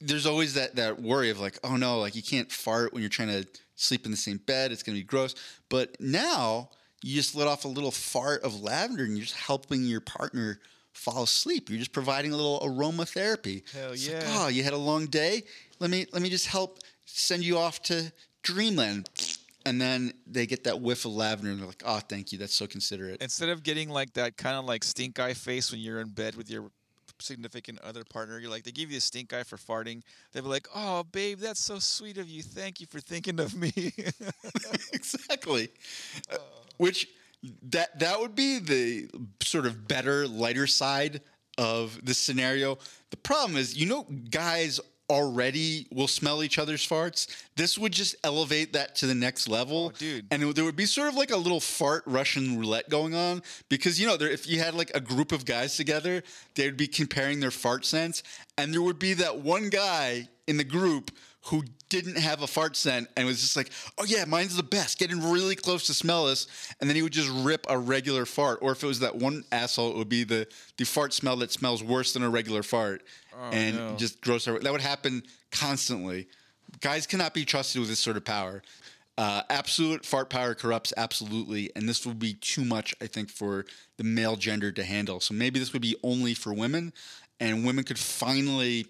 [0.00, 3.10] there's always that that worry of like, oh no, like you can't fart when you're
[3.10, 4.72] trying to sleep in the same bed.
[4.72, 5.34] It's gonna be gross.
[5.68, 6.70] But now
[7.02, 10.60] you just let off a little fart of lavender and you're just helping your partner
[10.92, 11.70] fall asleep.
[11.70, 13.62] You're just providing a little aromatherapy.
[13.72, 14.34] Hell It's like, yeah.
[14.36, 15.42] oh, you had a long day.
[15.78, 18.12] Let me let me just help send you off to
[18.42, 19.08] dreamland.
[19.66, 22.38] And then they get that whiff of lavender and they're like, oh, thank you.
[22.38, 23.20] That's so considerate.
[23.20, 26.36] Instead of getting like that kind of like stink eye face when you're in bed
[26.36, 26.70] with your
[27.20, 30.02] significant other partner, you're like they give you a stink eye for farting.
[30.32, 32.42] They'll be like, "Oh, babe, that's so sweet of you.
[32.42, 33.72] Thank you for thinking of me."
[34.92, 35.68] exactly.
[36.30, 36.38] Uh,
[36.78, 37.06] which
[37.70, 39.08] that that would be the
[39.42, 41.20] sort of better, lighter side
[41.56, 42.78] of the scenario.
[43.10, 44.80] The problem is, you know, guys
[45.10, 47.44] already will smell each other's farts.
[47.56, 50.26] This would just elevate that to the next level, Oh, dude.
[50.30, 53.42] And it, there would be sort of like a little fart Russian roulette going on
[53.68, 56.22] because you know, there, if you had like a group of guys together,
[56.56, 58.22] they would be comparing their fart scents,
[58.58, 61.10] and there would be that one guy in the group
[61.48, 64.98] who didn't have a fart scent and was just like, "Oh yeah, mine's the best."
[64.98, 66.46] Getting really close to smell this,
[66.80, 68.58] and then he would just rip a regular fart.
[68.60, 70.46] Or if it was that one asshole, it would be the
[70.76, 73.02] the fart smell that smells worse than a regular fart,
[73.52, 73.96] and no.
[73.96, 74.44] just gross.
[74.44, 76.28] That would happen constantly.
[76.80, 78.62] Guys cannot be trusted with this sort of power.
[79.16, 83.64] Uh, absolute fart power corrupts absolutely, and this would be too much, I think, for
[83.96, 85.18] the male gender to handle.
[85.18, 86.92] So maybe this would be only for women,
[87.40, 88.86] and women could finally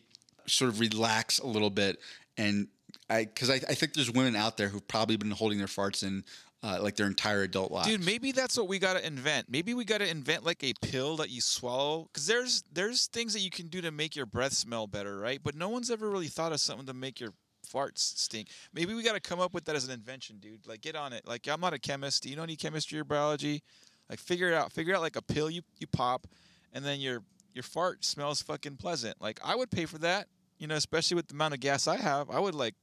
[0.47, 1.98] sort of relax a little bit.
[2.39, 2.69] And
[3.10, 6.02] I, because I, I think there's women out there who've probably been holding their farts
[6.02, 6.24] in
[6.62, 7.86] uh, like their entire adult life.
[7.86, 9.48] Dude, maybe that's what we gotta invent.
[9.48, 12.09] Maybe we gotta invent like a pill that you swallow.
[12.12, 15.40] Cause there's there's things that you can do to make your breath smell better, right?
[15.43, 17.32] But no one's ever really thought of something to make your
[17.69, 18.48] farts stink.
[18.73, 20.66] Maybe we gotta come up with that as an invention, dude.
[20.66, 21.27] Like get on it.
[21.27, 22.24] Like I'm not a chemist.
[22.24, 23.62] Do you know any chemistry or biology?
[24.10, 24.73] Like figure it out.
[24.73, 26.27] Figure out like a pill you you pop,
[26.73, 27.23] and then your
[27.55, 29.20] your fart smells fucking pleasant.
[29.20, 30.27] Like I would pay for that.
[30.59, 32.74] You know, especially with the amount of gas I have, I would like.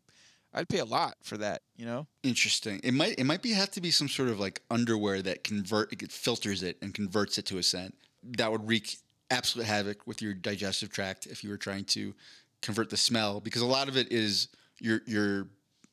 [0.53, 1.63] I'd pay a lot for that.
[1.75, 2.07] You know.
[2.23, 2.79] Interesting.
[2.83, 5.91] It might it might be have to be some sort of like underwear that convert
[5.91, 7.95] it filters it and converts it to a scent.
[8.37, 8.97] That would wreak
[9.29, 12.13] absolute havoc with your digestive tract if you were trying to
[12.61, 14.47] convert the smell because a lot of it is
[14.79, 15.47] your your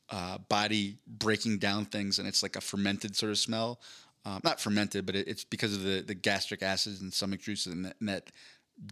[0.09, 3.79] uh, body breaking down things and it's like a fermented sort of smell.
[4.25, 7.73] Um, not fermented, but it, it's because of the, the gastric acids and stomach juices
[7.73, 8.31] and that, and that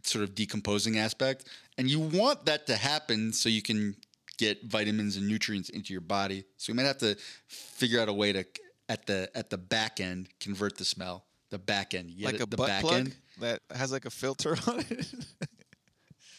[0.04, 1.48] sort of decomposing aspect.
[1.78, 3.96] And you want that to happen so you can
[4.38, 6.44] get vitamins and nutrients into your body.
[6.58, 7.16] So we might have to
[7.48, 8.46] figure out a way to
[8.90, 11.26] at the at the back end convert the smell.
[11.50, 12.42] The back end, like it?
[12.42, 13.16] a the butt plug end.
[13.42, 15.08] that has like a filter on it.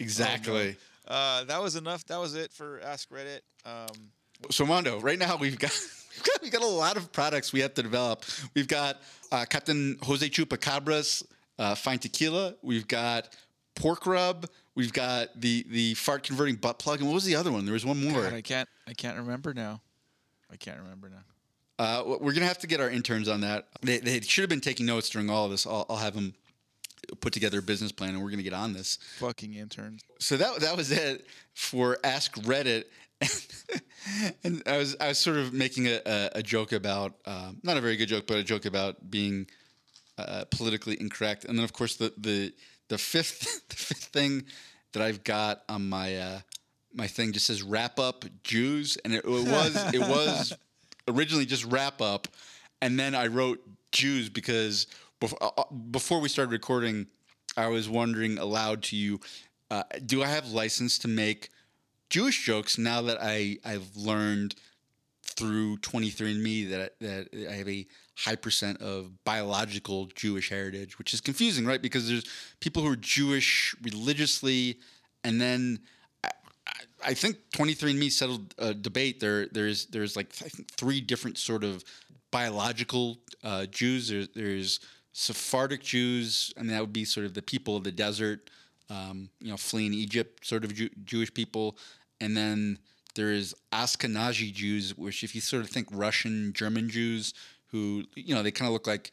[0.00, 0.76] Exactly.
[1.06, 2.04] uh, that was enough.
[2.06, 3.40] That was it for Ask Reddit.
[3.64, 4.10] Um,
[4.50, 7.60] So Mondo, right now we've got we've got, we've got a lot of products we
[7.60, 8.24] have to develop.
[8.54, 9.00] We've got
[9.30, 11.24] uh, Captain Jose Chupacabras
[11.58, 12.54] uh, fine tequila.
[12.62, 13.28] We've got
[13.74, 14.48] pork rub.
[14.74, 17.00] We've got the the fart converting butt plug.
[17.00, 17.64] And what was the other one?
[17.64, 18.22] There was one more.
[18.22, 18.68] God, I can't.
[18.86, 19.80] I can't remember now.
[20.50, 21.24] I can't remember now.
[21.78, 23.68] Uh, we're gonna have to get our interns on that.
[23.80, 25.66] They, they should have been taking notes during all of this.
[25.66, 26.34] I'll, I'll have them
[27.20, 28.98] put together a business plan, and we're gonna get on this.
[29.18, 30.02] Fucking interns.
[30.18, 32.84] So that that was it for Ask Reddit.
[34.44, 37.76] and I was I was sort of making a, a, a joke about um, not
[37.76, 39.46] a very good joke, but a joke about being
[40.28, 41.44] uh, politically incorrect.
[41.44, 42.52] And then of course the the
[42.88, 44.44] the fifth the fifth thing
[44.92, 46.40] that I've got on my uh,
[46.94, 50.52] my thing just says wrap up Jews, and it, it was it was
[51.08, 52.28] originally just wrap up,
[52.80, 53.60] and then I wrote
[53.92, 54.86] Jews because
[55.20, 57.06] before, uh, before we started recording,
[57.56, 59.20] I was wondering aloud to you,
[59.70, 61.50] uh, do I have license to make
[62.10, 64.54] Jewish jokes now that I I've learned
[65.36, 67.86] through 23andMe that that I have a
[68.16, 71.80] high percent of biological Jewish heritage, which is confusing, right?
[71.82, 72.24] Because there's
[72.60, 74.78] people who are Jewish religiously,
[75.24, 75.80] and then
[76.24, 76.28] I,
[76.66, 79.18] I- I think 23andMe settled a debate.
[79.20, 81.82] There there's there's like I think three different sort of
[82.30, 84.08] biological uh, Jews.
[84.08, 84.80] There's there's
[85.12, 88.48] Sephardic Jews, and that would be sort of the people of the desert,
[88.88, 91.76] um, you know, fleeing Egypt, sort of Jew- Jewish people,
[92.20, 92.78] and then
[93.14, 97.34] there is Ashkenazi Jews, which if you sort of think Russian, German Jews,
[97.66, 99.12] who you know they kind of look like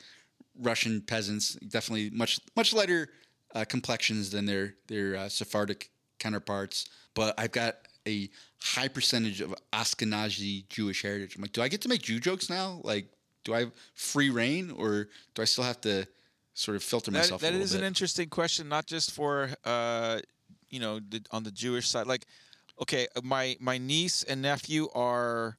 [0.59, 3.09] Russian peasants, definitely much much lighter
[3.55, 5.89] uh, complexions than their their uh, Sephardic
[6.19, 6.89] counterparts.
[7.13, 7.75] But I've got
[8.07, 8.29] a
[8.61, 11.35] high percentage of Ashkenazi Jewish heritage.
[11.35, 12.81] I'm like, do I get to make Jew jokes now?
[12.83, 13.07] Like,
[13.43, 16.07] do I have free reign, or do I still have to
[16.53, 17.41] sort of filter That, myself?
[17.41, 17.81] that is bit?
[17.81, 20.19] an interesting question, not just for uh,
[20.69, 22.07] you know, the, on the Jewish side.
[22.07, 22.25] Like,
[22.81, 25.57] okay, uh, my my niece and nephew are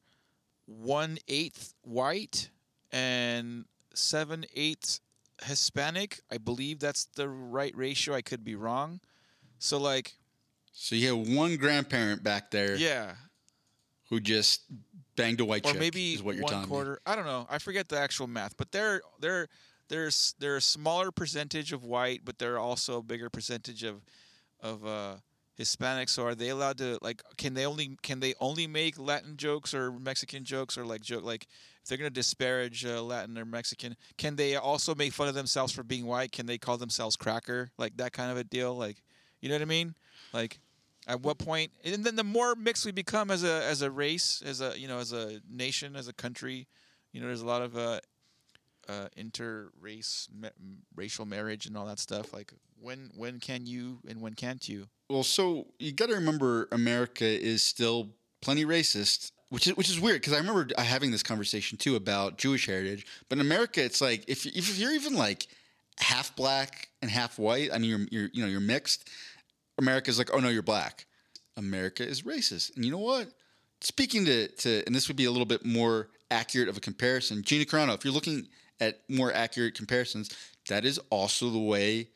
[0.66, 2.50] one eighth white
[2.92, 3.64] and
[3.94, 5.00] seven eighths
[5.42, 6.20] Hispanic.
[6.30, 8.14] I believe that's the right ratio.
[8.14, 9.00] I could be wrong.
[9.58, 10.16] So like,
[10.72, 13.14] So you have one grandparent back there yeah,
[14.08, 14.62] who just
[15.16, 15.80] banged a white or chick.
[15.80, 16.70] maybe is what you're one telling me.
[16.70, 17.00] quarter.
[17.06, 17.46] I don't know.
[17.50, 19.48] I forget the actual math, but they're they're
[19.88, 24.02] there's they're a smaller percentage of white, but they're also a bigger percentage of
[24.60, 25.16] of uh,
[25.60, 26.08] Hispanic.
[26.08, 27.22] So are they allowed to like?
[27.36, 31.22] Can they only can they only make Latin jokes or Mexican jokes or like joke
[31.22, 31.46] like
[31.82, 33.94] if they're gonna disparage uh, Latin or Mexican?
[34.16, 36.32] Can they also make fun of themselves for being white?
[36.32, 38.74] Can they call themselves cracker like that kind of a deal?
[38.74, 39.02] Like,
[39.42, 39.94] you know what I mean?
[40.32, 40.60] Like,
[41.06, 41.72] at what point?
[41.84, 44.88] And then the more mixed we become as a as a race, as a you
[44.88, 46.68] know as a nation, as a country,
[47.12, 48.00] you know, there's a lot of uh,
[48.90, 50.48] uh, inter-race ma-
[50.96, 52.32] racial marriage and all that stuff.
[52.32, 54.88] Like, when when can you and when can't you?
[55.08, 58.10] Well, so you got to remember, America is still
[58.40, 62.38] plenty racist, which is which is weird because I remember having this conversation too about
[62.38, 63.06] Jewish heritage.
[63.28, 65.46] But in America, it's like if if you're even like
[65.98, 69.08] half black and half white, I mean, you're you're you know you're mixed.
[69.78, 71.06] America's like, oh no, you're black.
[71.56, 73.28] America is racist, and you know what?
[73.82, 77.42] Speaking to to, and this would be a little bit more accurate of a comparison.
[77.42, 78.48] Gina Carano, if you're looking
[78.80, 80.30] at more accurate comparisons,
[80.68, 82.08] that is also the way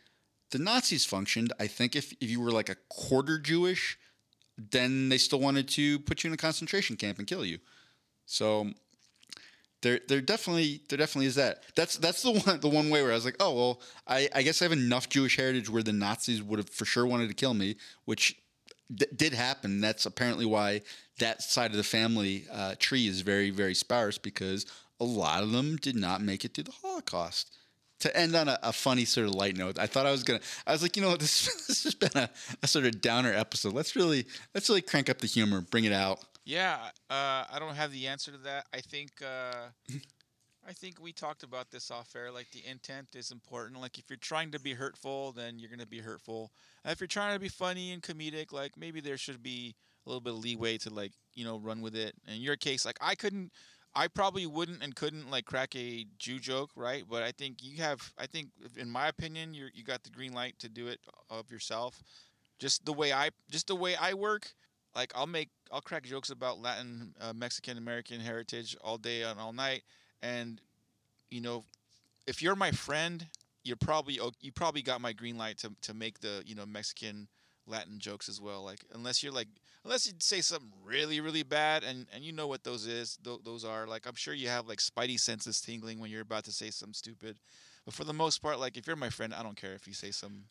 [0.51, 1.53] the Nazis functioned.
[1.59, 3.99] I think if, if you were like a quarter Jewish,
[4.57, 7.59] then they still wanted to put you in a concentration camp and kill you.
[8.27, 8.70] So
[9.82, 11.62] there there definitely there definitely is that.
[11.77, 14.43] That's that's the one the one way where I was like, oh well, I, I
[14.43, 17.35] guess I have enough Jewish heritage where the Nazis would have for sure wanted to
[17.35, 18.36] kill me, which
[18.93, 19.81] d- did happen.
[19.81, 20.82] That's apparently why
[21.19, 24.66] that side of the family uh, tree is very very sparse because
[25.01, 27.57] a lot of them did not make it through the Holocaust
[28.05, 30.41] to end on a, a funny sort of light note, I thought I was gonna.
[30.66, 32.29] I was like, you know, what, this this has been a,
[32.62, 33.73] a sort of downer episode.
[33.73, 36.21] Let's really let's really crank up the humor, bring it out.
[36.45, 36.77] Yeah,
[37.09, 38.66] uh, I don't have the answer to that.
[38.75, 39.69] I think uh,
[40.69, 42.31] I think we talked about this off air.
[42.31, 43.81] Like the intent is important.
[43.81, 46.53] Like if you're trying to be hurtful, then you're gonna be hurtful.
[46.85, 50.11] And if you're trying to be funny and comedic, like maybe there should be a
[50.11, 52.15] little bit of leeway to like you know run with it.
[52.29, 53.53] In your case, like I couldn't.
[53.97, 57.05] I probably wouldn't and couldn't like crack a Jew joke, right?
[57.09, 58.12] But I think you have.
[58.19, 61.01] I think, in my opinion, you you got the green light to do it
[61.31, 62.03] of yourself.
[62.59, 64.53] Just the way I, just the way I work.
[64.95, 69.41] Like I'll make, I'll crack jokes about Latin, uh, Mexican American heritage all day and
[69.41, 69.83] all night.
[70.23, 70.61] And
[71.31, 71.65] you know,
[72.27, 73.27] if you're my friend,
[73.65, 77.29] you're probably you probably got my green light to to make the you know Mexican
[77.66, 78.65] Latin jokes as well.
[78.65, 79.49] Like unless you're like
[79.85, 83.40] unless you say something really really bad and and you know what those is th-
[83.44, 86.52] those are like I'm sure you have like spidey senses tingling when you're about to
[86.52, 87.39] say something stupid.
[87.85, 89.93] But for the most part, like if you're my friend, I don't care if you
[89.93, 90.44] say some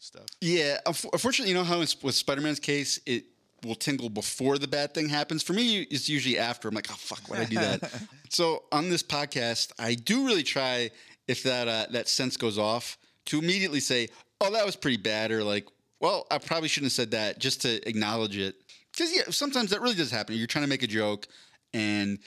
[0.00, 0.26] stuff.
[0.40, 3.24] Yeah, unfortunately, you know how it's, with Spider Man's case, it
[3.64, 5.42] will tingle before the bad thing happens.
[5.42, 6.68] For me, it's usually after.
[6.68, 8.02] I'm like, oh fuck, why did I do that?
[8.28, 10.90] so on this podcast, I do really try
[11.26, 14.08] if that uh, that sense goes off to immediately say,
[14.40, 15.66] oh, that was pretty bad, or like,
[16.00, 18.56] well, I probably shouldn't have said that, just to acknowledge it.
[18.92, 20.36] Because yeah, sometimes that really does happen.
[20.36, 21.26] You're trying to make a joke,
[21.72, 22.18] and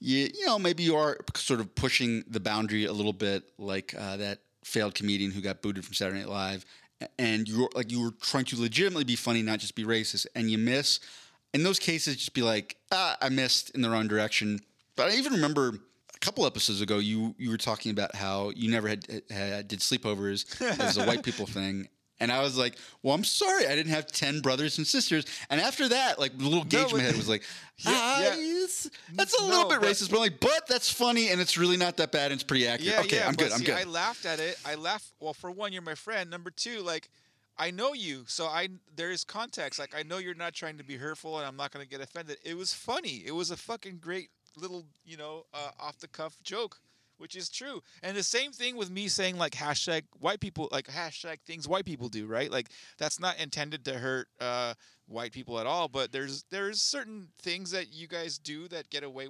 [0.00, 3.94] you you know maybe you are sort of pushing the boundary a little bit, like
[3.98, 6.64] uh, that failed comedian who got booted from Saturday Night Live,
[7.18, 10.50] and you're like you were trying to legitimately be funny, not just be racist, and
[10.50, 11.00] you miss.
[11.52, 14.58] In those cases, just be like, ah, I missed in the wrong direction.
[14.96, 15.78] But I even remember
[16.14, 19.80] a couple episodes ago, you you were talking about how you never had, had did
[19.80, 21.88] sleepovers as a white people thing.
[22.20, 25.60] And I was like, "Well, I'm sorry, I didn't have ten brothers and sisters." And
[25.60, 27.42] after that, like the little gauge in my head was like,
[27.86, 28.66] "Ah, yeah.
[29.14, 31.76] that's a little bit but- racist." But I'm like, "But that's funny, and it's really
[31.76, 33.52] not that bad, and it's pretty accurate." Yeah, okay, yeah, I'm good.
[33.52, 33.74] I'm good.
[33.74, 34.58] I laughed at it.
[34.64, 35.06] I laughed.
[35.18, 36.30] Well, for one, you're my friend.
[36.30, 37.08] Number two, like,
[37.58, 39.78] I know you, so I there is context.
[39.80, 42.38] Like, I know you're not trying to be hurtful, and I'm not gonna get offended.
[42.44, 43.22] It was funny.
[43.26, 46.78] It was a fucking great little, you know, uh, off the cuff joke,
[47.24, 47.80] which is true.
[48.02, 51.86] And the same thing with me saying like hashtag white people, like hashtag things white
[51.86, 52.50] people do, right?
[52.50, 52.68] Like
[52.98, 54.74] that's not intended to hurt uh,
[55.06, 55.88] white people at all.
[55.88, 59.28] But there's there's certain things that you guys do that get away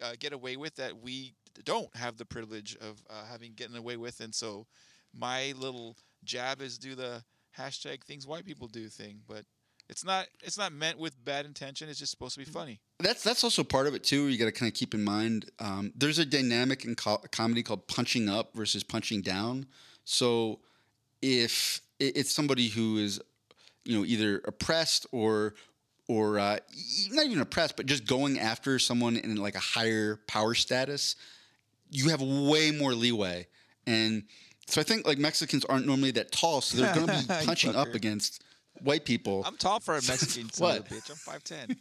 [0.00, 1.34] uh, get away with that we
[1.66, 4.66] don't have the privilege of uh, having getting away with, and so
[5.14, 7.22] my little jab is do the
[7.58, 9.44] hashtag things white people do thing, but
[9.88, 11.88] it's not it's not meant with bad intention.
[11.88, 12.80] It's just supposed to be funny.
[13.00, 14.28] That's that's also part of it too.
[14.28, 15.50] You got to kind of keep in mind.
[15.58, 19.66] Um, there's a dynamic in co- comedy called punching up versus punching down.
[20.04, 20.60] So
[21.20, 23.20] if it's somebody who is,
[23.84, 25.54] you know, either oppressed or
[26.08, 26.58] or uh,
[27.10, 31.16] not even oppressed, but just going after someone in like a higher power status,
[31.90, 33.46] you have way more leeway.
[33.86, 34.24] And
[34.66, 37.74] so I think like Mexicans aren't normally that tall, so they're going to be punching
[37.74, 38.42] up against
[38.82, 39.42] white people.
[39.46, 41.10] I'm tall for a Mexican son of a bitch.
[41.10, 41.76] I'm five ten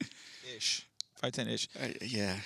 [0.56, 0.86] ish,
[1.20, 1.68] five ten ish.
[1.80, 2.36] Uh, yeah,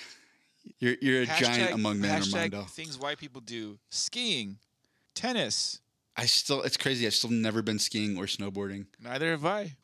[0.79, 2.63] you're you're a giant among men, Armando.
[2.63, 4.57] things white people do: skiing,
[5.13, 5.79] tennis.
[6.17, 7.07] I still, it's crazy.
[7.07, 8.85] I've still never been skiing or snowboarding.
[9.01, 9.75] Neither have I.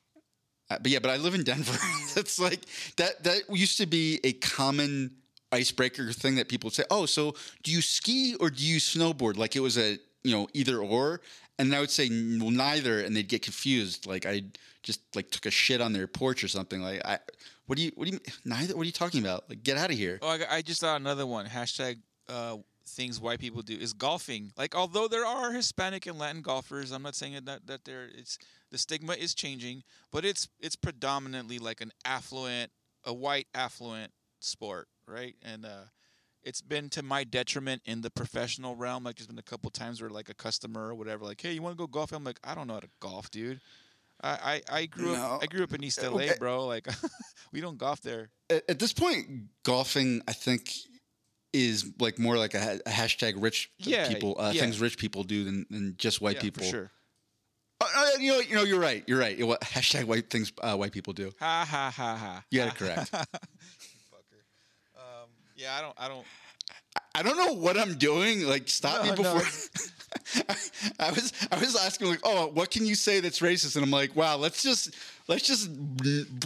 [0.70, 1.78] Uh, but yeah, but I live in Denver.
[2.18, 2.62] It's like
[2.96, 3.24] that.
[3.24, 5.12] That used to be a common
[5.52, 6.84] icebreaker thing that people would say.
[6.90, 9.38] Oh, so do you ski or do you snowboard?
[9.38, 11.22] Like it was a you know either or.
[11.60, 14.06] And I would say well, neither, and they'd get confused.
[14.06, 14.44] Like I
[14.84, 16.82] just like took a shit on their porch or something.
[16.82, 17.20] Like I,
[17.66, 18.76] what do you, what do you, neither?
[18.76, 19.50] What are you talking about?
[19.50, 20.20] Like get out of here.
[20.22, 21.46] Oh, I, I just saw another one.
[21.48, 21.98] Hashtag
[22.30, 22.58] uh,
[22.88, 24.52] things white people do is golfing.
[24.58, 28.38] Like, although there are Hispanic and Latin golfers, I'm not saying that that there it's
[28.72, 32.72] the stigma is changing, but it's it's predominantly like an affluent,
[33.04, 35.36] a white affluent sport, right?
[35.44, 35.86] And uh,
[36.48, 39.04] it's been to my detriment in the professional realm.
[39.04, 41.62] Like, there's been a couple times where like a customer or whatever, like, hey, you
[41.62, 42.16] want to go golfing?
[42.16, 43.60] I'm like, I don't know how to golf, dude.
[44.22, 45.24] I, I, I grew No.
[45.36, 46.36] up I grew up in East LA, Okay.
[46.40, 46.66] bro.
[46.66, 46.88] Like
[47.52, 48.30] we don't golf there.
[48.50, 49.28] at, at this point,
[49.64, 50.74] golfing, I think,
[51.54, 54.62] is like more like a, a hashtag rich Yeah, people uh, yeah.
[54.62, 56.64] things rich people do than, than just white yeah, people.
[56.64, 56.92] for sure.
[57.80, 59.04] Uh, uh, you know, you know, you're right.
[59.06, 59.38] You're right.
[59.46, 61.32] What hashtag white things uh, white people do?
[61.40, 62.44] Ha ha ha ha.
[62.50, 63.14] You got it correct.
[65.58, 65.62] Fucker.
[65.62, 65.94] Yeah, I don't.
[65.98, 66.26] I don't.
[67.16, 68.42] I don't know what I'm doing.
[68.42, 69.34] Like, stop me No, no.
[69.34, 69.42] before.
[71.00, 73.76] I was I was asking like, oh, what can you say that's racist?
[73.76, 74.96] And I'm like, wow, let's just
[75.28, 75.70] let's just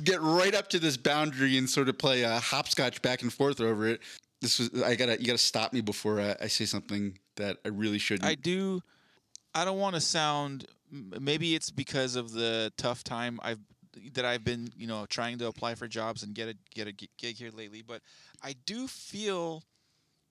[0.03, 3.59] get right up to this boundary and sort of play a hopscotch back and forth
[3.61, 4.01] over it.
[4.41, 7.69] This was I gotta you gotta stop me before I, I say something that I
[7.69, 8.27] really shouldn't.
[8.27, 8.81] I do.
[9.53, 10.65] I don't want to sound.
[10.91, 13.59] Maybe it's because of the tough time I've
[14.13, 16.91] that I've been, you know, trying to apply for jobs and get a get a
[16.93, 17.81] gig here lately.
[17.81, 18.01] But
[18.41, 19.63] I do feel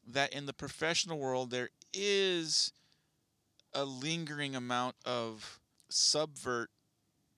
[0.07, 2.73] that in the professional world there is
[3.75, 6.71] a lingering amount of subvert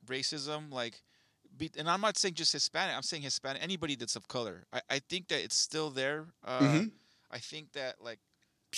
[0.06, 1.02] racism, like.
[1.56, 2.96] Be, and I'm not saying just Hispanic.
[2.96, 3.62] I'm saying Hispanic.
[3.62, 4.64] Anybody that's of color.
[4.72, 6.26] I, I think that it's still there.
[6.44, 6.90] Uh, Mhm.
[7.30, 8.20] I think that like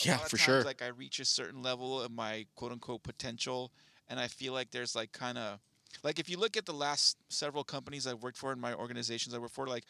[0.01, 0.65] a Yeah, lot of for times, sure.
[0.65, 3.73] Like I reach a certain level of my quote unquote potential,
[4.09, 5.61] and I feel like there's like kind of
[6.03, 9.35] like if you look at the last several companies I've worked for in my organizations
[9.35, 9.85] I work for, like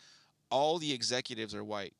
[0.50, 1.94] all the executives are white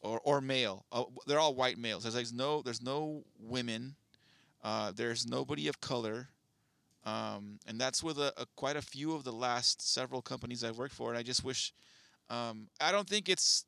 [0.00, 0.84] or or male.
[0.92, 2.02] Uh, they're all white males.
[2.02, 3.96] There's like no there's no women.
[4.62, 6.28] Uh, there's nobody of color.
[7.04, 10.78] Um, and that's with a, a quite a few of the last several companies I've
[10.78, 11.72] worked for, and I just wish.
[12.30, 13.64] Um, I don't think it's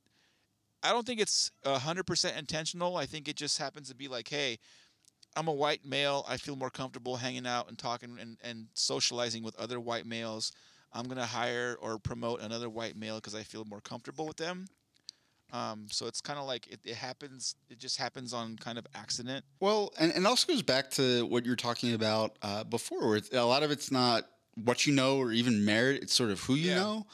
[0.82, 2.96] I don't think it's hundred percent intentional.
[2.96, 4.58] I think it just happens to be like, hey,
[5.36, 6.24] I'm a white male.
[6.28, 10.52] I feel more comfortable hanging out and talking and, and socializing with other white males.
[10.92, 14.66] I'm gonna hire or promote another white male because I feel more comfortable with them.
[15.52, 17.54] Um, so it's kind of like it, it happens.
[17.68, 19.44] It just happens on kind of accident.
[19.60, 23.20] Well, and, and also goes back to what you were talking about uh, before, where
[23.32, 24.24] a lot of it's not
[24.64, 26.76] what you know or even merit, it's sort of who you Yeah.
[26.76, 27.06] know.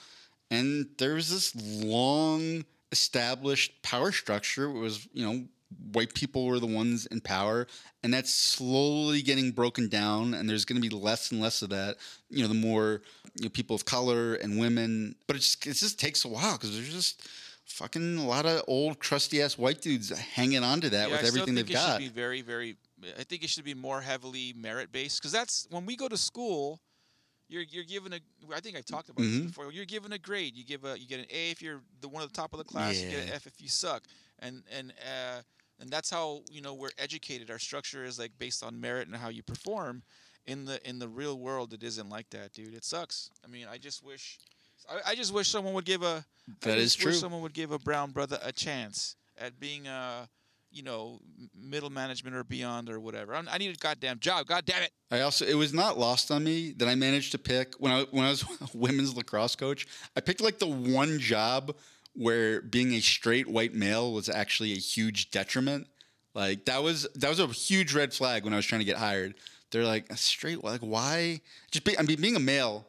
[0.51, 4.65] And there's this long established power structure.
[4.65, 5.45] It was, you know,
[5.93, 7.67] white people were the ones in power,
[8.03, 10.35] and that's slowly getting broken down.
[10.35, 11.97] And there's going to be less and less of that.
[12.29, 13.03] You know, the more
[13.37, 16.53] you know, people of color and women, but it just it just takes a while
[16.53, 17.29] because there's just
[17.67, 21.25] fucking a lot of old crusty ass white dudes hanging on to that Yeah, with
[21.25, 21.93] I everything think they've it got.
[21.93, 22.77] should be very, very.
[23.19, 26.17] I think it should be more heavily merit based because that's when we go to
[26.17, 26.81] school.
[27.49, 28.21] You're you're given a.
[28.55, 29.37] I think I talked about Mhm.
[29.39, 29.73] this before.
[29.73, 30.55] You're given a grade.
[30.57, 32.59] You give a you get an A if you're the one at the top of
[32.59, 33.01] the class.
[33.01, 34.03] You get an F if you suck.
[34.41, 35.43] And and uh,
[35.81, 37.51] and that's how you know we're educated.
[37.51, 40.03] Our structure is like based on merit and how you perform.
[40.47, 42.75] In the in the real world, it isn't like that, dude.
[42.75, 43.31] It sucks.
[43.45, 44.39] I mean, I just wish.
[44.91, 46.25] I, I just wish someone would give a.
[46.63, 47.13] That is true.
[47.13, 50.29] Someone would give a brown brother a chance at being a
[50.73, 51.19] you know,
[51.55, 53.35] middle management or beyond or whatever.
[53.35, 54.47] I'm, I need a goddamn job.
[54.47, 54.93] God damn it.
[55.11, 58.07] I also it was not lost on me that I managed to pick when I
[58.11, 59.87] when I was a women's lacrosse coach.
[60.17, 61.75] I picked like the one job
[62.15, 65.87] where being a straight white male was actually a huge detriment.
[66.35, 68.97] Like that was that was a huge red flag when I was trying to get
[68.97, 69.35] hired.
[69.71, 72.87] They're like a straight like why just be, I mean being a male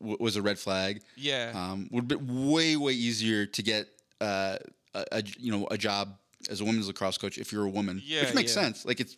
[0.00, 1.02] w- was a red flag.
[1.16, 1.52] Yeah.
[1.54, 3.88] Um, would be way way easier to get
[4.20, 4.58] uh,
[4.94, 6.16] a, a you know a job
[6.48, 8.62] as a women's lacrosse coach if you're a woman, Yeah, which makes yeah.
[8.62, 8.84] sense.
[8.84, 9.16] Like it's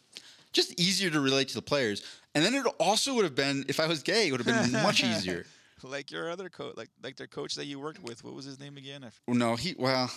[0.52, 2.02] just easier to relate to the players.
[2.34, 4.82] And then it also would have been if I was gay, it would have been
[4.82, 5.46] much easier.
[5.88, 8.22] Like your other coach, like like their coach that you worked with.
[8.24, 9.04] What was his name again?
[9.04, 10.10] I no, he well,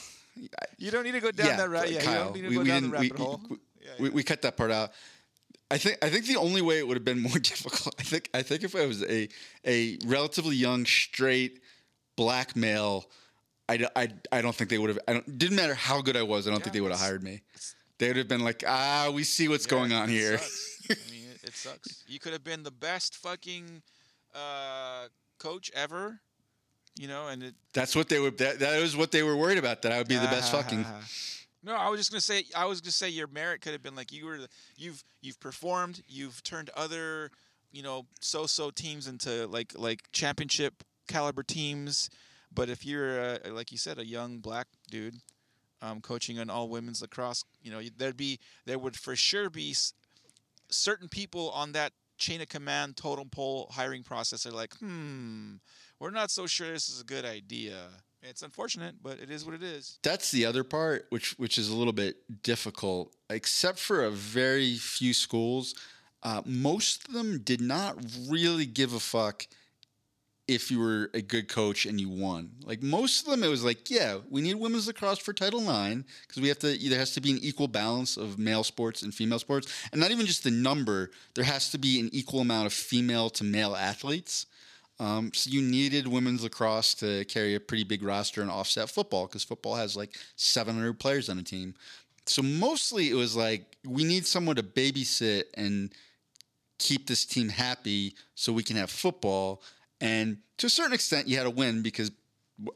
[0.78, 1.92] You don't need to go down yeah, that route.
[1.92, 2.24] Yeah, you Kyle.
[2.26, 3.12] don't need to we, go we didn't- we-
[3.50, 4.92] we- Yeah, we, we cut that part out.
[5.72, 7.96] I think I think the only way it would have been more difficult.
[8.00, 9.28] I think I think if I was a
[9.66, 11.62] a relatively young straight
[12.16, 13.06] black male,
[13.68, 15.00] I, I, I don't think they would have.
[15.08, 16.48] I don't didn't matter how good I was.
[16.48, 17.42] I don't think they would have hired me.
[17.98, 20.38] They would have been like, ah, we see what's Yeah, going on here.
[20.38, 20.86] sucks.
[20.92, 22.04] I mean, it, it sucks.
[22.08, 23.82] You could have been the best fucking
[24.36, 26.20] uh, coach ever,
[26.98, 27.56] you know, and it.
[27.74, 28.32] That's what they were.
[28.32, 29.82] That, that was what they were worried about.
[29.82, 30.86] That I would be the best fucking.
[31.64, 32.46] No, I was just gonna say.
[32.56, 34.40] I was gonna say your merit could have been like you were.
[34.78, 36.04] You've you've performed.
[36.08, 37.32] You've turned other,
[37.72, 42.10] you know, so-so teams into like like championship caliber teams.
[42.54, 45.16] But if you're uh, like you said, a young black dude,
[45.82, 49.76] um, coaching an all women's lacrosse, you know, there'd be there would for sure be
[50.70, 55.56] certain people on that chain of command totem pole hiring process they are like, hmm,
[56.00, 57.78] we're not so sure this is a good idea.
[58.22, 60.00] It's unfortunate, but it is what it is.
[60.02, 63.16] That's the other part, which which is a little bit difficult.
[63.30, 65.76] Except for a very few schools,
[66.24, 67.98] uh, most of them did not
[68.28, 69.46] really give a fuck
[70.48, 72.52] if you were a good coach and you won.
[72.64, 76.04] Like most of them, it was like, yeah, we need women's lacrosse for Title IX
[76.28, 76.78] because we have to.
[76.78, 80.12] There has to be an equal balance of male sports and female sports, and not
[80.12, 81.12] even just the number.
[81.34, 84.46] There has to be an equal amount of female to male athletes.
[85.00, 89.28] Um, so you needed women's lacrosse to carry a pretty big roster and offset football
[89.28, 91.74] because football has like 700 players on a team.
[92.28, 95.92] So mostly it was like we need someone to babysit and
[96.78, 99.62] keep this team happy so we can have football.
[100.06, 102.12] And to a certain extent, you had to win because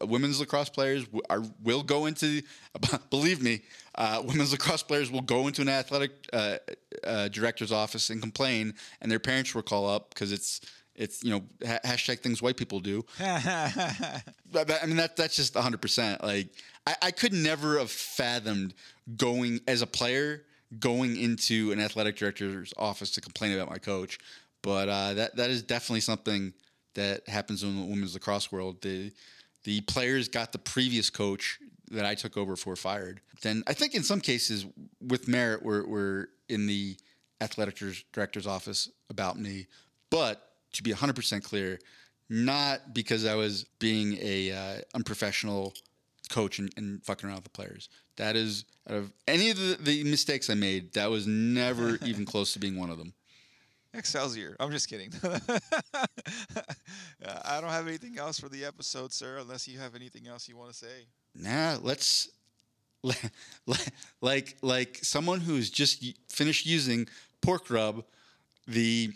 [0.02, 2.42] women's lacrosse players are will go into.
[3.12, 3.62] Believe me,
[3.96, 6.58] uh, women's lacrosse players will go into an athletic uh,
[7.04, 10.62] uh, director's office and complain, and their parents will call up because it's
[10.96, 13.06] it's you know ha- hashtag things white people do.
[14.52, 15.80] But, but, I mean that that's just 100.
[15.80, 16.50] percent Like
[16.88, 18.74] I, I could never have fathomed
[19.16, 20.46] going as a player
[20.80, 24.18] going into an athletic director's office to complain about my coach.
[24.64, 26.54] But uh, that that is definitely something
[27.00, 28.82] that happens in the women's lacrosse world.
[28.82, 29.12] The
[29.64, 31.60] the players got the previous coach
[31.92, 33.22] that I took over for fired.
[33.42, 34.66] Then I think in some cases
[35.02, 36.96] with merit we're, we're in the
[37.42, 37.82] athletic
[38.14, 39.68] director's office about me.
[40.10, 40.42] But
[40.74, 41.80] to be 100% clear,
[42.30, 45.74] not because I was being a uh, unprofessional
[46.30, 47.90] coach and, and fucking around with the players.
[48.18, 52.26] That is out of any of the, the mistakes I made, that was never even
[52.26, 53.14] close to being one of them.
[53.94, 54.56] Excelsior.
[54.60, 55.12] I'm just kidding.
[57.26, 60.48] Uh, I don't have anything else for the episode, sir, unless you have anything else
[60.48, 61.06] you want to say.
[61.36, 62.30] Nah, let's
[64.22, 67.08] like like someone who's just finished using
[67.42, 68.06] pork rub,
[68.68, 69.12] the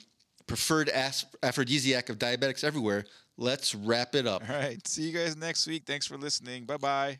[0.48, 3.06] preferred aphrodisiac of diabetics everywhere.
[3.38, 4.48] Let's wrap it up.
[4.50, 4.86] All right.
[4.88, 5.84] See you guys next week.
[5.86, 6.66] Thanks for listening.
[6.66, 7.20] Bye bye.